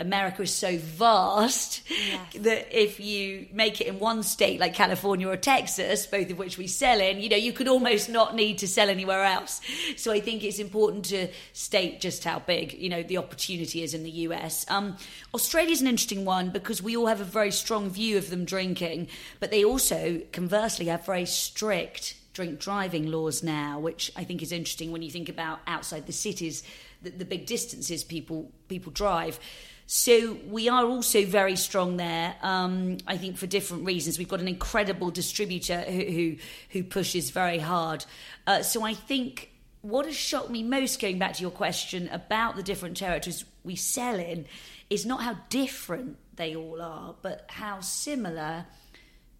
America 0.00 0.42
is 0.42 0.54
so 0.54 0.76
vast 0.78 1.82
Yes. 1.88 2.34
that 2.40 2.76
if 2.76 2.98
you 3.00 3.46
make 3.52 3.80
it 3.80 3.86
in 3.86 3.98
one 3.98 4.22
state 4.22 4.58
like 4.58 4.74
California 4.74 5.28
or 5.28 5.36
Texas, 5.36 6.06
both 6.06 6.30
of 6.30 6.38
which 6.38 6.58
we 6.58 6.66
sell 6.66 7.00
in, 7.00 7.20
you 7.20 7.28
know, 7.28 7.36
you 7.36 7.52
could 7.52 7.68
almost 7.68 8.08
not 8.08 8.34
need 8.34 8.58
to 8.58 8.68
sell 8.68 8.88
anywhere 8.88 9.24
else. 9.24 9.60
So 9.96 10.10
I 10.12 10.20
think 10.20 10.42
it's 10.42 10.58
important 10.58 11.04
to 11.06 11.28
state 11.52 12.00
just 12.00 12.24
how 12.24 12.38
big, 12.40 12.72
you 12.72 12.88
know, 12.88 13.02
the 13.02 13.18
opportunity 13.18 13.82
is 13.82 13.94
in 13.94 14.02
the 14.02 14.10
US. 14.10 14.64
Um, 14.68 14.96
is 15.34 15.80
an 15.80 15.86
interesting 15.86 16.24
one 16.24 16.50
because 16.50 16.82
we 16.82 16.96
all 16.96 17.06
have 17.06 17.20
a 17.20 17.24
very 17.24 17.50
strong 17.52 17.90
view 17.90 18.16
of 18.16 18.30
them 18.30 18.44
drinking, 18.44 19.08
but 19.38 19.50
they 19.50 19.64
also 19.64 20.22
conversely 20.32 20.86
have 20.86 21.04
very 21.04 21.26
strict 21.26 22.14
drink 22.32 22.58
driving 22.58 23.10
laws 23.10 23.42
now, 23.42 23.78
which 23.78 24.10
I 24.16 24.24
think 24.24 24.42
is 24.42 24.52
interesting 24.52 24.92
when 24.92 25.02
you 25.02 25.10
think 25.10 25.28
about 25.28 25.60
outside 25.66 26.06
the 26.06 26.12
cities, 26.12 26.62
the, 27.02 27.10
the 27.10 27.24
big 27.24 27.46
distances 27.46 28.04
people 28.04 28.50
people 28.68 28.92
drive. 28.92 29.38
So 29.92 30.36
we 30.46 30.68
are 30.68 30.84
also 30.84 31.24
very 31.24 31.56
strong 31.56 31.96
there. 31.96 32.36
Um, 32.42 32.98
I 33.08 33.16
think 33.16 33.36
for 33.38 33.48
different 33.48 33.86
reasons. 33.86 34.20
We've 34.20 34.28
got 34.28 34.38
an 34.38 34.46
incredible 34.46 35.10
distributor 35.10 35.80
who 35.80 36.04
who, 36.04 36.36
who 36.70 36.84
pushes 36.84 37.30
very 37.30 37.58
hard. 37.58 38.04
Uh, 38.46 38.62
so 38.62 38.84
I 38.84 38.94
think 38.94 39.50
what 39.82 40.06
has 40.06 40.14
shocked 40.14 40.48
me 40.48 40.62
most, 40.62 41.00
going 41.00 41.18
back 41.18 41.32
to 41.34 41.42
your 41.42 41.50
question 41.50 42.08
about 42.12 42.54
the 42.54 42.62
different 42.62 42.98
territories 42.98 43.44
we 43.64 43.74
sell 43.74 44.14
in, 44.20 44.46
is 44.90 45.04
not 45.04 45.22
how 45.22 45.36
different 45.48 46.18
they 46.36 46.54
all 46.54 46.80
are, 46.80 47.16
but 47.20 47.46
how 47.48 47.80
similar 47.80 48.66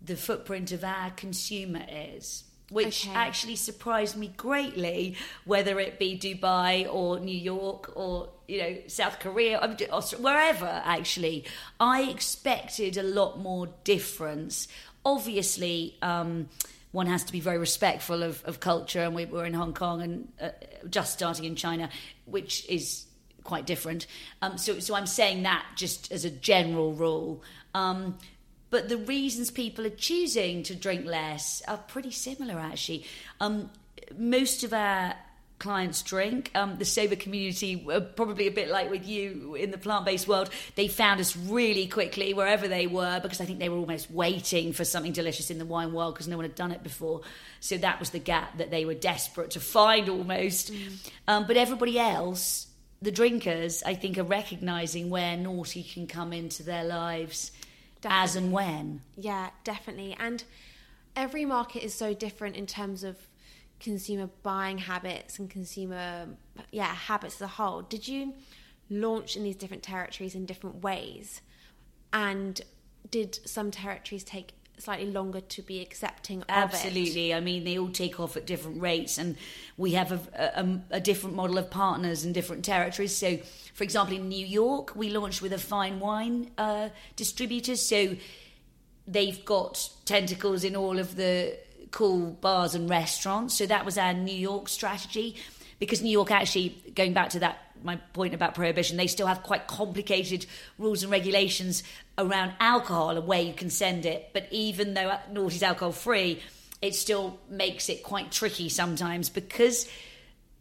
the 0.03 0.17
footprint 0.17 0.73
of 0.73 0.83
our 0.83 1.11
consumer 1.11 1.87
is. 1.89 2.43
Which 2.71 3.07
Okay. 3.07 3.17
actually 3.17 3.57
surprised 3.57 4.17
me 4.17 4.33
greatly, 4.37 5.17
whether 5.45 5.81
it 5.81 5.99
be 5.99 6.17
Dubai 6.17 6.87
or 6.89 7.19
New 7.19 7.37
York 7.37 7.93
or 7.97 8.29
you 8.47 8.59
know 8.63 8.77
South 8.87 9.19
Korea, 9.19 9.59
I 9.61 9.67
mean, 9.67 9.77
Austra- 9.77 10.21
wherever. 10.21 10.81
Actually, 10.85 11.45
I 11.81 12.03
expected 12.03 12.97
a 12.97 13.03
lot 13.03 13.39
more 13.41 13.69
difference. 13.85 14.69
Obviously, 15.05 15.97
um, 16.03 16.49
one 16.93 17.07
has 17.07 17.25
to 17.25 17.33
be 17.33 17.41
very 17.41 17.59
respectful 17.59 18.23
of, 18.23 18.43
of 18.45 18.61
culture, 18.61 19.03
and 19.03 19.15
we 19.15 19.25
were 19.27 19.45
in 19.45 19.55
Hong 19.55 19.75
Kong 19.75 20.01
and 20.03 20.29
uh, 20.41 20.51
just 20.89 21.13
starting 21.13 21.45
in 21.45 21.57
China, 21.57 21.89
which 22.27 22.69
is 22.69 23.07
quite 23.45 23.67
different. 23.67 24.07
Um, 24.43 24.59
so, 24.59 24.79
so 24.79 24.95
I'm 24.95 25.07
saying 25.07 25.43
that 25.43 25.65
just 25.75 26.13
as 26.13 26.25
a 26.25 26.31
general 26.31 26.93
rule. 26.93 27.43
Um, 27.75 28.19
but 28.71 28.89
the 28.89 28.97
reasons 28.97 29.51
people 29.51 29.87
are 29.87 29.91
choosing 29.91 30.63
to 30.65 30.75
drink 30.75 31.05
less 31.05 31.63
are 31.69 31.79
pretty 31.79 32.13
similar, 32.13 32.59
actually. 32.59 33.05
Um, 33.41 33.71
most 34.17 34.65
of 34.65 34.73
our 34.73 35.15
clients 35.61 36.03
drink. 36.03 36.51
Um, 36.55 36.79
the 36.79 36.85
sober 36.85 37.15
community, 37.15 37.87
uh, 37.93 38.01
probably 38.01 38.49
a 38.49 38.51
bit 38.51 38.69
like 38.69 38.91
with 38.91 39.07
you 39.07 39.55
in 39.55 39.71
the 39.71 39.79
plant 39.79 40.05
based 40.05 40.27
world, 40.27 40.51
they 40.75 40.89
found 40.89 41.21
us 41.21 41.37
really 41.37 41.87
quickly 41.87 42.35
wherever 42.35 42.67
they 42.67 42.89
were 42.89 43.21
because 43.21 43.41
I 43.41 43.45
think 43.45 43.61
they 43.61 43.69
were 43.69 43.77
almost 43.77 44.11
waiting 44.11 44.73
for 44.73 44.85
something 44.85 45.13
delicious 45.13 45.51
in 45.51 45.59
the 45.59 45.67
wine 45.67 45.93
world 45.93 46.15
because 46.15 46.27
no 46.27 46.37
one 46.37 46.45
had 46.45 46.57
done 46.57 46.73
it 46.73 46.83
before. 46.83 47.21
So 47.61 47.77
that 47.77 48.01
was 48.01 48.11
the 48.11 48.19
gap 48.19 48.59
that 48.59 48.71
they 48.71 48.85
were 48.85 48.95
desperate 48.95 49.53
to 49.53 49.61
find 49.61 50.09
almost. 50.09 50.73
Um, 51.29 51.47
but 51.47 51.57
everybody 51.57 51.99
else, 51.99 52.67
the 53.03 53.13
drinkers, 53.13 53.83
I 53.85 53.95
think, 53.95 54.19
are 54.19 54.25
recognizing 54.25 55.11
where 55.11 55.37
Noughty 55.37 55.93
can 55.93 56.07
come 56.07 56.33
into 56.33 56.63
their 56.63 56.85
lives 56.85 57.53
as 58.05 58.37
and 58.37 58.53
when. 58.53 59.03
Yeah, 59.17 59.51
definitely. 59.65 60.17
And 60.19 60.45
every 61.17 61.45
market 61.45 61.85
is 61.85 61.95
so 61.95 62.15
different 62.15 62.57
in 62.57 62.67
terms 62.67 63.05
of 63.05 63.17
consumer 63.79 64.29
buying 64.43 64.79
habits 64.79 65.39
and 65.39 65.49
consumer 65.49 66.29
yeah, 66.71 66.95
habits 66.95 67.37
as 67.37 67.43
a 67.43 67.47
whole. 67.47 67.83
Did 67.83 68.07
you 68.07 68.35
launch 68.89 69.37
in 69.37 69.43
these 69.43 69.57
different 69.57 69.83
territories 69.83 70.35
in 70.35 70.47
different 70.47 70.83
ways? 70.83 71.41
And 72.13 72.61
did 73.11 73.39
some 73.47 73.71
territories 73.71 74.25
take 74.25 74.53
slightly 74.83 75.11
longer 75.11 75.40
to 75.40 75.62
be 75.62 75.81
accepting? 75.81 76.43
Absolutely. 76.49 77.35
I 77.35 77.40
mean, 77.40 77.64
they 77.64 77.79
all 77.79 77.90
take 77.90 78.21
off 78.21 78.37
at 78.37 78.47
different 78.47 78.81
rates, 78.81 79.19
and 79.19 79.37
we 79.77 79.93
have 79.93 80.12
a, 80.12 80.21
a, 80.37 80.97
a 80.97 81.01
different 81.01 81.37
model 81.37 81.59
of 81.59 81.71
partners 81.71 82.25
in 82.25 82.33
different 82.33 82.64
territories. 82.64 83.16
So, 83.16 83.38
for 83.75 83.85
example, 83.85 84.16
in 84.16 84.29
New 84.29 84.47
York, 84.47 84.95
we 84.95 85.11
launched 85.11 85.43
with 85.43 85.53
a 85.53 85.59
fine 85.59 86.01
wine 86.01 86.51
uh, 86.59 86.90
distributor. 87.16 87.77
So, 87.77 88.16
they've 89.07 89.45
got 89.45 89.88
tentacles 90.05 90.64
in 90.64 90.77
all 90.77 90.99
of 90.99 91.16
the 91.16 91.57
cool 91.90 92.31
bars 92.33 92.75
and 92.75 92.88
restaurants. 92.88 93.57
So, 93.57 93.66
that 93.66 93.85
was 93.85 93.99
our 93.99 94.14
New 94.14 94.37
York 94.37 94.69
strategy. 94.69 95.37
Because 95.79 96.03
New 96.03 96.11
York, 96.11 96.31
actually, 96.31 96.77
going 96.95 97.14
back 97.14 97.31
to 97.31 97.38
that, 97.38 97.70
my 97.83 97.97
point 98.12 98.35
about 98.35 98.55
prohibition, 98.55 98.97
they 98.97 99.07
still 99.07 99.27
have 99.27 99.43
quite 99.43 99.66
complicated 99.66 100.47
rules 100.79 101.03
and 101.03 101.11
regulations 101.11 101.83
around 102.19 102.53
alcohol 102.61 103.11
and 103.11 103.27
where 103.27 103.43
you 103.43 103.53
can 103.53 103.71
send 103.71 104.07
it. 104.07 104.31
But 104.33 104.49
even 104.51 104.95
though 104.95 105.16
Noughty's 105.33 105.62
alcohol 105.62 105.93
free, 105.93 106.40
it 106.83 106.95
still 106.95 107.38
makes 107.49 107.88
it 107.88 108.03
quite 108.03 108.31
tricky 108.31 108.69
sometimes 108.69 109.29
because 109.29 109.88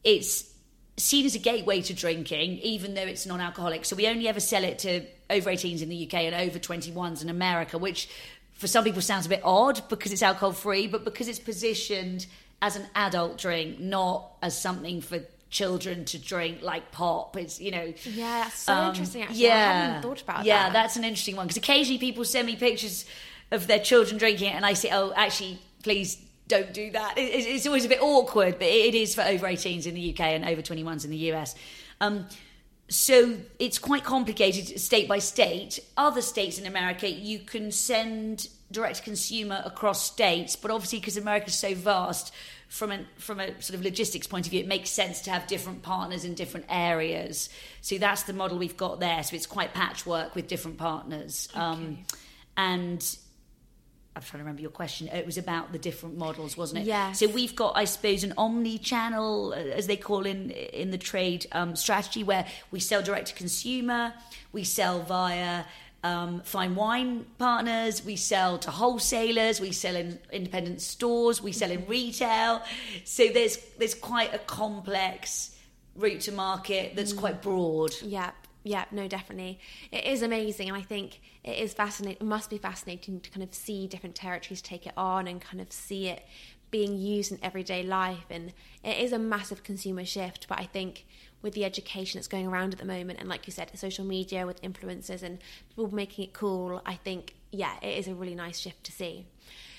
it's 0.03 0.49
seen 0.97 1.25
as 1.25 1.35
a 1.35 1.39
gateway 1.39 1.81
to 1.81 1.93
drinking, 1.93 2.59
even 2.59 2.93
though 2.93 3.03
it's 3.03 3.25
non 3.25 3.41
alcoholic. 3.41 3.85
So 3.85 3.95
we 3.95 4.07
only 4.07 4.27
ever 4.27 4.39
sell 4.39 4.63
it 4.63 4.79
to 4.79 5.05
over 5.29 5.49
18s 5.49 5.81
in 5.81 5.89
the 5.89 6.05
UK 6.05 6.13
and 6.25 6.35
over 6.35 6.59
21s 6.59 7.21
in 7.21 7.29
America, 7.29 7.77
which 7.77 8.09
for 8.53 8.67
some 8.67 8.83
people 8.83 9.01
sounds 9.01 9.25
a 9.25 9.29
bit 9.29 9.41
odd 9.43 9.81
because 9.89 10.11
it's 10.11 10.21
alcohol 10.21 10.51
free, 10.51 10.87
but 10.87 11.05
because 11.05 11.27
it's 11.27 11.39
positioned 11.39 12.25
as 12.61 12.75
an 12.75 12.85
adult 12.95 13.37
drink, 13.37 13.79
not 13.79 14.31
as 14.41 14.59
something 14.59 14.99
for 15.01 15.19
children 15.49 16.05
to 16.05 16.19
drink 16.19 16.61
like 16.61 16.91
pop. 16.91 17.35
It's 17.37 17.59
you 17.59 17.71
know. 17.71 17.93
Yeah, 18.05 18.43
that's 18.43 18.59
so 18.59 18.73
um, 18.73 18.89
interesting. 18.89 19.23
Actually, 19.23 19.43
yeah, 19.43 19.49
I 19.49 19.73
hadn't 19.73 19.89
even 19.91 20.01
thought 20.03 20.21
about 20.21 20.37
that. 20.37 20.45
yeah, 20.45 20.63
that. 20.65 20.73
that's 20.73 20.95
an 20.95 21.03
interesting 21.03 21.35
one 21.35 21.47
because 21.47 21.57
occasionally 21.57 21.99
people 21.99 22.23
send 22.25 22.47
me 22.47 22.55
pictures 22.55 23.05
of 23.51 23.67
their 23.67 23.79
children 23.79 24.17
drinking 24.17 24.49
it, 24.49 24.55
and 24.55 24.65
I 24.65 24.73
say, 24.73 24.89
"Oh, 24.91 25.11
actually, 25.15 25.59
please 25.83 26.17
don't 26.47 26.73
do 26.73 26.91
that." 26.91 27.17
It, 27.17 27.33
it's- 27.33 27.65
always 27.67 27.85
a 27.85 27.89
bit 27.89 28.01
awkward, 28.01 28.59
but 28.59 28.67
it 28.67 28.95
is 28.95 29.15
for 29.15 29.21
over 29.21 29.47
18s 29.47 29.85
in 29.85 29.95
the 29.95 30.11
UK 30.11 30.19
and 30.21 30.45
over 30.45 30.61
21s 30.61 31.03
in 31.03 31.11
the 31.11 31.31
US. 31.31 31.55
Um, 32.01 32.27
so 32.89 33.37
it's 33.59 33.77
quite 33.77 34.03
complicated 34.03 34.79
state 34.79 35.07
by 35.07 35.19
state. 35.19 35.79
Other 35.95 36.21
states 36.21 36.57
in 36.57 36.65
America, 36.65 37.07
you 37.09 37.39
can 37.39 37.71
send 37.71 38.49
direct 38.71 38.97
to 38.97 39.03
consumer 39.03 39.61
across 39.63 40.03
states, 40.03 40.55
but 40.55 40.71
obviously 40.71 40.99
because 40.99 41.17
America's 41.17 41.55
so 41.55 41.75
vast, 41.75 42.33
from 42.69 42.91
a 42.91 42.99
from 43.17 43.39
a 43.39 43.61
sort 43.61 43.77
of 43.77 43.83
logistics 43.83 44.27
point 44.27 44.45
of 44.45 44.51
view, 44.51 44.61
it 44.61 44.67
makes 44.67 44.91
sense 44.91 45.21
to 45.21 45.31
have 45.31 45.47
different 45.47 45.81
partners 45.81 46.23
in 46.23 46.35
different 46.35 46.67
areas. 46.69 47.49
So 47.81 47.97
that's 47.97 48.23
the 48.23 48.33
model 48.33 48.57
we've 48.57 48.77
got 48.77 48.99
there. 48.99 49.21
So 49.23 49.35
it's 49.35 49.47
quite 49.47 49.73
patchwork 49.73 50.35
with 50.35 50.47
different 50.47 50.77
partners, 50.77 51.49
um, 51.53 51.99
and. 52.55 53.17
I'm 54.15 54.23
trying 54.23 54.39
to 54.39 54.43
remember 54.43 54.63
your 54.63 54.71
question. 54.71 55.07
It 55.07 55.25
was 55.25 55.37
about 55.37 55.71
the 55.71 55.77
different 55.77 56.17
models, 56.17 56.57
wasn't 56.57 56.81
it? 56.81 56.87
Yeah. 56.87 57.13
So 57.13 57.27
we've 57.27 57.55
got, 57.55 57.77
I 57.77 57.85
suppose, 57.85 58.25
an 58.25 58.33
omni-channel, 58.37 59.53
uh, 59.53 59.55
as 59.55 59.87
they 59.87 59.95
call 59.95 60.25
in 60.25 60.49
in 60.49 60.91
the 60.91 60.97
trade, 60.97 61.45
um, 61.53 61.75
strategy 61.75 62.23
where 62.23 62.45
we 62.71 62.81
sell 62.81 63.01
direct 63.01 63.27
to 63.27 63.33
consumer, 63.35 64.13
we 64.51 64.65
sell 64.65 65.03
via 65.03 65.63
um, 66.03 66.41
fine 66.41 66.75
wine 66.75 67.25
partners, 67.37 68.03
we 68.05 68.15
sell 68.15 68.57
to 68.59 68.71
wholesalers, 68.71 69.59
we 69.59 69.71
sell 69.71 69.95
in 69.95 70.19
independent 70.31 70.81
stores, 70.81 71.41
we 71.41 71.51
sell 71.51 71.71
in 71.71 71.85
retail. 71.87 72.63
So 73.03 73.27
there's 73.27 73.57
there's 73.77 73.95
quite 73.95 74.33
a 74.33 74.39
complex 74.39 75.55
route 75.95 76.21
to 76.21 76.31
market 76.31 76.95
that's 76.95 77.13
quite 77.13 77.41
broad. 77.41 77.93
Yeah, 78.01 78.31
yeah, 78.63 78.85
no, 78.91 79.07
definitely. 79.07 79.59
It 79.91 80.05
is 80.05 80.21
amazing, 80.21 80.69
and 80.69 80.77
I 80.77 80.81
think 80.81 81.21
it 81.43 81.57
is 81.57 81.73
fascinating. 81.73 82.21
It 82.21 82.29
must 82.29 82.49
be 82.49 82.57
fascinating 82.57 83.19
to 83.21 83.29
kind 83.29 83.43
of 83.43 83.53
see 83.53 83.87
different 83.87 84.15
territories 84.15 84.61
take 84.61 84.85
it 84.85 84.93
on 84.95 85.27
and 85.27 85.41
kind 85.41 85.61
of 85.61 85.71
see 85.71 86.07
it 86.07 86.23
being 86.71 86.97
used 86.97 87.31
in 87.31 87.39
everyday 87.41 87.83
life. 87.83 88.25
And 88.29 88.53
it 88.83 88.97
is 88.97 89.11
a 89.11 89.19
massive 89.19 89.63
consumer 89.63 90.05
shift, 90.05 90.47
but 90.47 90.59
I 90.59 90.65
think 90.65 91.05
with 91.41 91.53
the 91.53 91.63
education 91.65 92.17
that's 92.17 92.27
going 92.27 92.47
around 92.47 92.73
at 92.73 92.79
the 92.79 92.85
moment, 92.85 93.19
and 93.19 93.29
like 93.29 93.47
you 93.47 93.53
said, 93.53 93.71
social 93.77 94.05
media 94.05 94.45
with 94.45 94.61
influencers 94.61 95.23
and 95.23 95.39
people 95.69 95.93
making 95.93 96.25
it 96.25 96.33
cool, 96.33 96.81
I 96.85 96.95
think, 96.95 97.35
yeah, 97.51 97.75
it 97.81 97.97
is 97.97 98.07
a 98.07 98.13
really 98.13 98.35
nice 98.35 98.59
shift 98.59 98.83
to 98.85 98.91
see. 98.91 99.25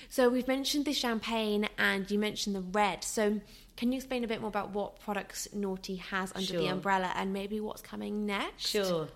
So 0.09 0.27
we've 0.27 0.47
mentioned 0.47 0.85
the 0.85 0.93
champagne 0.93 1.69
and 1.77 2.09
you 2.11 2.19
mentioned 2.19 2.55
the 2.55 2.61
red. 2.61 3.03
So 3.03 3.39
can 3.77 3.93
you 3.93 3.97
explain 3.97 4.25
a 4.25 4.27
bit 4.27 4.41
more 4.41 4.49
about 4.49 4.71
what 4.71 4.99
products 4.99 5.47
Noughty 5.55 5.99
has 5.99 6.33
under 6.35 6.51
the 6.51 6.67
umbrella 6.67 7.13
and 7.15 7.31
maybe 7.31 7.61
what's 7.61 7.81
coming 7.81 8.25
next? 8.25 8.67
Sure. 8.67 9.07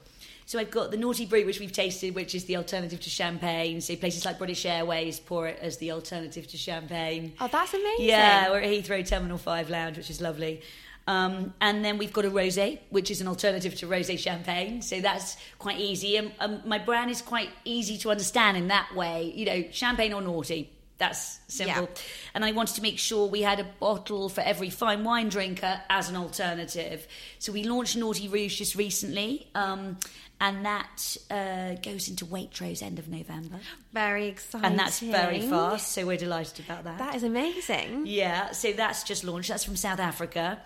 So 0.45 0.59
I've 0.59 0.71
got 0.71 0.91
the 0.91 0.97
Noughty 0.97 1.27
Brut, 1.27 1.45
which 1.45 1.59
we've 1.59 1.71
tasted, 1.71 2.15
which 2.15 2.33
is 2.33 2.45
the 2.45 2.55
alternative 2.55 3.01
to 3.01 3.09
champagne. 3.09 3.81
So 3.81 3.95
places 3.95 4.23
like 4.23 4.37
British 4.37 4.65
Airways 4.65 5.19
pour 5.19 5.47
it 5.47 5.59
as 5.59 5.77
the 5.77 5.91
alternative 5.91 6.47
to 6.47 6.57
champagne. 6.57 7.33
Oh, 7.41 7.49
that's 7.51 7.73
amazing. 7.73 8.05
Yeah, 8.05 8.51
we're 8.51 8.59
at 8.59 8.69
Heathrow 8.69 9.05
Terminal 9.05 9.37
5 9.37 9.69
Lounge, 9.69 9.97
which 9.97 10.09
is 10.09 10.21
lovely. 10.21 10.61
Um, 11.08 11.53
and 11.62 11.86
then 11.86 11.97
we've 11.97 12.14
got 12.14 12.26
a 12.26 12.32
rosé, 12.32 12.80
which 12.89 13.12
is 13.12 13.22
an 13.22 13.28
alternative 13.28 13.76
to 13.76 13.88
rosé 13.88 14.18
champagne. 14.18 14.82
So 14.82 15.01
that's 15.01 15.38
quite 15.60 15.80
easy. 15.80 16.18
And 16.18 16.32
um, 16.39 16.62
my 16.66 16.80
brand 16.80 17.12
is 17.12 17.22
quite 17.22 17.49
easy 17.64 17.97
to 17.99 18.10
understand 18.10 18.58
in 18.58 18.70
that 18.70 18.95
way. 18.95 19.32
You 19.36 19.45
know, 19.45 19.64
champagne 19.72 20.14
or 20.14 20.22
Noughty. 20.22 20.68
That's 20.97 21.39
simple. 21.47 21.84
Yeah. 21.84 22.01
And 22.34 22.45
I 22.45 22.53
wanted 22.53 22.76
to 22.76 22.82
make 22.82 22.97
sure 22.97 23.28
we 23.28 23.41
had 23.41 23.60
a 23.60 23.66
bottle 23.80 24.30
for 24.30 24.41
every 24.41 24.70
fine 24.70 25.03
wine 25.03 25.28
drinker 25.28 25.82
as 25.89 26.10
an 26.10 26.16
alternative. 26.16 27.06
So 27.38 27.51
we 27.51 27.66
launched 27.66 27.97
Noughty 27.97 28.32
Rouge 28.32 28.58
just 28.58 28.76
recently. 28.76 29.47
Um, 29.53 29.97
and 30.39 30.66
that 30.66 31.18
uh, 31.30 31.76
goes 31.82 32.10
into 32.10 32.26
Waitrose 32.26 32.82
end 32.82 32.99
of 32.99 33.08
November. 33.08 33.60
Very 33.93 34.28
exciting. 34.28 34.66
And 34.66 34.80
that's 34.80 34.99
very 34.99 35.41
fast. 35.41 35.91
So 35.91 36.06
we're 36.06 36.18
delighted 36.18 36.66
about 36.66 36.84
that. 36.86 36.97
That 36.97 37.16
is 37.16 37.24
amazing. 37.24 38.03
Yeah, 38.06 38.51
so 38.51 38.74
that's 38.74 39.03
just 39.03 39.24
launched. 39.24 39.49
That's 39.49 39.64
from 39.64 39.76
South 39.76 39.99
Africa. 39.99 40.60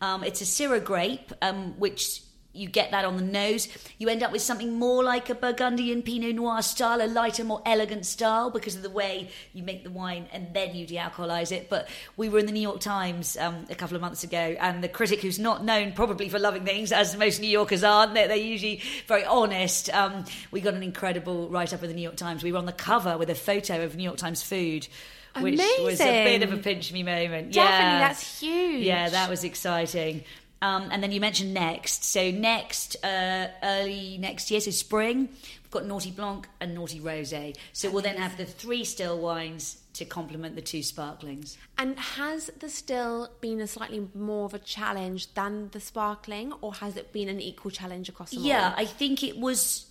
Um, 0.00 0.24
it's 0.24 0.40
a 0.40 0.44
Syrah 0.44 0.82
grape, 0.82 1.32
um, 1.42 1.78
which 1.78 2.22
you 2.52 2.68
get 2.68 2.90
that 2.90 3.04
on 3.04 3.16
the 3.16 3.22
nose. 3.22 3.68
You 3.98 4.08
end 4.08 4.24
up 4.24 4.32
with 4.32 4.42
something 4.42 4.72
more 4.72 5.04
like 5.04 5.30
a 5.30 5.36
Burgundian 5.36 6.02
Pinot 6.02 6.34
Noir 6.34 6.62
style, 6.62 7.00
a 7.00 7.06
lighter, 7.06 7.44
more 7.44 7.62
elegant 7.64 8.04
style 8.04 8.50
because 8.50 8.74
of 8.74 8.82
the 8.82 8.90
way 8.90 9.30
you 9.52 9.62
make 9.62 9.84
the 9.84 9.90
wine 9.90 10.26
and 10.32 10.52
then 10.52 10.74
you 10.74 10.84
de-alcoholize 10.84 11.52
it. 11.52 11.70
But 11.70 11.88
we 12.16 12.28
were 12.28 12.40
in 12.40 12.46
the 12.46 12.52
New 12.52 12.60
York 12.60 12.80
Times 12.80 13.36
um, 13.36 13.66
a 13.70 13.76
couple 13.76 13.94
of 13.94 14.00
months 14.02 14.24
ago, 14.24 14.56
and 14.58 14.82
the 14.82 14.88
critic, 14.88 15.20
who's 15.20 15.38
not 15.38 15.64
known 15.64 15.92
probably 15.92 16.28
for 16.28 16.40
loving 16.40 16.64
things, 16.64 16.90
as 16.90 17.16
most 17.16 17.40
New 17.40 17.46
Yorkers 17.46 17.84
aren't, 17.84 18.14
they're, 18.14 18.26
they're 18.26 18.36
usually 18.36 18.82
very 19.06 19.24
honest. 19.24 19.88
Um, 19.94 20.24
we 20.50 20.60
got 20.60 20.74
an 20.74 20.82
incredible 20.82 21.48
write-up 21.50 21.84
in 21.84 21.88
the 21.88 21.94
New 21.94 22.02
York 22.02 22.16
Times. 22.16 22.42
We 22.42 22.50
were 22.50 22.58
on 22.58 22.66
the 22.66 22.72
cover 22.72 23.16
with 23.16 23.30
a 23.30 23.36
photo 23.36 23.84
of 23.84 23.94
New 23.94 24.02
York 24.02 24.16
Times 24.16 24.42
food. 24.42 24.88
Which 25.38 25.60
was 25.80 26.00
a 26.00 26.24
bit 26.24 26.42
of 26.42 26.50
a 26.50 26.54
Amazing. 26.54 26.62
pinch 26.62 26.92
me 26.92 27.02
moment. 27.02 27.52
Definitely, 27.52 27.84
yeah. 27.84 27.98
that's 28.00 28.40
huge. 28.40 28.84
Yeah, 28.84 29.08
that 29.10 29.30
was 29.30 29.44
exciting. 29.44 30.24
Um, 30.62 30.88
and 30.90 31.02
then 31.02 31.10
you 31.12 31.20
mentioned 31.20 31.54
next. 31.54 32.04
So 32.04 32.30
next, 32.30 32.96
uh, 33.04 33.48
early 33.62 34.18
next 34.18 34.50
year, 34.50 34.60
so 34.60 34.70
spring, 34.70 35.28
we've 35.30 35.70
got 35.70 35.84
Noughty 35.84 36.14
Blanc 36.14 36.46
and 36.60 36.76
Noughty 36.76 37.00
Rosé. 37.00 37.56
So 37.72 37.90
we'll 37.90 38.02
then 38.02 38.16
have 38.16 38.36
the 38.36 38.44
three 38.44 38.84
still 38.84 39.18
wines 39.18 39.78
to 39.94 40.04
complement 40.04 40.56
the 40.56 40.62
two 40.62 40.82
sparklings. 40.82 41.56
And 41.78 41.98
has 41.98 42.50
the 42.58 42.68
still 42.68 43.30
been 43.40 43.60
a 43.60 43.66
slightly 43.66 44.06
more 44.14 44.44
of 44.44 44.54
a 44.54 44.58
challenge 44.58 45.32
than 45.34 45.70
the 45.70 45.80
sparkling, 45.80 46.52
or 46.60 46.74
has 46.74 46.96
it 46.96 47.12
been 47.12 47.28
an 47.28 47.40
equal 47.40 47.70
challenge 47.70 48.08
across 48.08 48.30
them 48.32 48.42
Yeah, 48.42 48.68
all? 48.70 48.74
I 48.76 48.84
think 48.84 49.22
it 49.24 49.38
was 49.38 49.86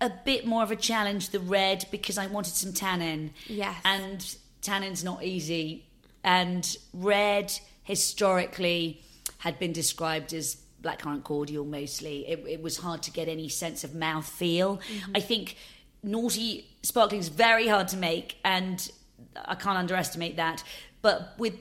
a 0.00 0.10
bit 0.24 0.46
more 0.46 0.62
of 0.62 0.70
a 0.70 0.76
challenge 0.76 1.30
the 1.30 1.40
red 1.40 1.86
because 1.90 2.16
I 2.16 2.26
wanted 2.28 2.54
some 2.54 2.72
tannin. 2.72 3.32
Yes. 3.46 3.76
And 3.84 4.36
tannin's 4.66 5.04
not 5.04 5.22
easy. 5.22 5.86
And 6.24 6.76
red 6.92 7.52
historically 7.82 9.02
had 9.38 9.58
been 9.58 9.72
described 9.72 10.32
as 10.32 10.56
blackcurrant 10.82 11.24
cordial 11.24 11.64
mostly. 11.64 12.28
It, 12.28 12.44
it 12.48 12.62
was 12.62 12.78
hard 12.78 13.02
to 13.04 13.10
get 13.10 13.28
any 13.28 13.48
sense 13.48 13.84
of 13.84 13.94
mouth 13.94 14.28
feel. 14.28 14.78
Mm-hmm. 14.78 15.12
I 15.14 15.20
think 15.20 15.56
Noughty 16.04 16.64
sparkling 16.82 17.20
is 17.20 17.28
very 17.28 17.68
hard 17.68 17.88
to 17.88 17.96
make 17.96 18.36
and 18.44 18.90
I 19.44 19.54
can't 19.54 19.78
underestimate 19.78 20.36
that. 20.36 20.62
But 21.06 21.34
with 21.38 21.54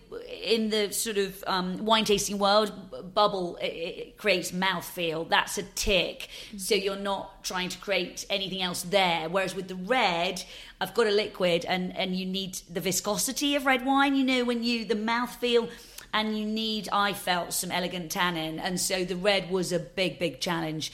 in 0.43 0.72
the 0.72 0.91
sort 0.91 1.20
of 1.20 1.43
um, 1.46 1.86
wine 1.86 2.04
tasting 2.04 2.39
world, 2.39 2.72
bubble 3.14 3.58
it, 3.58 3.68
it 3.68 4.18
creates 4.18 4.52
mouthfeel. 4.52 5.30
That's 5.30 5.60
a 5.60 5.64
tick. 5.76 6.30
So 6.58 6.74
you're 6.74 6.96
not 6.96 7.43
trying 7.43 7.70
to 7.70 7.78
create 7.78 8.26
anything 8.32 8.64
else 8.64 8.82
there. 8.82 9.30
Whereas 9.30 9.54
with 9.54 9.68
the 9.68 9.76
red, 9.76 10.43
I've 10.82 10.96
got 10.96 11.06
a 11.06 11.12
liquid, 11.12 11.64
and 11.64 11.96
and 11.96 12.16
you 12.16 12.26
need 12.26 12.60
the 12.74 12.82
viscosity 12.82 13.56
of 13.56 13.68
red 13.68 13.86
wine. 13.86 14.16
You 14.16 14.24
know 14.24 14.46
when 14.46 14.64
you 14.64 14.84
the 14.84 14.96
mouthfeel, 14.96 15.70
and 16.12 16.36
you 16.36 16.48
need. 16.48 16.89
I 16.91 17.14
felt 17.14 17.54
some 17.54 17.70
elegant 17.70 18.10
tannin, 18.10 18.58
and 18.58 18.82
so 18.82 19.06
the 19.06 19.16
red 19.16 19.52
was 19.52 19.72
a 19.72 19.78
big 19.78 20.18
big 20.18 20.41
challenge. 20.41 20.91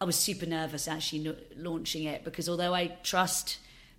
I 0.00 0.04
was 0.04 0.14
super 0.14 0.46
nervous 0.46 0.86
actually 0.86 1.34
launching 1.56 2.04
it 2.04 2.22
because 2.22 2.48
although 2.48 2.74
I 2.74 2.96
trust 3.02 3.58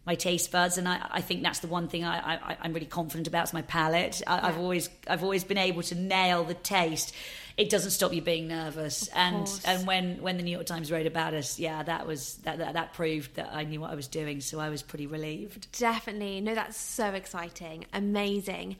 my 0.09 0.15
taste 0.15 0.51
buds, 0.51 0.79
and 0.79 0.89
I, 0.89 1.05
I 1.11 1.21
think 1.21 1.43
that's 1.43 1.59
the 1.59 1.67
one 1.67 1.87
thing 1.87 2.03
I, 2.03 2.33
I, 2.33 2.57
I'm 2.61 2.73
really 2.73 2.87
confident 2.87 3.27
about 3.27 3.43
is 3.43 3.53
my 3.53 3.61
palate. 3.61 4.23
I, 4.25 4.47
I've 4.47 4.57
always 4.57 4.89
I've 5.07 5.21
always 5.21 5.43
been 5.43 5.59
able 5.59 5.83
to 5.83 5.93
nail 5.93 6.43
the 6.43 6.55
taste. 6.55 7.13
It 7.57 7.69
doesn't 7.69 7.91
stop 7.91 8.11
you 8.11 8.23
being 8.23 8.47
nervous, 8.47 9.07
and 9.09 9.45
course. 9.45 9.63
and 9.65 9.85
when 9.85 10.23
when 10.23 10.37
the 10.37 10.43
New 10.43 10.49
York 10.49 10.65
Times 10.65 10.91
wrote 10.91 11.05
about 11.05 11.35
us, 11.35 11.59
yeah, 11.59 11.83
that 11.83 12.07
was 12.07 12.37
that, 12.37 12.57
that 12.57 12.73
that 12.73 12.93
proved 12.93 13.35
that 13.35 13.51
I 13.53 13.65
knew 13.65 13.81
what 13.81 13.91
I 13.91 13.95
was 13.95 14.07
doing, 14.07 14.41
so 14.41 14.59
I 14.59 14.69
was 14.69 14.81
pretty 14.81 15.05
relieved. 15.05 15.71
Definitely. 15.77 16.41
No, 16.41 16.55
that's 16.55 16.75
so 16.75 17.09
exciting. 17.13 17.85
Amazing. 17.93 18.77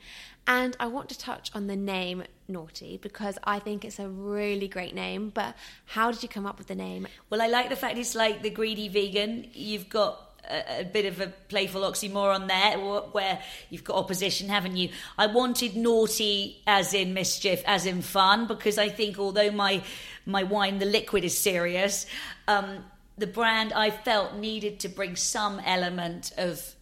And 0.48 0.76
I 0.80 0.88
want 0.88 1.10
to 1.10 1.18
touch 1.18 1.52
on 1.54 1.68
the 1.68 1.76
name 1.76 2.24
Noughty 2.50 3.00
because 3.00 3.38
I 3.44 3.60
think 3.60 3.84
it's 3.84 4.00
a 4.00 4.08
really 4.08 4.66
great 4.66 4.96
name. 4.96 5.30
But 5.32 5.54
how 5.84 6.10
did 6.10 6.24
you 6.24 6.28
come 6.28 6.44
up 6.44 6.58
with 6.58 6.66
the 6.66 6.74
name? 6.74 7.06
Well, 7.28 7.40
I 7.40 7.46
like 7.46 7.68
the 7.68 7.76
fact 7.76 7.98
it's 7.98 8.16
like 8.16 8.42
the 8.42 8.50
greedy 8.50 8.88
vegan. 8.88 9.46
You've 9.52 9.88
got 9.88 10.29
a, 10.48 10.80
a 10.80 10.84
bit 10.84 11.06
of 11.06 11.20
a 11.20 11.28
playful 11.48 11.82
oxymoron 11.82 12.48
there, 12.48 12.78
where 12.78 13.40
you've 13.68 13.84
got 13.84 13.96
opposition, 13.96 14.48
haven't 14.48 14.76
you? 14.76 14.90
I 15.18 15.26
wanted 15.26 15.76
naughty 15.76 16.62
as 16.66 16.94
in 16.94 17.14
mischief, 17.14 17.62
as 17.66 17.86
in 17.86 18.02
fun, 18.02 18.46
because 18.46 18.78
I 18.78 18.88
think 18.88 19.18
although 19.18 19.50
my 19.50 19.82
my 20.26 20.42
wine, 20.42 20.78
the 20.78 20.86
liquid, 20.86 21.24
is 21.24 21.36
serious, 21.36 22.06
um, 22.46 22.84
the 23.18 23.26
brand 23.26 23.72
I 23.72 23.90
felt 23.90 24.36
needed 24.36 24.80
to 24.80 24.88
bring 24.88 25.16
some 25.16 25.60
element 25.64 26.32
of 26.36 26.74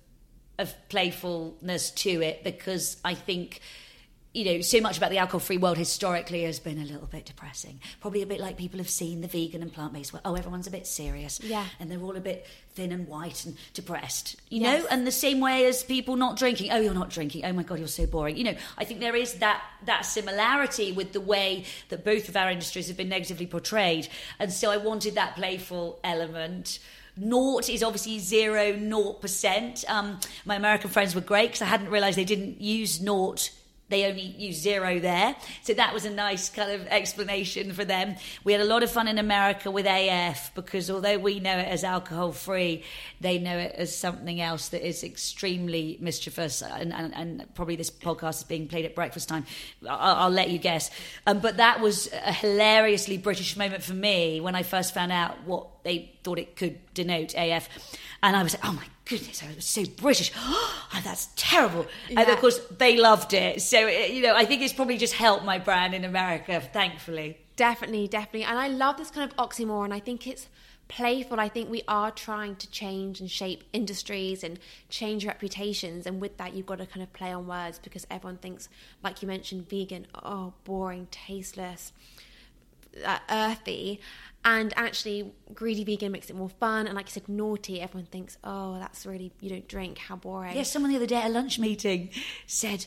of 0.58 0.74
playfulness 0.88 1.90
to 1.92 2.20
it 2.20 2.42
because 2.42 2.96
I 3.04 3.14
think 3.14 3.60
you 4.38 4.44
know, 4.44 4.60
so 4.60 4.80
much 4.80 4.96
about 4.96 5.10
the 5.10 5.18
alcohol-free 5.18 5.58
world 5.58 5.76
historically 5.76 6.44
has 6.44 6.60
been 6.60 6.78
a 6.78 6.84
little 6.84 7.06
bit 7.06 7.26
depressing. 7.26 7.80
Probably 8.00 8.22
a 8.22 8.26
bit 8.26 8.38
like 8.40 8.56
people 8.56 8.78
have 8.78 8.88
seen 8.88 9.20
the 9.20 9.26
vegan 9.26 9.62
and 9.62 9.72
plant-based 9.72 10.12
world. 10.12 10.22
Oh, 10.24 10.34
everyone's 10.36 10.68
a 10.68 10.70
bit 10.70 10.86
serious, 10.86 11.40
Yeah. 11.42 11.66
and 11.80 11.90
they're 11.90 12.00
all 12.00 12.16
a 12.16 12.20
bit 12.20 12.46
thin 12.76 12.92
and 12.92 13.08
white 13.08 13.44
and 13.44 13.56
depressed, 13.74 14.36
you 14.48 14.60
Yes. 14.60 14.82
know. 14.82 14.88
And 14.90 15.04
the 15.06 15.10
same 15.10 15.40
way 15.40 15.66
as 15.66 15.82
people 15.82 16.14
not 16.14 16.36
drinking. 16.36 16.70
Oh, 16.70 16.78
you're 16.80 16.94
not 16.94 17.10
drinking. 17.10 17.44
Oh 17.44 17.52
my 17.52 17.64
god, 17.64 17.80
you're 17.80 17.88
so 17.88 18.06
boring. 18.06 18.36
You 18.36 18.44
know, 18.44 18.54
I 18.78 18.84
think 18.84 19.00
there 19.00 19.16
is 19.16 19.34
that 19.34 19.60
that 19.86 20.06
similarity 20.06 20.92
with 20.92 21.12
the 21.12 21.20
way 21.20 21.64
that 21.88 22.04
both 22.04 22.28
of 22.28 22.36
our 22.36 22.50
industries 22.50 22.86
have 22.88 22.96
been 22.96 23.08
negatively 23.08 23.46
portrayed, 23.46 24.06
and 24.38 24.52
so 24.52 24.70
I 24.70 24.76
wanted 24.76 25.16
that 25.16 25.34
playful 25.34 25.98
element. 26.04 26.78
Naught 27.16 27.68
is 27.68 27.82
obviously 27.82 28.20
zero, 28.20 28.76
naught 28.76 29.20
percent. 29.20 29.84
Um, 29.88 30.20
my 30.44 30.54
American 30.54 30.88
friends 30.90 31.16
were 31.16 31.20
great 31.20 31.48
because 31.48 31.62
I 31.62 31.64
hadn't 31.66 31.90
realised 31.90 32.16
they 32.16 32.24
didn't 32.24 32.60
use 32.60 33.00
naught 33.00 33.50
they 33.88 34.04
only 34.04 34.22
use 34.22 34.56
zero 34.60 34.98
there. 34.98 35.34
So 35.62 35.74
that 35.74 35.94
was 35.94 36.04
a 36.04 36.10
nice 36.10 36.50
kind 36.50 36.70
of 36.72 36.86
explanation 36.88 37.72
for 37.72 37.84
them. 37.84 38.16
We 38.44 38.52
had 38.52 38.60
a 38.60 38.64
lot 38.66 38.82
of 38.82 38.90
fun 38.90 39.08
in 39.08 39.18
America 39.18 39.70
with 39.70 39.86
AF 39.86 40.54
because 40.54 40.90
although 40.90 41.18
we 41.18 41.40
know 41.40 41.56
it 41.58 41.68
as 41.68 41.84
alcohol 41.84 42.32
free, 42.32 42.84
they 43.20 43.38
know 43.38 43.56
it 43.56 43.74
as 43.76 43.96
something 43.96 44.40
else 44.40 44.68
that 44.70 44.86
is 44.86 45.02
extremely 45.02 45.96
mischievous. 46.00 46.62
And, 46.62 46.92
and, 46.92 47.14
and 47.14 47.54
probably 47.54 47.76
this 47.76 47.90
podcast 47.90 48.38
is 48.38 48.44
being 48.44 48.68
played 48.68 48.84
at 48.84 48.94
breakfast 48.94 49.28
time. 49.28 49.46
I'll, 49.88 50.16
I'll 50.16 50.30
let 50.30 50.50
you 50.50 50.58
guess. 50.58 50.90
Um, 51.26 51.40
but 51.40 51.56
that 51.56 51.80
was 51.80 52.10
a 52.12 52.32
hilariously 52.32 53.16
British 53.16 53.56
moment 53.56 53.82
for 53.82 53.94
me 53.94 54.40
when 54.40 54.54
I 54.54 54.62
first 54.64 54.92
found 54.92 55.12
out 55.12 55.44
what 55.44 55.82
they 55.84 56.12
thought 56.22 56.38
it 56.38 56.56
could 56.56 56.78
denote 56.92 57.34
AF. 57.34 57.68
And 58.22 58.36
I 58.36 58.42
was 58.42 58.52
like, 58.54 58.66
oh 58.66 58.72
my 58.72 58.84
goodness, 59.08 59.42
I 59.42 59.54
was 59.54 59.64
so 59.64 59.84
British. 59.84 60.32
Oh, 60.90 61.00
that's 61.04 61.28
terrible. 61.36 61.86
And 62.08 62.28
of 62.30 62.38
course, 62.38 62.58
they 62.78 62.96
loved 62.96 63.34
it. 63.34 63.60
So, 63.60 63.86
you 63.88 64.22
know, 64.22 64.34
I 64.34 64.46
think 64.46 64.62
it's 64.62 64.72
probably 64.72 64.96
just 64.96 65.12
helped 65.12 65.44
my 65.44 65.58
brand 65.58 65.94
in 65.94 66.02
America, 66.02 66.60
thankfully. 66.60 67.36
Definitely, 67.56 68.08
definitely. 68.08 68.44
And 68.44 68.58
I 68.58 68.68
love 68.68 68.96
this 68.96 69.10
kind 69.10 69.30
of 69.30 69.36
oxymoron. 69.36 69.92
I 69.92 70.00
think 70.00 70.26
it's 70.26 70.48
playful. 70.88 71.38
I 71.38 71.50
think 71.50 71.70
we 71.70 71.82
are 71.86 72.10
trying 72.10 72.56
to 72.56 72.70
change 72.70 73.20
and 73.20 73.30
shape 73.30 73.64
industries 73.74 74.42
and 74.42 74.58
change 74.88 75.26
reputations. 75.26 76.06
And 76.06 76.20
with 76.22 76.38
that, 76.38 76.54
you've 76.54 76.66
got 76.66 76.78
to 76.78 76.86
kind 76.86 77.02
of 77.02 77.12
play 77.12 77.32
on 77.32 77.46
words 77.46 77.78
because 77.78 78.06
everyone 78.10 78.38
thinks, 78.38 78.70
like 79.04 79.20
you 79.20 79.28
mentioned, 79.28 79.68
vegan, 79.68 80.06
oh, 80.14 80.54
boring, 80.64 81.06
tasteless, 81.10 81.92
uh, 83.04 83.18
earthy. 83.30 84.00
And 84.50 84.72
actually, 84.76 85.30
greedy 85.52 85.84
vegan 85.84 86.10
makes 86.10 86.30
it 86.30 86.36
more 86.36 86.48
fun. 86.48 86.86
And 86.86 86.96
like 86.96 87.04
you 87.08 87.12
said, 87.12 87.28
naughty, 87.28 87.82
everyone 87.82 88.06
thinks, 88.06 88.38
oh, 88.42 88.78
that's 88.78 89.04
really, 89.04 89.30
you 89.42 89.50
don't 89.50 89.68
drink, 89.68 89.98
how 89.98 90.16
boring. 90.16 90.56
Yes, 90.56 90.72
someone 90.72 90.90
the 90.90 90.96
other 90.96 91.04
day 91.04 91.16
at 91.16 91.26
a 91.26 91.28
lunch 91.28 91.58
meeting 91.58 92.08
said, 92.46 92.86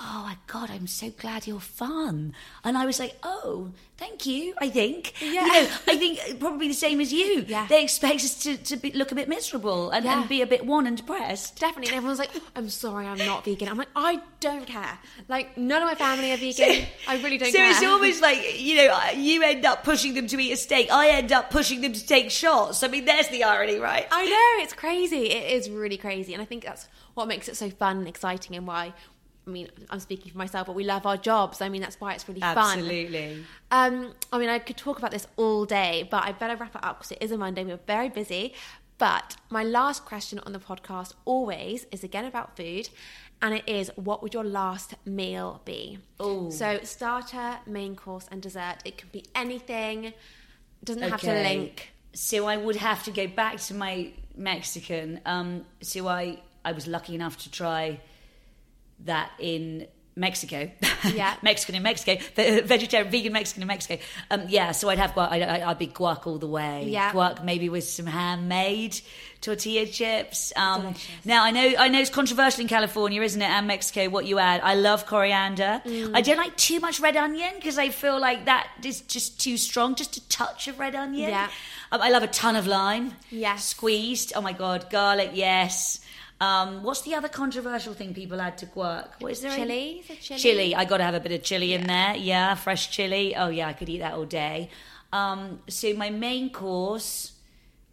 Oh 0.00 0.22
my 0.24 0.36
God, 0.46 0.70
I'm 0.70 0.86
so 0.86 1.10
glad 1.10 1.46
you're 1.46 1.58
fun. 1.58 2.32
And 2.62 2.78
I 2.78 2.86
was 2.86 3.00
like, 3.00 3.16
Oh, 3.24 3.70
thank 3.96 4.26
you, 4.26 4.54
I 4.58 4.68
think. 4.68 5.12
Yeah. 5.20 5.44
You 5.44 5.52
know, 5.52 5.68
I 5.88 5.96
think 5.96 6.38
probably 6.38 6.68
the 6.68 6.74
same 6.74 7.00
as 7.00 7.12
you. 7.12 7.44
Yeah. 7.48 7.66
They 7.68 7.82
expect 7.82 8.16
us 8.22 8.40
to, 8.44 8.56
to 8.56 8.76
be, 8.76 8.92
look 8.92 9.10
a 9.10 9.16
bit 9.16 9.28
miserable 9.28 9.90
and, 9.90 10.04
Yeah. 10.04 10.20
and 10.20 10.28
be 10.28 10.40
a 10.40 10.46
bit 10.46 10.64
wan 10.64 10.86
and 10.86 10.96
depressed. 10.96 11.58
Definitely. 11.58 11.88
And 11.88 11.96
everyone's 11.96 12.20
like, 12.20 12.30
oh, 12.36 12.42
I'm 12.54 12.68
sorry, 12.68 13.06
I'm 13.06 13.18
not 13.18 13.44
vegan. 13.44 13.68
I'm 13.68 13.76
like, 13.76 13.88
I 13.96 14.20
don't 14.38 14.66
care. 14.66 14.98
Like, 15.26 15.58
none 15.58 15.82
of 15.82 15.88
my 15.88 15.96
family 15.96 16.30
are 16.32 16.36
vegan. 16.36 16.86
I 17.08 17.16
really 17.16 17.38
don't 17.38 17.52
care. 17.52 17.52
so 17.52 17.58
care. 17.58 17.70
it's 17.70 17.82
almost 17.82 18.22
like 18.22 18.60
you 18.60 18.76
know 18.76 18.92
uh, 18.92 19.10
you 19.16 19.42
end 19.42 19.64
up 19.66 19.82
pushing 19.82 20.14
them 20.14 20.26
to 20.28 20.38
eat 20.38 20.52
a 20.52 20.56
steak 20.56 20.90
i 20.92 21.08
end 21.08 21.32
up 21.32 21.50
pushing 21.50 21.80
them 21.80 21.92
to 21.92 22.06
take 22.06 22.30
shots 22.30 22.82
i 22.82 22.88
mean 22.88 23.04
there's 23.04 23.28
the 23.28 23.42
irony 23.44 23.78
right 23.78 24.06
I 24.10 24.24
know 24.24 24.64
it's 24.64 24.72
crazy. 24.72 25.30
It 25.30 25.52
is 25.52 25.68
really 25.70 25.96
crazy, 25.96 26.32
and 26.34 26.42
I 26.42 26.44
think 26.44 26.64
that's 26.64 26.86
what 27.14 27.26
makes 27.28 27.48
it 27.48 27.56
so 27.56 27.68
fun 27.70 27.98
and 27.98 28.08
exciting, 28.08 28.54
and 28.56 28.66
why. 28.66 28.92
I 29.48 29.50
mean, 29.50 29.68
I'm 29.90 29.98
speaking 30.00 30.30
for 30.30 30.38
myself, 30.38 30.66
but 30.66 30.76
we 30.76 30.84
love 30.84 31.06
our 31.06 31.16
jobs. 31.16 31.60
I 31.62 31.68
mean, 31.70 31.80
that's 31.80 31.98
why 32.00 32.12
it's 32.12 32.28
really 32.28 32.40
fun. 32.40 32.58
absolutely 32.58 33.44
Um, 33.70 34.12
I 34.32 34.38
mean, 34.38 34.50
I 34.50 34.58
could 34.58 34.76
talk 34.76 34.98
about 34.98 35.10
this 35.10 35.26
all 35.36 35.64
day, 35.64 36.06
but 36.10 36.22
I 36.24 36.32
better 36.32 36.54
wrap 36.56 36.74
it 36.76 36.84
up 36.84 36.98
because 36.98 37.12
it 37.12 37.18
is 37.22 37.32
a 37.32 37.38
Monday. 37.38 37.64
We're 37.64 37.80
very 37.86 38.10
busy. 38.10 38.52
But 38.98 39.36
my 39.48 39.62
last 39.62 40.04
question 40.04 40.38
on 40.40 40.52
the 40.52 40.58
podcast 40.58 41.14
always 41.24 41.86
is 41.92 42.04
again 42.04 42.24
about 42.24 42.56
food, 42.56 42.88
and 43.40 43.54
it 43.54 43.68
is, 43.68 43.90
what 43.94 44.22
would 44.22 44.34
your 44.34 44.44
last 44.44 44.94
meal 45.04 45.62
be? 45.64 45.98
Ooh. 46.20 46.50
So 46.50 46.80
starter, 46.82 47.58
main 47.66 47.94
course, 47.94 48.26
and 48.30 48.42
dessert. 48.42 48.78
It 48.84 48.98
can 48.98 49.08
be 49.12 49.24
anything. 49.34 50.06
It 50.06 50.14
doesn't 50.84 51.02
have 51.02 51.20
to 51.20 51.32
link. 51.32 51.92
so 52.12 52.46
i 52.46 52.56
would 52.56 52.76
have 52.76 53.02
to 53.04 53.10
go 53.10 53.26
back 53.26 53.58
to 53.58 53.74
my 53.74 54.10
mexican 54.36 55.20
um, 55.26 55.64
so 55.82 56.08
i 56.08 56.38
i 56.64 56.72
was 56.72 56.86
lucky 56.86 57.14
enough 57.14 57.36
to 57.36 57.50
try 57.50 58.00
that 59.04 59.30
in 59.38 59.86
Mexico, 60.16 60.68
Yeah. 61.14 61.36
Mexican 61.42 61.76
in 61.76 61.82
Mexico, 61.84 62.20
the 62.34 62.62
vegetarian, 62.62 63.08
vegan 63.10 63.32
Mexican 63.32 63.62
in 63.62 63.68
Mexico. 63.68 64.02
Um, 64.32 64.46
yeah, 64.48 64.72
so 64.72 64.88
I'd 64.88 64.98
have 64.98 65.12
guac. 65.12 65.30
I'd, 65.30 65.42
I'd 65.42 65.78
be 65.78 65.86
guac 65.86 66.26
all 66.26 66.38
the 66.38 66.48
way. 66.48 66.86
Yeah. 66.88 67.12
guac 67.12 67.44
maybe 67.44 67.68
with 67.68 67.84
some 67.84 68.06
handmade 68.06 69.00
tortilla 69.40 69.86
chips. 69.86 70.52
Um, 70.56 70.96
now 71.24 71.44
I 71.44 71.52
know 71.52 71.72
I 71.78 71.86
know 71.86 72.00
it's 72.00 72.10
controversial 72.10 72.62
in 72.62 72.66
California, 72.68 73.22
isn't 73.22 73.40
it, 73.40 73.44
and 73.48 73.68
Mexico? 73.68 74.08
What 74.08 74.24
you 74.26 74.40
add? 74.40 74.60
I 74.62 74.74
love 74.74 75.06
coriander. 75.06 75.80
Mm. 75.84 76.10
I 76.16 76.20
don't 76.20 76.36
like 76.36 76.56
too 76.56 76.80
much 76.80 76.98
red 76.98 77.16
onion 77.16 77.52
because 77.54 77.78
I 77.78 77.90
feel 77.90 78.18
like 78.18 78.46
that 78.46 78.68
is 78.84 79.02
just 79.02 79.40
too 79.40 79.56
strong. 79.56 79.94
Just 79.94 80.16
a 80.16 80.28
touch 80.28 80.66
of 80.66 80.80
red 80.80 80.96
onion. 80.96 81.30
Yeah. 81.30 81.48
Um, 81.92 82.02
I 82.02 82.10
love 82.10 82.24
a 82.24 82.28
ton 82.28 82.56
of 82.56 82.66
lime. 82.66 83.12
Yes. 83.30 83.64
Squeezed. 83.66 84.32
Oh 84.34 84.40
my 84.40 84.52
god, 84.52 84.90
garlic. 84.90 85.30
Yes. 85.34 86.00
Um, 86.40 86.82
what's 86.84 87.02
the 87.02 87.14
other 87.14 87.28
controversial 87.28 87.94
thing 87.94 88.14
people 88.14 88.40
add 88.40 88.58
to 88.58 88.66
guac? 88.66 89.08
What 89.18 89.32
is 89.32 89.40
there? 89.40 89.56
Chili? 89.56 90.04
Chili? 90.20 90.40
Chili. 90.40 90.74
I 90.74 90.84
got 90.84 90.98
to 90.98 91.04
have 91.04 91.14
a 91.14 91.20
bit 91.20 91.32
of 91.32 91.42
chili 91.42 91.74
in 91.74 91.86
there. 91.86 92.16
Yeah, 92.16 92.54
fresh 92.54 92.90
chili. 92.90 93.34
Oh 93.36 93.48
yeah, 93.48 93.68
I 93.68 93.72
could 93.72 93.88
eat 93.88 93.98
that 93.98 94.14
all 94.14 94.24
day. 94.24 94.70
Um, 95.12 95.60
so 95.68 95.92
my 95.94 96.10
main 96.10 96.50
course. 96.50 97.32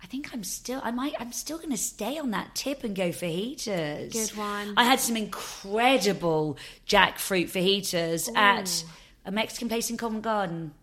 I 0.04 0.08
think 0.08 0.32
I'm 0.34 0.43
still. 0.43 0.80
I 0.84 0.91
might. 0.91 1.16
I'm 1.20 1.32
still 1.32 1.58
going 1.58 1.72
to 1.72 1.78
stay 1.78 2.20
on 2.20 2.30
that 2.32 2.54
tip 2.54 2.84
and 2.84 2.96
go 2.96 3.12
for 3.12 3.26
fajitas. 3.26 4.12
Good 4.12 4.38
one. 4.38 4.76
I 4.78 4.84
had 4.84 5.00
some 5.00 5.18
incredible 5.18 6.58
jackfruit 6.88 7.50
fajitas 7.50 8.30
at 8.36 8.84
a 9.26 9.32
Mexican 9.32 9.68
place 9.68 9.89
in 9.89 9.98
Covent 9.98 10.22
Garden 10.22 10.76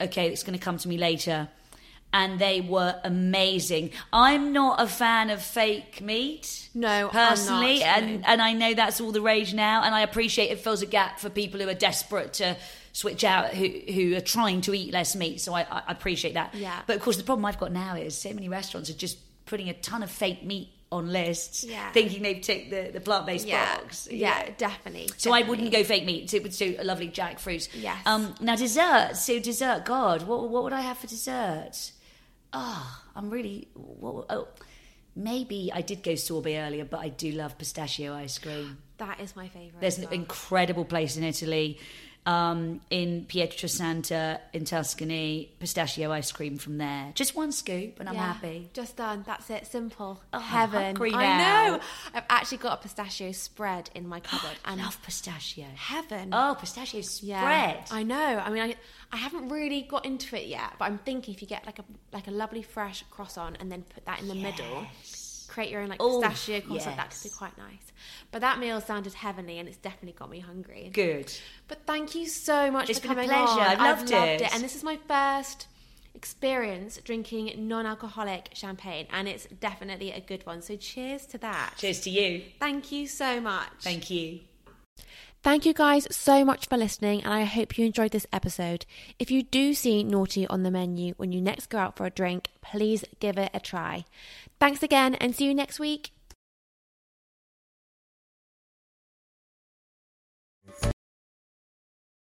okay, 0.00 0.28
it's 0.28 0.42
going 0.42 0.58
to 0.58 0.64
come 0.64 0.78
to 0.78 0.88
me 0.88 0.98
later. 0.98 1.48
And 2.12 2.40
they 2.40 2.60
were 2.60 3.00
amazing. 3.04 3.90
I'm 4.12 4.52
not 4.52 4.80
a 4.80 4.86
fan 4.88 5.30
of 5.30 5.40
fake 5.42 6.00
meat. 6.00 6.68
No, 6.74 6.88
I'm 6.88 7.02
not, 7.02 7.12
personally, 7.12 7.82
and 7.84 8.20
no. 8.22 8.26
and 8.26 8.42
I 8.42 8.52
know 8.52 8.74
that's 8.74 9.00
all 9.00 9.12
the 9.12 9.20
rage 9.20 9.54
now. 9.54 9.82
And 9.84 9.94
I 9.94 10.00
appreciate 10.00 10.50
it 10.50 10.58
fills 10.58 10.82
a 10.82 10.86
gap 10.86 11.20
for 11.20 11.30
people 11.30 11.60
who 11.60 11.68
are 11.68 11.74
desperate 11.74 12.32
to 12.34 12.56
switch 12.92 13.22
out, 13.22 13.50
who 13.54 13.68
who 13.92 14.16
are 14.16 14.20
trying 14.20 14.60
to 14.62 14.74
eat 14.74 14.92
less 14.92 15.14
meat. 15.14 15.40
So 15.40 15.54
I, 15.54 15.62
I 15.62 15.82
appreciate 15.88 16.34
that. 16.34 16.52
Yeah. 16.54 16.80
But 16.86 16.96
of 16.96 17.02
course, 17.02 17.16
the 17.16 17.22
problem 17.22 17.44
I've 17.44 17.60
got 17.60 17.70
now 17.72 17.94
is 17.94 18.16
so 18.18 18.32
many 18.32 18.48
restaurants 18.48 18.90
are 18.90 18.94
just 18.94 19.16
putting 19.46 19.68
a 19.68 19.74
ton 19.74 20.02
of 20.02 20.10
fake 20.10 20.44
meat 20.44 20.68
on 20.92 21.12
lists, 21.12 21.62
Yeah. 21.62 21.92
thinking 21.92 22.22
they've 22.22 22.40
ticked 22.40 22.70
the, 22.70 22.90
the 22.92 23.00
plant 23.00 23.24
based 23.24 23.46
Yeah, 23.46 23.76
box. 23.76 24.08
yeah, 24.10 24.48
definitely. 24.58 25.08
So 25.18 25.32
I 25.32 25.42
wouldn't 25.42 25.70
go 25.70 25.84
fake 25.84 26.04
meat. 26.04 26.34
It 26.34 26.42
would 26.42 26.50
do 26.50 26.74
a 26.80 26.84
lovely 26.84 27.08
jackfruit. 27.08 27.68
Yes. 27.80 27.98
Um, 28.06 28.34
now 28.40 28.56
dessert. 28.56 29.14
So 29.14 29.38
dessert. 29.38 29.84
God, 29.84 30.26
what 30.26 30.48
what 30.48 30.64
would 30.64 30.72
I 30.72 30.80
have 30.80 30.98
for 30.98 31.06
dessert? 31.06 31.92
Oh, 32.52 33.02
I'm 33.14 33.30
really. 33.30 33.68
What, 33.74 34.26
oh, 34.30 34.48
maybe 35.14 35.70
I 35.72 35.82
did 35.82 36.02
go 36.02 36.14
sorbet 36.14 36.58
earlier, 36.58 36.84
but 36.84 37.00
I 37.00 37.08
do 37.08 37.32
love 37.32 37.58
pistachio 37.58 38.14
ice 38.14 38.38
cream. 38.38 38.78
That 38.98 39.20
is 39.20 39.34
my 39.36 39.48
favourite. 39.48 39.80
There's 39.80 39.98
an 39.98 40.04
well. 40.04 40.12
incredible 40.12 40.84
place 40.84 41.16
in 41.16 41.24
Italy, 41.24 41.78
um, 42.26 42.80
in 42.90 43.26
Pietrasanta 43.28 44.40
in 44.52 44.64
Tuscany. 44.64 45.50
Pistachio 45.58 46.12
ice 46.12 46.32
cream 46.32 46.58
from 46.58 46.78
there. 46.78 47.12
Just 47.14 47.34
one 47.34 47.52
scoop, 47.52 47.98
and 48.00 48.08
I'm 48.08 48.14
Yeah, 48.14 48.32
happy. 48.34 48.68
Just 48.72 48.96
done. 48.96 49.24
That's 49.26 49.48
it. 49.50 49.66
Simple. 49.66 50.20
Oh, 50.32 50.38
Heaven. 50.38 50.96
i 51.00 51.38
know. 51.38 51.80
I've 52.14 52.24
actually 52.28 52.58
got 52.58 52.78
a 52.78 52.82
pistachio 52.82 53.32
spread 53.32 53.90
in 53.94 54.06
my 54.06 54.20
cupboard. 54.30 54.56
I 54.64 54.74
love 54.76 55.00
pistachio. 55.02 55.66
heaven. 55.74 56.30
Oh, 56.32 56.56
pistachio 56.58 57.00
spread. 57.00 57.28
yeah. 57.28 57.84
I 57.90 58.02
know. 58.02 58.42
I 58.44 58.50
mean, 58.50 58.62
I, 58.62 58.74
I 59.12 59.16
haven't 59.16 59.48
really 59.48 59.82
got 59.82 60.04
into 60.04 60.36
it 60.36 60.46
yet, 60.46 60.74
but 60.78 60.84
I'm 60.86 60.98
thinking 60.98 61.34
if 61.34 61.42
you 61.42 61.48
get 61.48 61.66
like 61.66 61.78
a 61.78 61.84
like 62.12 62.28
a 62.28 62.30
lovely 62.30 62.62
fresh 62.62 63.02
croissant 63.10 63.56
and 63.60 63.70
then 63.72 63.82
put 63.94 64.04
that 64.06 64.20
in 64.20 64.28
the 64.28 64.34
middle, 64.34 64.86
create 65.50 65.70
your 65.70 65.80
own 65.82 65.88
like 65.88 66.00
Oh, 66.00 66.20
pistachio 66.22 66.60
croissant. 66.60 66.96
That 66.96 67.10
could 67.10 67.22
be 67.22 67.28
quite 67.28 67.58
nice. 67.58 67.92
But 68.30 68.40
that 68.40 68.58
meal 68.58 68.80
sounded 68.80 69.14
heavenly, 69.14 69.58
and 69.58 69.68
it's 69.68 69.76
definitely 69.76 70.18
got 70.18 70.30
me 70.30 70.40
hungry. 70.40 70.90
Good. 70.92 71.32
But 71.68 71.86
thank 71.86 72.14
you 72.14 72.26
so 72.26 72.70
much 72.70 72.88
It's 72.88 72.98
for 72.98 73.08
been 73.08 73.18
a 73.18 73.26
coming 73.26 73.28
pleasure. 73.30 73.60
on. 73.60 73.66
I've 73.66 73.80
loved 73.80 74.10
it. 74.12 74.54
And 74.54 74.62
this 74.62 74.74
is 74.76 74.82
my 74.82 74.98
first 75.08 75.66
experience 76.14 76.98
drinking 77.04 77.68
non-alcoholic 77.68 78.50
champagne, 78.52 79.06
and 79.12 79.28
it's 79.28 79.46
definitely 79.46 80.12
a 80.12 80.20
good 80.20 80.46
one. 80.46 80.62
So 80.62 80.76
cheers 80.76 81.26
to 81.26 81.38
that. 81.38 81.74
Cheers 81.78 82.00
to 82.00 82.10
you. 82.10 82.42
Thank 82.58 82.92
you 82.92 83.06
so 83.06 83.40
much. 83.40 83.68
Thank 83.80 84.10
you. 84.10 84.40
Thank 85.42 85.64
you 85.64 85.72
guys 85.72 86.06
so 86.14 86.44
much 86.44 86.68
for 86.68 86.76
listening, 86.76 87.24
and 87.24 87.32
I 87.32 87.44
hope 87.44 87.78
you 87.78 87.86
enjoyed 87.86 88.10
this 88.10 88.26
episode. 88.30 88.84
If 89.18 89.30
you 89.30 89.42
do 89.42 89.72
see 89.72 90.04
Noughty 90.04 90.46
on 90.50 90.64
the 90.64 90.70
menu 90.70 91.14
when 91.16 91.32
you 91.32 91.40
next 91.40 91.70
go 91.70 91.78
out 91.78 91.96
for 91.96 92.04
a 92.04 92.10
drink, 92.10 92.48
please 92.60 93.06
give 93.20 93.38
it 93.38 93.50
a 93.54 93.58
try. 93.58 94.04
Thanks 94.58 94.82
again, 94.82 95.14
and 95.14 95.34
see 95.34 95.46
you 95.46 95.54
next 95.54 95.80
week. 95.80 96.10